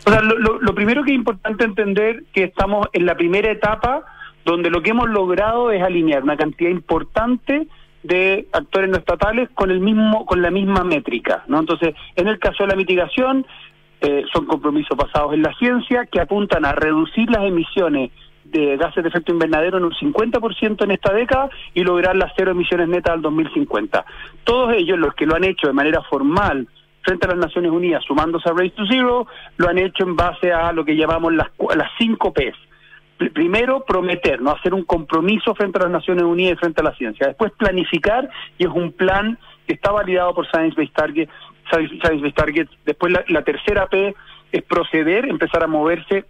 O 0.05 0.11
sea, 0.11 0.21
lo, 0.21 0.37
lo- 0.39 0.61
lo 0.61 0.75
primero 0.75 1.05
que 1.05 1.13
es 1.13 1.17
importante 1.17 1.65
entender 1.65 2.25
que 2.35 2.43
estamos 2.45 2.89
en 2.93 3.07
la 3.07 3.17
primera 3.17 3.53
etapa 3.53 4.03
donde 4.45 4.70
lo 4.70 4.82
que 4.82 4.91
hemos 4.91 5.09
logrado 5.09 5.70
es 5.70 5.82
alinear 5.82 6.22
una 6.22 6.36
cantidad 6.36 6.70
importante 6.70 7.66
de 8.03 8.49
actores 8.53 8.91
no 8.91 8.97
estatales 8.97 9.51
con 9.55 9.70
el 9.70 9.80
mismo 9.80 10.24
con 10.24 10.41
la 10.41 10.51
misma 10.51 10.84
métrica, 10.84 11.45
¿no? 11.49 11.59
Entonces, 11.59 11.95
en 12.16 12.28
el 12.28 12.38
caso 12.38 12.64
de 12.64 12.68
la 12.68 12.76
mitigación 12.76 13.47
eh, 14.01 14.24
son 14.32 14.47
compromisos 14.47 14.97
basados 14.97 15.34
en 15.34 15.43
la 15.43 15.53
ciencia 15.55 16.07
que 16.07 16.20
apuntan 16.20 16.64
a 16.64 16.72
reducir 16.72 17.30
las 17.30 17.45
emisiones 17.45 18.11
de 18.45 18.76
gases 18.76 19.03
de 19.03 19.11
efecto 19.11 19.32
invernadero 19.32 19.78
en 19.78 19.84
un 19.84 19.93
50% 19.93 20.84
en 20.84 20.91
esta 20.91 21.12
década 21.12 21.51
y 21.74 21.82
lograr 21.82 22.16
las 22.16 22.32
cero 22.36 22.53
emisiones 22.53 22.88
netas 22.88 23.14
al 23.14 23.22
2050. 23.22 24.05
Todos 24.45 24.74
ellos, 24.74 24.99
los 24.99 25.14
que 25.14 25.26
lo 25.26 25.36
han 25.36 25.45
hecho 25.45 25.66
de 25.66 25.72
manera 25.72 26.03
formal 26.03 26.66
frente 27.03 27.26
a 27.26 27.30
las 27.30 27.38
Naciones 27.38 27.70
Unidas, 27.70 28.03
sumándose 28.07 28.49
a 28.49 28.53
Race 28.53 28.70
to 28.70 28.86
Zero, 28.86 29.26
lo 29.57 29.68
han 29.68 29.78
hecho 29.78 30.05
en 30.05 30.16
base 30.16 30.53
a 30.53 30.72
lo 30.72 30.84
que 30.84 30.97
llamamos 30.97 31.32
las, 31.32 31.49
las 31.76 31.91
cinco 31.99 32.32
Ps. 32.32 32.57
Pr- 33.21 33.33
Primero, 33.33 33.85
prometer, 33.85 34.41
no 34.41 34.51
hacer 34.51 34.73
un 34.73 34.85
compromiso 34.85 35.55
frente 35.55 35.79
a 35.79 35.83
las 35.83 35.91
Naciones 35.93 36.25
Unidas 36.25 36.55
y 36.55 36.61
frente 36.61 36.81
a 36.81 36.85
la 36.85 36.95
ciencia. 36.95 37.27
Después, 37.29 37.53
planificar, 37.59 38.29
y 38.59 38.64
es 38.64 38.71
un 38.71 38.93
plan 38.93 39.39
que 39.66 39.75
está 39.75 39.93
validado 39.93 40.35
por 40.35 40.47
Science 40.49 40.75
Based 40.77 40.95
Targets. 40.95 41.31
Science 41.71 42.23
Based 42.23 42.35
Targets. 42.35 42.71
Después, 42.87 43.12
la, 43.12 43.23
la 43.29 43.43
tercera 43.43 43.87
P 43.87 44.14
es 44.53 44.62
proceder, 44.62 45.27
empezar 45.29 45.62
a 45.62 45.66
moverse 45.68 46.25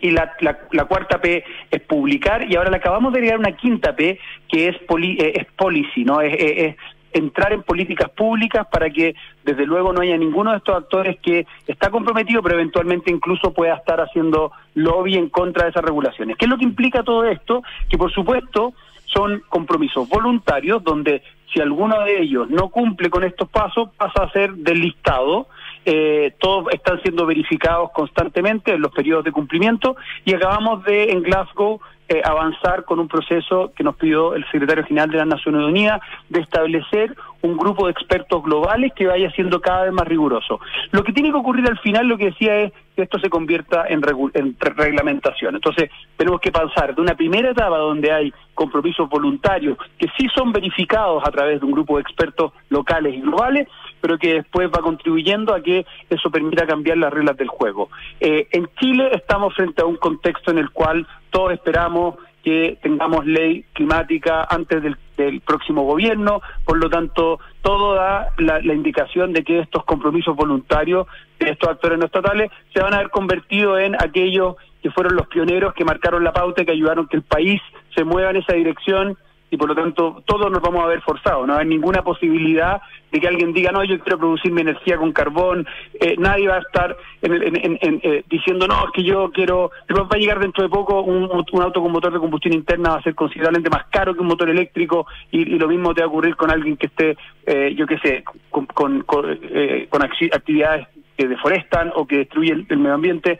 y 0.00 0.10
la, 0.10 0.34
la, 0.40 0.58
la, 0.72 0.84
cuarta 0.84 1.20
P 1.20 1.44
es 1.70 1.80
publicar 1.82 2.50
y 2.50 2.56
ahora 2.56 2.70
le 2.70 2.76
acabamos 2.76 3.12
de 3.12 3.18
agregar 3.18 3.38
una 3.38 3.52
quinta 3.56 3.94
P 3.96 4.18
que 4.48 4.68
es, 4.68 4.78
poli, 4.80 5.16
eh, 5.18 5.32
es 5.36 5.46
policy, 5.56 6.04
¿no? 6.04 6.20
Es, 6.20 6.34
es, 6.34 6.52
es, 6.58 6.76
entrar 7.16 7.52
en 7.52 7.62
políticas 7.62 8.10
públicas 8.10 8.66
para 8.70 8.90
que 8.90 9.14
desde 9.44 9.66
luego 9.66 9.92
no 9.92 10.00
haya 10.00 10.16
ninguno 10.16 10.52
de 10.52 10.58
estos 10.58 10.76
actores 10.76 11.18
que 11.20 11.46
está 11.66 11.90
comprometido 11.90 12.42
pero 12.42 12.56
eventualmente 12.56 13.10
incluso 13.10 13.52
pueda 13.52 13.74
estar 13.74 14.00
haciendo 14.00 14.52
lobby 14.74 15.16
en 15.16 15.28
contra 15.28 15.64
de 15.64 15.70
esas 15.70 15.84
regulaciones. 15.84 16.36
¿Qué 16.36 16.44
es 16.44 16.50
lo 16.50 16.58
que 16.58 16.64
implica 16.64 17.02
todo 17.02 17.24
esto? 17.24 17.62
Que 17.88 17.98
por 17.98 18.12
supuesto 18.12 18.74
son 19.06 19.42
compromisos 19.48 20.08
voluntarios 20.08 20.82
donde 20.82 21.22
si 21.52 21.60
alguno 21.60 22.00
de 22.00 22.20
ellos 22.20 22.50
no 22.50 22.68
cumple 22.68 23.08
con 23.08 23.24
estos 23.24 23.48
pasos 23.48 23.90
pasa 23.96 24.24
a 24.24 24.30
ser 24.30 24.52
delistado 24.54 25.48
eh, 25.88 26.34
todos 26.40 26.66
están 26.72 27.00
siendo 27.02 27.26
verificados 27.26 27.92
constantemente 27.92 28.72
en 28.72 28.80
los 28.80 28.90
periodos 28.90 29.24
de 29.24 29.30
cumplimiento 29.30 29.96
y 30.24 30.34
acabamos 30.34 30.82
de 30.84 31.12
en 31.12 31.22
Glasgow 31.22 31.80
eh, 32.08 32.22
avanzar 32.24 32.84
con 32.84 33.00
un 33.00 33.08
proceso 33.08 33.72
que 33.74 33.82
nos 33.82 33.96
pidió 33.96 34.34
el 34.34 34.44
secretario 34.50 34.84
general 34.84 35.10
de 35.10 35.18
las 35.18 35.26
Naciones 35.26 35.66
Unidas 35.66 36.00
de 36.28 36.40
establecer 36.40 37.16
un 37.42 37.56
grupo 37.56 37.86
de 37.86 37.92
expertos 37.92 38.42
globales 38.42 38.92
que 38.94 39.06
vaya 39.06 39.30
siendo 39.32 39.60
cada 39.60 39.84
vez 39.84 39.92
más 39.92 40.06
riguroso. 40.06 40.60
Lo 40.92 41.02
que 41.02 41.12
tiene 41.12 41.30
que 41.30 41.36
ocurrir 41.36 41.66
al 41.68 41.78
final, 41.78 42.06
lo 42.06 42.16
que 42.16 42.26
decía 42.26 42.60
es 42.60 42.72
que 42.94 43.02
esto 43.02 43.18
se 43.18 43.28
convierta 43.28 43.86
en, 43.88 44.00
en 44.34 44.56
reglamentación. 44.58 45.56
Entonces, 45.56 45.90
tenemos 46.16 46.40
que 46.40 46.52
pasar 46.52 46.94
de 46.94 47.02
una 47.02 47.14
primera 47.14 47.50
etapa 47.50 47.76
donde 47.78 48.12
hay 48.12 48.32
compromisos 48.54 49.08
voluntarios 49.08 49.76
que 49.98 50.06
sí 50.16 50.28
son 50.34 50.52
verificados 50.52 51.22
a 51.26 51.30
través 51.30 51.60
de 51.60 51.66
un 51.66 51.72
grupo 51.72 51.96
de 51.96 52.02
expertos 52.02 52.52
locales 52.70 53.14
y 53.14 53.20
globales, 53.20 53.68
pero 54.00 54.18
que 54.18 54.34
después 54.34 54.68
va 54.68 54.82
contribuyendo 54.82 55.54
a 55.54 55.60
que 55.60 55.86
eso 56.10 56.30
permita 56.30 56.66
cambiar 56.66 56.98
las 56.98 57.12
reglas 57.12 57.36
del 57.36 57.48
juego. 57.48 57.88
Eh, 58.20 58.48
en 58.52 58.68
Chile 58.78 59.10
estamos 59.12 59.54
frente 59.54 59.82
a 59.82 59.86
un 59.86 59.96
contexto 59.96 60.50
en 60.50 60.58
el 60.58 60.70
cual 60.70 61.06
todos 61.30 61.52
esperamos 61.52 62.16
que 62.46 62.78
tengamos 62.80 63.26
ley 63.26 63.64
climática 63.72 64.46
antes 64.48 64.80
del, 64.80 64.96
próximo 65.40 65.82
gobierno, 65.82 66.40
por 66.64 66.76
lo 66.76 66.88
tanto, 66.88 67.40
todo 67.60 67.94
da 67.94 68.28
la, 68.38 68.60
indicación 68.60 69.32
de 69.32 69.42
que 69.42 69.58
estos 69.58 69.84
compromisos 69.84 70.36
voluntarios 70.36 71.08
de 71.40 71.50
estos 71.50 71.70
actores 71.70 71.98
no 71.98 72.04
estatales 72.04 72.52
se 72.72 72.80
van 72.80 72.92
a 72.92 72.98
haber 72.98 73.10
convertido 73.10 73.78
en 73.78 73.96
aquellos 73.96 74.54
que 74.80 74.92
fueron 74.92 75.16
los 75.16 75.26
pioneros 75.26 75.74
que 75.74 75.84
marcaron 75.84 76.22
la 76.22 76.32
pauta 76.32 76.64
que 76.64 76.70
ayudaron 76.70 77.08
que 77.08 77.16
el 77.16 77.24
país 77.24 77.60
se 77.96 78.04
mueva 78.04 78.30
en 78.30 78.36
esa 78.36 78.52
dirección 78.52 79.18
y 79.50 79.56
por 79.56 79.68
lo 79.68 79.74
tanto 79.74 80.22
todos 80.26 80.50
nos 80.50 80.60
vamos 80.60 80.82
a 80.82 80.88
ver 80.88 81.00
forzados, 81.02 81.46
no 81.46 81.56
hay 81.56 81.66
ninguna 81.66 82.02
posibilidad 82.02 82.80
de 83.12 83.20
que 83.20 83.28
alguien 83.28 83.52
diga, 83.52 83.70
no, 83.70 83.84
yo 83.84 83.98
quiero 84.00 84.18
producir 84.18 84.52
mi 84.52 84.62
energía 84.62 84.96
con 84.96 85.12
carbón, 85.12 85.66
eh, 86.00 86.16
nadie 86.18 86.48
va 86.48 86.56
a 86.56 86.60
estar 86.60 86.96
en, 87.22 87.32
en, 87.34 87.56
en, 87.56 87.78
en 87.80 88.00
eh, 88.02 88.24
diciendo, 88.28 88.66
no, 88.66 88.74
es 88.86 88.90
que 88.92 89.04
yo 89.04 89.30
quiero, 89.32 89.70
va 89.90 90.08
a 90.10 90.18
llegar 90.18 90.40
dentro 90.40 90.64
de 90.64 90.68
poco 90.68 91.02
un, 91.02 91.30
auto 91.62 91.80
con 91.80 91.92
motor 91.92 92.12
de 92.12 92.18
combustión 92.18 92.54
interna, 92.54 92.90
va 92.90 92.96
a 92.96 93.02
ser 93.02 93.14
considerablemente 93.14 93.70
más 93.70 93.86
caro 93.86 94.14
que 94.14 94.20
un 94.20 94.26
motor 94.26 94.50
eléctrico 94.50 95.06
y, 95.30 95.42
y 95.42 95.58
lo 95.58 95.68
mismo 95.68 95.94
te 95.94 96.00
va 96.00 96.06
a 96.06 96.08
ocurrir 96.08 96.34
con 96.34 96.50
alguien 96.50 96.76
que 96.76 96.86
esté, 96.86 97.16
eh, 97.46 97.74
yo 97.76 97.86
qué 97.86 97.98
sé, 97.98 98.24
con, 98.50 98.66
con, 98.66 99.02
con, 99.02 99.38
eh, 99.42 99.86
con 99.88 100.02
actividades 100.02 100.88
que 101.16 101.28
deforestan 101.28 101.92
o 101.94 102.06
que 102.06 102.18
destruyen 102.18 102.66
el 102.68 102.78
medio 102.78 102.94
ambiente. 102.94 103.38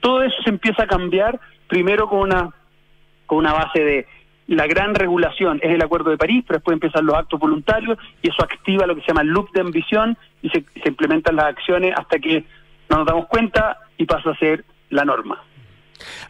Todo 0.00 0.22
eso 0.22 0.36
se 0.42 0.50
empieza 0.50 0.84
a 0.84 0.86
cambiar 0.86 1.38
primero 1.66 2.08
con 2.08 2.20
una, 2.20 2.50
con 3.26 3.38
una 3.38 3.52
base 3.52 3.84
de 3.84 4.06
la 4.56 4.66
gran 4.66 4.96
regulación 4.96 5.60
es 5.62 5.72
el 5.72 5.82
Acuerdo 5.82 6.10
de 6.10 6.18
París, 6.18 6.42
pero 6.44 6.58
después 6.58 6.74
empiezan 6.74 7.06
los 7.06 7.14
actos 7.14 7.38
voluntarios 7.38 7.96
y 8.20 8.30
eso 8.30 8.42
activa 8.42 8.84
lo 8.84 8.96
que 8.96 9.02
se 9.02 9.08
llama 9.08 9.22
el 9.22 9.28
loop 9.28 9.52
de 9.52 9.60
ambición 9.60 10.18
y 10.42 10.50
se, 10.50 10.64
implementan 10.84 11.36
las 11.36 11.46
acciones 11.46 11.94
hasta 11.96 12.18
que 12.18 12.44
no 12.88 12.98
nos 12.98 13.06
damos 13.06 13.26
cuenta 13.26 13.78
y 13.96 14.06
pasa 14.06 14.30
a 14.30 14.36
ser 14.38 14.64
la 14.88 15.04
norma. 15.04 15.40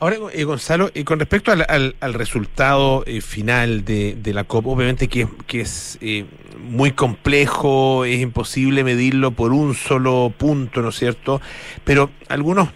Ahora, 0.01 0.17
eh, 0.35 0.45
Gonzalo, 0.45 0.91
eh, 0.95 1.05
con 1.05 1.19
respecto 1.19 1.51
al 1.51 2.15
resultado 2.15 3.05
eh, 3.07 3.23
final 3.23 3.87
de, 3.87 4.17
de, 4.17 4.35
la 4.35 4.45
COP, 4.45 4.67
obviamente 4.67 5.09
que, 5.09 5.27
que 5.47 5.63
es 5.63 5.97
eh, 6.03 6.27
muy 6.59 6.93
complejo, 6.93 8.05
es 8.05 8.21
imposible 8.21 8.85
medirlo 8.85 9.31
por 9.31 9.53
un 9.53 9.75
solo 9.75 10.33
punto, 10.37 10.83
¿no 10.83 10.91
es 10.91 10.97
cierto? 10.97 11.41
Pero 11.85 12.11
algunos 12.29 12.69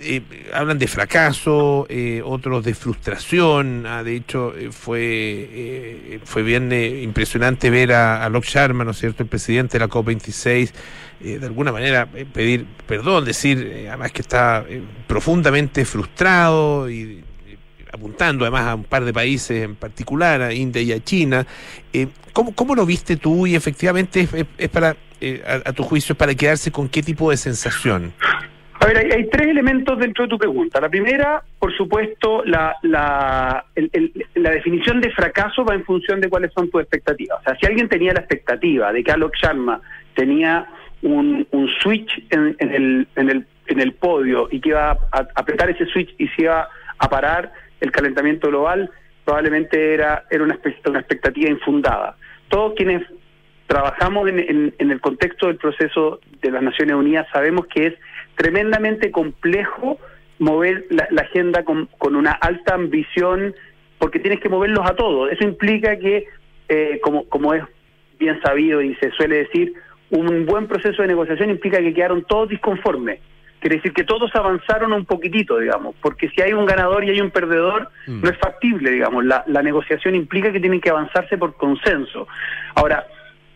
eh, 0.00 0.22
hablan 0.52 0.78
de 0.78 0.86
fracaso, 0.88 1.86
eh, 1.88 2.20
otros 2.24 2.64
de 2.64 2.74
frustración. 2.74 3.84
Ah, 3.86 4.02
de 4.02 4.16
hecho, 4.16 4.54
eh, 4.56 4.70
fue 4.72 5.00
eh, 5.00 6.20
fue 6.24 6.42
bien 6.42 6.72
eh, 6.72 7.02
impresionante 7.02 7.70
ver 7.70 7.92
a, 7.92 8.24
a 8.24 8.40
Sharma, 8.40 8.84
¿no 8.84 8.92
cierto?, 8.92 9.22
el 9.22 9.28
presidente 9.28 9.78
de 9.78 9.84
la 9.84 9.88
COP26, 9.88 10.72
de 11.20 11.46
alguna 11.46 11.72
manera 11.72 12.06
pedir 12.06 12.66
perdón, 12.86 13.24
decir 13.24 13.86
además 13.88 14.12
que 14.12 14.20
está 14.20 14.64
profundamente 15.06 15.84
frustrado 15.84 16.90
y 16.90 17.24
apuntando 17.90 18.44
además 18.44 18.66
a 18.66 18.74
un 18.74 18.84
par 18.84 19.04
de 19.04 19.12
países 19.12 19.62
en 19.62 19.76
particular, 19.76 20.42
a 20.42 20.52
India 20.52 20.82
y 20.82 20.92
a 20.92 21.02
China. 21.02 21.46
¿cómo, 22.32 22.54
¿Cómo 22.54 22.74
lo 22.74 22.84
viste 22.84 23.16
tú? 23.16 23.46
Y 23.46 23.54
efectivamente 23.54 24.20
es, 24.22 24.46
es 24.58 24.68
para, 24.68 24.96
a, 25.46 25.68
a 25.70 25.72
tu 25.72 25.84
juicio, 25.84 26.12
es 26.12 26.18
para 26.18 26.34
quedarse 26.34 26.70
con 26.72 26.88
qué 26.88 27.02
tipo 27.02 27.30
de 27.30 27.36
sensación. 27.36 28.12
A 28.84 28.86
ver, 28.86 28.98
hay, 28.98 29.10
hay, 29.12 29.24
tres 29.30 29.48
elementos 29.48 29.98
dentro 29.98 30.24
de 30.24 30.28
tu 30.28 30.36
pregunta. 30.36 30.78
La 30.78 30.90
primera, 30.90 31.42
por 31.58 31.74
supuesto, 31.74 32.44
la, 32.44 32.76
la, 32.82 33.64
definición 34.34 35.00
de 35.00 35.10
fracaso 35.10 35.64
va 35.64 35.74
en 35.74 35.86
función 35.86 36.20
de 36.20 36.28
cuáles 36.28 36.52
son 36.52 36.68
tus 36.68 36.82
expectativas. 36.82 37.40
O 37.40 37.42
sea, 37.44 37.56
si 37.58 37.64
alguien 37.64 37.88
tenía 37.88 38.12
la 38.12 38.20
expectativa 38.20 38.92
de 38.92 39.02
que 39.02 39.10
Alok 39.10 39.34
Sharma 39.36 39.80
tenía 40.14 40.66
un, 41.00 41.48
un 41.52 41.68
switch 41.80 42.26
en, 42.28 42.56
en, 42.58 42.74
el, 42.74 43.08
en, 43.16 43.30
el, 43.30 43.46
en 43.68 43.80
el 43.80 43.92
podio 43.94 44.48
y 44.50 44.60
que 44.60 44.68
iba 44.68 44.90
a, 44.90 45.28
apretar 45.34 45.70
ese 45.70 45.86
switch 45.86 46.14
y 46.18 46.28
se 46.28 46.42
iba 46.42 46.68
a 46.98 47.08
parar 47.08 47.54
el 47.80 47.90
calentamiento 47.90 48.48
global, 48.48 48.90
probablemente 49.24 49.94
era, 49.94 50.24
una, 50.38 50.56
expectativa 50.56 51.48
infundada. 51.48 52.18
Todos 52.48 52.74
quienes 52.74 53.02
trabajamos 53.66 54.28
en, 54.28 54.74
en 54.78 54.90
el 54.90 55.00
contexto 55.00 55.46
del 55.46 55.56
proceso 55.56 56.20
de 56.42 56.50
las 56.50 56.62
Naciones 56.62 56.96
Unidas 56.96 57.26
sabemos 57.32 57.66
que 57.68 57.86
es 57.86 57.94
tremendamente 58.36 59.10
complejo 59.10 59.98
mover 60.38 60.86
la, 60.90 61.06
la 61.10 61.22
agenda 61.22 61.64
con, 61.64 61.86
con, 61.98 62.16
una 62.16 62.32
alta 62.32 62.74
ambición 62.74 63.54
porque 63.98 64.18
tienes 64.18 64.40
que 64.40 64.48
moverlos 64.48 64.84
a 64.88 64.94
todos. 64.94 65.30
Eso 65.30 65.44
implica 65.44 65.98
que, 65.98 66.26
eh, 66.68 67.00
como, 67.02 67.24
como 67.28 67.54
es 67.54 67.62
bien 68.18 68.40
sabido 68.42 68.82
y 68.82 68.94
se 68.96 69.10
suele 69.12 69.36
decir, 69.36 69.74
un 70.10 70.46
buen 70.46 70.66
proceso 70.66 71.02
de 71.02 71.08
negociación 71.08 71.50
implica 71.50 71.78
que 71.78 71.94
quedaron 71.94 72.24
todos 72.24 72.48
disconformes. 72.48 73.20
Quiere 73.60 73.76
decir 73.76 73.94
que 73.94 74.04
todos 74.04 74.30
avanzaron 74.34 74.92
un 74.92 75.06
poquitito, 75.06 75.58
digamos, 75.58 75.94
porque 76.02 76.28
si 76.28 76.42
hay 76.42 76.52
un 76.52 76.66
ganador 76.66 77.02
y 77.04 77.10
hay 77.10 77.20
un 77.20 77.30
perdedor, 77.30 77.88
mm. 78.06 78.20
no 78.20 78.28
es 78.28 78.36
factible, 78.38 78.90
digamos. 78.90 79.24
La, 79.24 79.42
la 79.46 79.62
negociación 79.62 80.14
implica 80.14 80.52
que 80.52 80.60
tienen 80.60 80.82
que 80.82 80.90
avanzarse 80.90 81.38
por 81.38 81.56
consenso. 81.56 82.28
Ahora, 82.74 83.06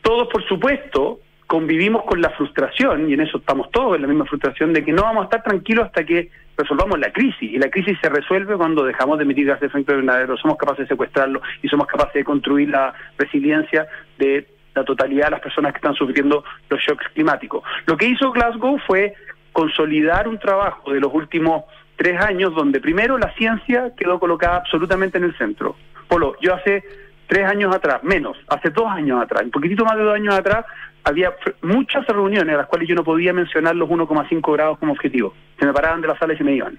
todos, 0.00 0.28
por 0.28 0.42
supuesto, 0.48 1.20
convivimos 1.49 2.05
con 2.05 2.20
la 2.20 2.28
frustración, 2.30 3.11
y 3.11 3.14
en 3.14 3.20
eso 3.20 3.38
estamos 3.38 3.70
todos 3.70 3.96
en 3.96 4.03
la 4.03 4.09
misma 4.09 4.26
frustración, 4.26 4.74
de 4.74 4.84
que 4.84 4.92
no 4.92 5.03
vamos 5.03 5.22
a 5.22 5.24
estar 5.24 5.42
tranquilos 5.42 5.86
hasta 5.86 6.05
que 6.05 6.30
resolvamos 6.57 6.99
la 6.99 7.11
crisis. 7.11 7.51
Y 7.51 7.59
la 7.59 7.70
crisis 7.70 7.99
se 8.03 8.11
resuelve 8.11 8.55
cuando 8.57 8.84
dejamos 8.84 9.16
de 9.16 9.24
emitir 9.24 9.46
gases 9.46 9.62
de 9.62 9.66
efecto 9.68 9.92
invernadero, 9.92 10.36
somos 10.36 10.59
capaces 10.59 10.84
de 10.84 10.88
secuestrarlo 10.88 11.40
y 11.62 11.68
somos 11.68 11.86
capaces 11.86 12.12
de 12.14 12.24
construir 12.24 12.68
la 12.68 12.92
resiliencia 13.16 13.88
de 14.18 14.46
la 14.74 14.84
totalidad 14.84 15.24
de 15.24 15.30
las 15.32 15.40
personas 15.40 15.72
que 15.72 15.78
están 15.78 15.94
sufriendo 15.94 16.44
los 16.68 16.80
shocks 16.80 17.09
climáticos. 17.14 17.64
Lo 17.86 17.96
que 17.96 18.07
hizo 18.07 18.30
Glasgow 18.30 18.78
fue 18.86 19.14
consolidar 19.53 20.28
un 20.28 20.38
trabajo 20.38 20.92
de 20.92 21.01
los 21.01 21.12
últimos 21.14 21.64
tres 21.96 22.20
años 22.20 22.55
donde 22.55 22.78
primero 22.78 23.16
la 23.16 23.32
ciencia 23.34 23.92
quedó 23.96 24.20
colocada 24.20 24.59
absolutamente 24.59 25.16
en 25.16 25.24
el 25.24 25.36
centro. 25.38 25.76
Polo, 26.09 26.36
yo 26.42 26.55
hace 26.55 26.84
tres 27.26 27.46
años 27.46 27.74
atrás, 27.74 28.03
menos, 28.05 28.36
hace 28.49 28.70
dos 28.70 28.86
años 28.86 29.22
atrás, 29.22 29.42
un 29.44 29.51
poquitito 29.51 29.84
más 29.84 29.96
de 29.96 30.03
dos 30.03 30.14
años 30.14 30.34
atrás, 30.34 30.64
había 31.09 31.34
muchas 31.62 32.06
reuniones 32.06 32.54
a 32.54 32.59
las 32.59 32.66
cuales 32.66 32.88
yo 32.88 32.94
no 32.94 33.02
podía 33.02 33.32
mencionar 33.32 33.74
los 33.74 33.88
1,5 33.88 34.52
grados 34.52 34.78
como 34.78 34.92
objetivo. 34.92 35.34
Se 35.59 35.64
me 35.64 35.72
paraban 35.72 36.02
de 36.02 36.09
la 36.09 36.18
sala 36.18 36.34
y 36.34 36.36
se 36.36 36.44
me 36.44 36.52
iban. 36.52 36.78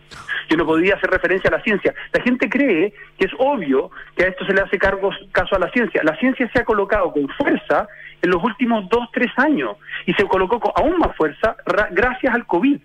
Yo 0.49 0.57
no 0.57 0.65
podía 0.65 0.95
hacer 0.95 1.09
referencia 1.09 1.49
a 1.49 1.57
la 1.57 1.63
ciencia. 1.63 1.93
La 2.13 2.21
gente 2.21 2.47
cree 2.47 2.93
que 3.17 3.25
es 3.25 3.31
obvio 3.39 3.89
que 4.15 4.25
a 4.25 4.27
esto 4.27 4.45
se 4.45 4.53
le 4.53 4.61
hace 4.61 4.77
cargo, 4.77 5.09
caso 5.31 5.55
a 5.55 5.59
la 5.59 5.71
ciencia. 5.71 6.01
La 6.03 6.15
ciencia 6.17 6.49
se 6.53 6.59
ha 6.59 6.63
colocado 6.63 7.11
con 7.11 7.27
fuerza 7.29 7.87
en 8.21 8.29
los 8.29 8.43
últimos 8.43 8.87
dos, 8.89 9.09
tres 9.11 9.31
años 9.37 9.77
y 10.05 10.13
se 10.13 10.25
colocó 10.25 10.59
con 10.59 10.71
aún 10.75 10.99
más 10.99 11.15
fuerza 11.15 11.55
gracias 11.91 12.33
al 12.33 12.45
COVID 12.45 12.79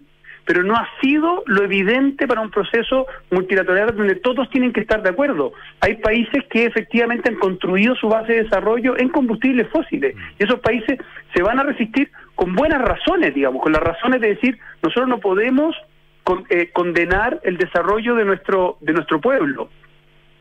pero 0.46 0.62
no 0.62 0.74
ha 0.74 0.88
sido 1.00 1.42
lo 1.46 1.64
evidente 1.64 2.26
para 2.26 2.40
un 2.40 2.50
proceso 2.50 3.06
multilateral 3.30 3.96
donde 3.96 4.16
todos 4.16 4.48
tienen 4.50 4.72
que 4.72 4.80
estar 4.80 5.02
de 5.02 5.10
acuerdo. 5.10 5.52
Hay 5.80 5.96
países 5.96 6.44
que 6.50 6.66
efectivamente 6.66 7.30
han 7.30 7.36
construido 7.36 7.94
su 7.96 8.08
base 8.08 8.32
de 8.32 8.42
desarrollo 8.44 8.98
en 8.98 9.08
combustibles 9.08 9.68
fósiles 9.68 10.14
y 10.38 10.44
esos 10.44 10.60
países 10.60 10.98
se 11.34 11.42
van 11.42 11.58
a 11.58 11.62
resistir 11.62 12.10
con 12.34 12.54
buenas 12.54 12.82
razones, 12.82 13.34
digamos, 13.34 13.62
con 13.62 13.72
las 13.72 13.82
razones 13.82 14.20
de 14.20 14.28
decir 14.28 14.58
nosotros 14.82 15.08
no 15.08 15.18
podemos 15.18 15.74
con, 16.22 16.44
eh, 16.50 16.70
condenar 16.72 17.40
el 17.44 17.56
desarrollo 17.56 18.14
de 18.14 18.24
nuestro 18.24 18.76
de 18.80 18.92
nuestro 18.92 19.20
pueblo. 19.20 19.70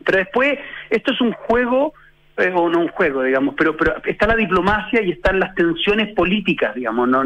Pero 0.04 0.18
después 0.18 0.58
esto 0.90 1.12
es 1.12 1.20
un 1.20 1.32
juego 1.32 1.94
o 2.36 2.68
no 2.68 2.80
un 2.80 2.88
juego, 2.88 3.22
digamos, 3.22 3.54
pero 3.56 3.76
pero 3.76 3.94
está 4.04 4.26
la 4.26 4.34
diplomacia 4.36 5.00
y 5.02 5.12
están 5.12 5.38
las 5.38 5.54
tensiones 5.54 6.12
políticas, 6.14 6.74
digamos, 6.74 7.08
no 7.08 7.22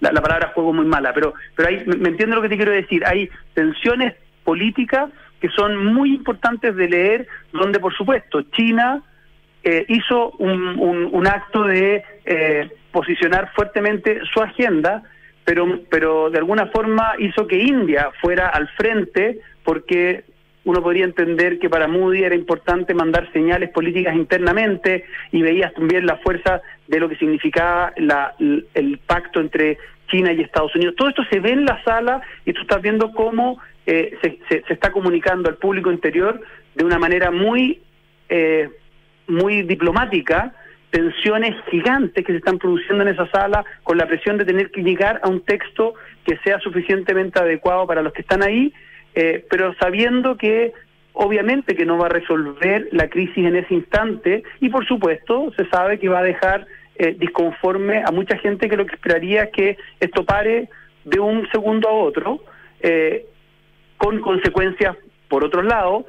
la, 0.00 0.12
la 0.12 0.20
palabra 0.22 0.52
juego 0.54 0.70
es 0.70 0.76
muy 0.76 0.86
mala, 0.86 1.12
pero 1.12 1.34
pero 1.56 1.68
hay, 1.68 1.84
me 1.86 2.08
entiendo 2.10 2.36
lo 2.36 2.42
que 2.42 2.48
te 2.48 2.56
quiero 2.56 2.72
decir, 2.72 3.02
hay 3.06 3.28
tensiones 3.54 4.14
políticas 4.44 5.10
que 5.40 5.48
son 5.48 5.86
muy 5.92 6.14
importantes 6.14 6.74
de 6.76 6.88
leer, 6.88 7.26
donde 7.52 7.80
por 7.80 7.92
supuesto 7.94 8.42
China 8.52 9.02
eh, 9.64 9.84
hizo 9.88 10.30
un, 10.38 10.78
un- 10.78 11.08
un 11.12 11.26
acto 11.26 11.64
de 11.64 12.04
eh, 12.24 12.70
posicionar 12.92 13.50
fuertemente 13.54 14.20
su 14.32 14.40
agenda, 14.40 15.02
pero, 15.44 15.80
pero 15.90 16.30
de 16.30 16.38
alguna 16.38 16.66
forma 16.66 17.14
hizo 17.18 17.46
que 17.46 17.58
India 17.58 18.10
fuera 18.20 18.48
al 18.48 18.68
frente 18.68 19.40
porque 19.64 20.24
uno 20.64 20.82
podría 20.82 21.04
entender 21.04 21.58
que 21.58 21.68
para 21.68 21.86
Moody 21.88 22.24
era 22.24 22.34
importante 22.34 22.94
mandar 22.94 23.30
señales 23.32 23.70
políticas 23.70 24.14
internamente 24.14 25.04
y 25.30 25.42
veías 25.42 25.72
también 25.74 26.06
la 26.06 26.16
fuerza 26.16 26.62
de 26.88 27.00
lo 27.00 27.08
que 27.08 27.16
significaba 27.16 27.92
la- 27.96 28.34
el, 28.38 28.98
pacto 29.06 29.40
entre 29.40 29.78
China 30.08 30.32
y 30.32 30.40
Estados 30.40 30.74
Unidos. 30.74 30.94
Todo 30.96 31.08
esto 31.10 31.22
se 31.30 31.40
ve 31.40 31.50
en 31.52 31.64
la 31.64 31.82
sala 31.84 32.22
y 32.46 32.52
tú 32.52 32.62
estás 32.62 32.80
viendo 32.82 33.12
cómo 33.12 33.58
eh, 33.86 34.16
se, 34.22 34.38
se- 34.48 34.62
se 34.66 34.72
está 34.72 34.90
comunicando 34.90 35.48
al 35.50 35.56
público 35.56 35.92
interior 35.92 36.40
de 36.74 36.84
una 36.84 36.98
manera 36.98 37.30
muy, 37.30 37.80
eh, 38.30 38.70
muy 39.26 39.62
diplomática 39.62 40.54
tensiones 40.90 41.54
gigantes 41.70 42.24
que 42.24 42.32
se 42.32 42.38
están 42.38 42.56
produciendo 42.58 43.02
en 43.02 43.08
esa 43.08 43.26
sala 43.30 43.64
con 43.82 43.98
la 43.98 44.06
presión 44.06 44.38
de 44.38 44.44
tener 44.44 44.70
que 44.70 44.82
llegar 44.82 45.20
a 45.24 45.28
un 45.28 45.40
texto 45.40 45.94
que 46.24 46.36
sea 46.44 46.60
suficientemente 46.60 47.38
adecuado 47.40 47.84
para 47.86 48.00
los 48.00 48.12
que 48.12 48.20
están 48.22 48.42
ahí, 48.44 48.72
eh, 49.14 49.44
pero 49.48 49.74
sabiendo 49.74 50.36
que 50.36 50.72
obviamente 51.12 51.76
que 51.76 51.86
no 51.86 51.96
va 51.96 52.06
a 52.06 52.10
resolver 52.10 52.88
la 52.92 53.08
crisis 53.08 53.46
en 53.46 53.56
ese 53.56 53.74
instante 53.74 54.42
y 54.60 54.68
por 54.68 54.86
supuesto 54.86 55.52
se 55.56 55.66
sabe 55.68 55.98
que 55.98 56.08
va 56.08 56.18
a 56.18 56.24
dejar 56.24 56.66
eh, 56.96 57.14
disconforme 57.18 58.02
a 58.04 58.10
mucha 58.10 58.36
gente 58.38 58.68
que 58.68 58.76
lo 58.76 58.86
que 58.86 58.96
esperaría 58.96 59.44
es 59.44 59.50
que 59.50 59.78
esto 60.00 60.24
pare 60.24 60.68
de 61.04 61.20
un 61.20 61.48
segundo 61.50 61.88
a 61.88 61.92
otro 61.92 62.40
eh, 62.80 63.26
con 63.96 64.20
consecuencias 64.20 64.96
por 65.28 65.44
otro 65.44 65.62
lado, 65.62 66.06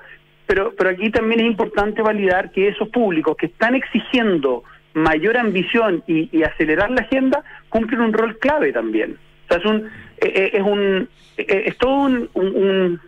pero, 0.48 0.74
pero 0.76 0.90
aquí 0.90 1.10
también 1.10 1.42
es 1.42 1.48
importante 1.48 2.02
validar 2.02 2.52
que 2.52 2.68
esos 2.68 2.90
públicos 2.90 3.38
que 3.38 3.48
están 3.48 3.76
exigiendo 3.76 4.64
mayor 4.94 5.38
ambición 5.38 6.04
y, 6.08 6.30
y 6.32 6.44
acelerar 6.44 6.90
la 6.92 7.02
agenda 7.02 7.44
cumplen 7.70 8.02
un 8.02 8.14
rol 8.14 8.38
clave 8.40 8.72
también. 8.72 9.18
O 9.46 9.48
sea, 9.48 9.58
es 9.58 9.66
un 9.66 9.90
es 10.54 10.62
un 10.64 11.08
eh, 11.38 11.64
es 11.68 11.78
todo 11.78 11.96
un, 12.06 12.30
un- 12.34 12.56
un- 12.56 13.02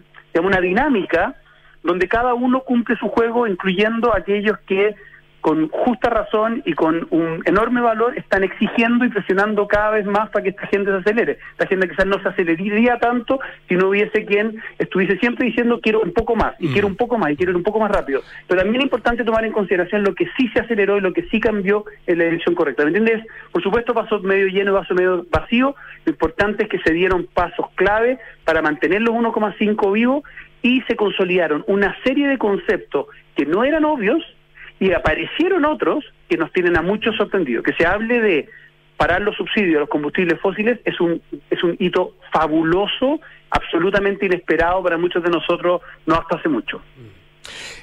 una 0.44 0.62
dinámica 0.62 1.36
donde 1.84 2.08
cada 2.08 2.34
uno 2.34 2.60
cumple 2.62 2.96
su 2.98 3.08
juego, 3.08 3.48
incluyendo 3.48 4.14
aquellos 4.16 4.58
que 4.68 4.94
con 5.42 5.70
justa 5.70 6.10
razón 6.10 6.62
y 6.66 6.74
con 6.74 7.08
un 7.12 7.42
enorme 7.46 7.82
valor 7.82 8.18
están 8.18 8.44
exigiendo 8.44 9.06
y 9.06 9.10
presionando 9.10 9.68
cada 9.68 9.92
vez 9.92 10.06
más 10.06 10.30
para 10.30 10.44
que 10.44 10.50
esta 10.50 10.68
gente 10.68 10.92
se 10.92 10.98
acelere. 10.98 11.40
Esta 11.52 11.66
agenda 11.66 11.88
quizás 11.88 12.06
no 12.06 12.22
se 12.22 12.30
aceleraría 12.30 12.98
tanto 12.98 13.40
si 13.68 13.76
no 13.76 13.90
hubiese 13.90 14.26
quien 14.26 14.62
estuviese 14.78 15.18
siempre 15.20 15.48
diciendo 15.48 15.80
quiero 15.82 16.02
un 16.02 16.14
poco 16.14 16.36
más, 16.36 16.56
y 16.60 16.70
quiero 16.70 16.88
un 16.88 16.96
poco 16.96 17.18
más, 17.18 17.32
y 17.32 17.38
quiero 17.38 17.52
ir 17.52 17.58
un 17.58 17.64
poco 17.64 17.80
más 17.80 17.92
rápido. 17.92 18.22
Pero 18.48 18.62
también 18.62 18.82
es 18.82 18.86
importante 18.86 19.24
tomar 19.24 19.46
en 19.46 19.52
consideración 19.52 20.04
lo 20.04 20.16
que 20.16 20.28
sí 20.38 20.50
se 20.50 20.60
aceleró 20.60 20.98
y 20.98 21.02
lo 21.02 21.14
que 21.14 21.24
sí 21.30 21.40
cambió 21.40 21.86
en 22.08 22.18
la 22.18 22.26
dirección 22.26 22.56
correcta. 22.56 22.84
¿Me 22.84 22.90
entiendes? 22.90 23.26
Por 23.52 23.64
supuesto, 23.64 23.94
vaso 23.94 24.20
medio 24.20 24.48
lleno 24.48 24.74
vaso 24.74 24.94
medio 24.96 25.26
vacío. 25.32 25.76
Lo 26.06 26.12
importante 26.12 26.64
es 26.64 26.70
que 26.70 26.80
se 26.80 26.94
dieron 26.94 27.28
pasos 27.34 27.68
clave 27.76 28.20
para 28.44 28.62
mantener 28.62 29.02
los 29.02 29.14
1,5 29.14 29.94
vivos 29.94 30.24
y 30.62 30.82
se 30.82 30.96
consolidaron 30.96 31.64
una 31.68 31.96
serie 32.04 32.28
de 32.28 32.38
conceptos 32.38 33.08
que 33.36 33.46
no 33.46 33.64
eran 33.64 33.86
obvios 33.86 34.24
y 34.80 34.92
aparecieron 34.94 35.66
otros 35.66 36.04
que 36.30 36.38
nos 36.38 36.52
tienen 36.52 36.78
a 36.78 36.82
muchos 36.82 37.16
sorprendidos. 37.16 37.64
Que 37.64 37.74
se 37.74 37.86
hable 37.86 38.20
de 38.22 38.50
parar 38.98 39.22
los 39.22 39.36
subsidios 39.36 39.78
a 39.78 39.80
los 39.82 39.90
combustibles 39.90 40.40
fósiles 40.42 40.80
es 40.86 41.00
un, 41.00 41.22
es 41.50 41.64
un 41.64 41.76
hito 41.80 42.16
fabuloso, 42.32 43.20
absolutamente 43.50 44.26
inesperado 44.26 44.84
para 44.84 44.98
muchos 44.98 45.24
de 45.24 45.30
nosotros, 45.30 45.82
no 46.06 46.16
hasta 46.16 46.38
hace 46.38 46.50
mucho. 46.50 46.82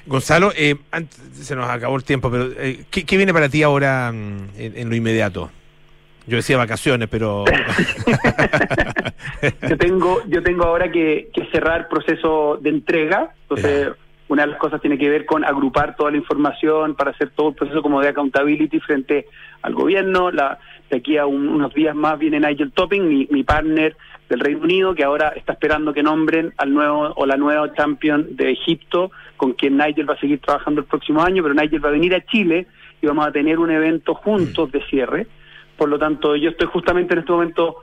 Gonzalo, 0.05 0.51
eh, 0.55 0.75
antes- 0.91 1.17
se 1.33 1.55
nos 1.55 1.67
acabó 1.69 1.95
el 1.95 2.03
tiempo, 2.03 2.29
pero 2.29 2.49
eh, 2.57 2.85
¿qué, 2.91 3.05
qué 3.05 3.17
viene 3.17 3.33
para 3.33 3.49
ti 3.49 3.63
ahora 3.63 4.11
mm, 4.11 4.49
en, 4.57 4.77
en 4.77 4.89
lo 4.89 4.95
inmediato? 4.95 5.51
Yo 6.27 6.37
decía 6.37 6.57
vacaciones, 6.57 7.07
pero... 7.09 7.45
yo 9.69 9.77
tengo 9.77 10.21
yo 10.27 10.43
tengo 10.43 10.65
ahora 10.65 10.91
que, 10.91 11.29
que 11.33 11.45
cerrar 11.51 11.87
proceso 11.87 12.57
de 12.61 12.69
entrega 12.69 13.33
entonces 13.43 13.89
una 14.35 14.43
de 14.45 14.51
las 14.51 14.59
cosas 14.59 14.81
tiene 14.81 14.97
que 14.97 15.09
ver 15.09 15.25
con 15.25 15.45
agrupar 15.45 15.95
toda 15.95 16.11
la 16.11 16.17
información 16.17 16.93
para 16.95 17.11
hacer 17.11 17.29
todo 17.29 17.49
el 17.49 17.55
proceso 17.55 17.81
como 17.81 18.01
de 18.01 18.09
accountability 18.09 18.79
frente 18.81 19.27
al 19.61 19.73
gobierno. 19.73 20.29
La 20.29 20.59
de 20.89 20.97
aquí 20.97 21.17
a 21.17 21.25
un- 21.25 21.47
unos 21.47 21.73
días 21.73 21.95
más 21.95 22.19
viene 22.19 22.39
Nigel 22.39 22.71
Topping 22.73 23.07
mi, 23.07 23.27
mi 23.31 23.43
partner 23.43 23.95
del 24.29 24.39
Reino 24.41 24.61
Unido 24.63 24.93
que 24.93 25.03
ahora 25.05 25.29
está 25.29 25.53
esperando 25.53 25.93
que 25.93 26.03
nombren 26.03 26.53
al 26.57 26.73
nuevo 26.73 27.13
o 27.15 27.25
la 27.25 27.37
nueva 27.37 27.73
champion 27.73 28.35
de 28.35 28.51
Egipto 28.51 29.09
con 29.37 29.53
quien 29.53 29.77
Nigel 29.77 30.09
va 30.09 30.15
a 30.15 30.19
seguir 30.19 30.39
trabajando 30.39 30.81
el 30.81 30.87
próximo 30.87 31.21
año. 31.23 31.41
Pero 31.41 31.55
Nigel 31.55 31.83
va 31.83 31.89
a 31.89 31.93
venir 31.93 32.13
a 32.13 32.25
Chile 32.25 32.67
y 33.01 33.07
vamos 33.07 33.25
a 33.25 33.31
tener 33.31 33.57
un 33.57 33.71
evento 33.71 34.15
juntos 34.15 34.71
de 34.71 34.81
cierre. 34.89 35.27
Por 35.77 35.87
lo 35.89 35.97
tanto 35.97 36.35
yo 36.35 36.49
estoy 36.49 36.67
justamente 36.67 37.13
en 37.13 37.19
este 37.21 37.31
momento 37.31 37.77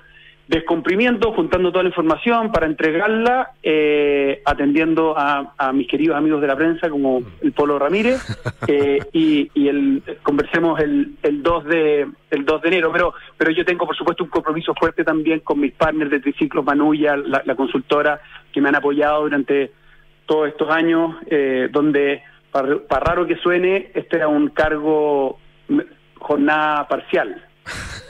descomprimiendo, 0.53 1.33
juntando 1.33 1.73
toda 1.73 1.83
la 1.83 1.89
información 1.89 2.53
para 2.53 2.67
entregarla, 2.67 3.53
eh, 3.63 4.43
atendiendo 4.45 5.15
a, 5.17 5.55
a 5.57 5.73
mis 5.73 5.89
queridos 5.89 6.15
amigos 6.15 6.43
de 6.43 6.47
la 6.47 6.57
prensa 6.57 6.91
como 6.91 7.23
el 7.41 7.53
Polo 7.53 7.79
Ramírez 7.79 8.21
eh, 8.69 8.99
y, 9.15 9.51
y 9.55 9.69
el 9.69 10.03
conversemos 10.23 10.79
el, 10.79 11.15
el 11.23 11.43
2 11.43 11.65
de 11.65 12.07
el 12.31 12.45
2 12.45 12.63
de 12.63 12.69
enero, 12.69 12.91
pero 12.93 13.15
pero 13.39 13.51
yo 13.51 13.65
tengo 13.65 13.87
por 13.87 13.97
supuesto 13.97 14.25
un 14.25 14.31
compromiso 14.31 14.75
fuerte 14.75 15.05
también 15.05 15.41
con 15.41 15.59
mis 15.59 15.73
partners 15.73 16.11
de 16.11 16.21
Triciclos 16.21 16.67
Manulla, 16.67 17.17
la, 17.17 17.43
la 17.47 17.55
consultora 17.55 18.21
que 18.53 18.61
me 18.61 18.69
han 18.69 18.77
apoyado 18.77 19.23
durante 19.23 19.73
todos 20.27 20.49
estos 20.49 20.69
años, 20.71 21.17
eh, 21.31 21.71
donde 21.73 22.23
para, 22.51 22.79
para 22.79 23.05
raro 23.07 23.27
que 23.27 23.37
suene, 23.37 23.91
este 23.95 24.17
era 24.17 24.29
un 24.29 24.49
cargo 24.49 25.39
jornada 26.19 26.87
parcial 26.89 27.43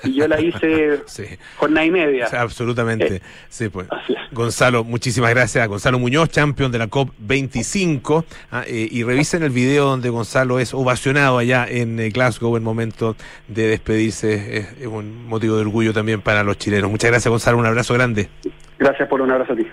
y 0.04 0.14
yo 0.14 0.28
la 0.28 0.40
hice 0.40 1.00
jornada 1.56 1.86
y 1.86 1.90
media. 1.90 2.26
O 2.26 2.30
sea, 2.30 2.40
absolutamente. 2.42 3.22
sí, 3.48 3.68
pues. 3.68 3.88
Gonzalo, 4.32 4.84
muchísimas 4.84 5.30
gracias. 5.30 5.68
Gonzalo 5.68 5.98
Muñoz, 5.98 6.30
campeón 6.30 6.72
de 6.72 6.78
la 6.78 6.88
COP25. 6.88 8.24
ah, 8.50 8.64
eh, 8.66 8.88
y 8.90 9.02
revisen 9.02 9.42
el 9.42 9.50
video 9.50 9.86
donde 9.86 10.08
Gonzalo 10.08 10.58
es 10.58 10.72
ovacionado 10.74 11.38
allá 11.38 11.66
en 11.68 12.00
eh, 12.00 12.10
Glasgow 12.10 12.56
en 12.56 12.62
momento 12.62 13.16
de 13.48 13.68
despedirse. 13.68 14.58
Es, 14.58 14.66
es 14.80 14.86
un 14.86 15.26
motivo 15.26 15.56
de 15.56 15.62
orgullo 15.62 15.92
también 15.92 16.20
para 16.20 16.42
los 16.42 16.58
chilenos. 16.58 16.90
Muchas 16.90 17.10
gracias, 17.10 17.30
Gonzalo. 17.30 17.58
Un 17.58 17.66
abrazo 17.66 17.94
grande. 17.94 18.28
Gracias 18.78 19.08
por 19.08 19.20
un 19.20 19.30
abrazo 19.30 19.52
a 19.52 19.56
ti. 19.56 19.66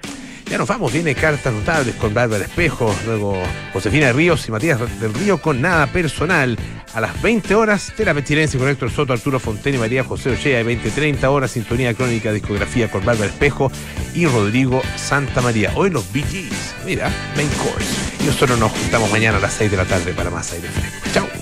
Ya 0.50 0.58
nos 0.58 0.68
vamos, 0.68 0.91
viene 0.91 1.14
cartas 1.14 1.54
notables 1.54 1.93
con 1.95 2.12
Bárbara 2.12 2.43
Espejo, 2.43 2.93
luego 3.06 3.39
Josefina 3.72 4.12
Ríos 4.12 4.47
y 4.47 4.52
Matías 4.52 4.80
del 5.00 5.14
Río 5.14 5.39
con 5.39 5.62
nada 5.62 5.86
personal. 5.88 6.58
A 6.95 7.02
las 7.02 7.22
20 7.22 7.54
horas, 7.54 7.93
Terapia 7.95 8.24
Chilense 8.24 8.58
con 8.58 8.68
Héctor 8.68 8.89
Soto, 8.89 9.14
Arturo 9.14 9.39
Fonten 9.39 9.76
y 9.76 9.78
María 9.78 10.04
José 10.04 10.32
Ochea, 10.32 10.64
20-30 10.64 11.24
horas, 11.26 11.52
Sintonía 11.52 11.93
Crónica 11.93 12.32
Discografía 12.32 12.89
con 12.89 13.06
Bárbara 13.06 13.30
Espejo 13.30 13.72
y 14.16 14.26
Rodrigo 14.26 14.82
Santa 14.95 15.39
María. 15.41 15.72
Hoy 15.76 15.91
los 15.91 16.12
Gees, 16.12 16.76
mira, 16.84 17.12
main 17.36 17.50
course. 17.50 18.24
Y 18.24 18.26
nosotros 18.26 18.60
nos 18.60 18.72
juntamos 18.72 19.12
mañana 19.12 19.38
a 19.38 19.41
las 19.41 19.54
6 19.54 19.70
de 19.70 19.78
la 19.78 19.86
tarde 19.86 20.14
para 20.14 20.32
más 20.32 20.52
aire 20.52 20.68
fresco. 20.68 21.10
Chao. 21.14 21.39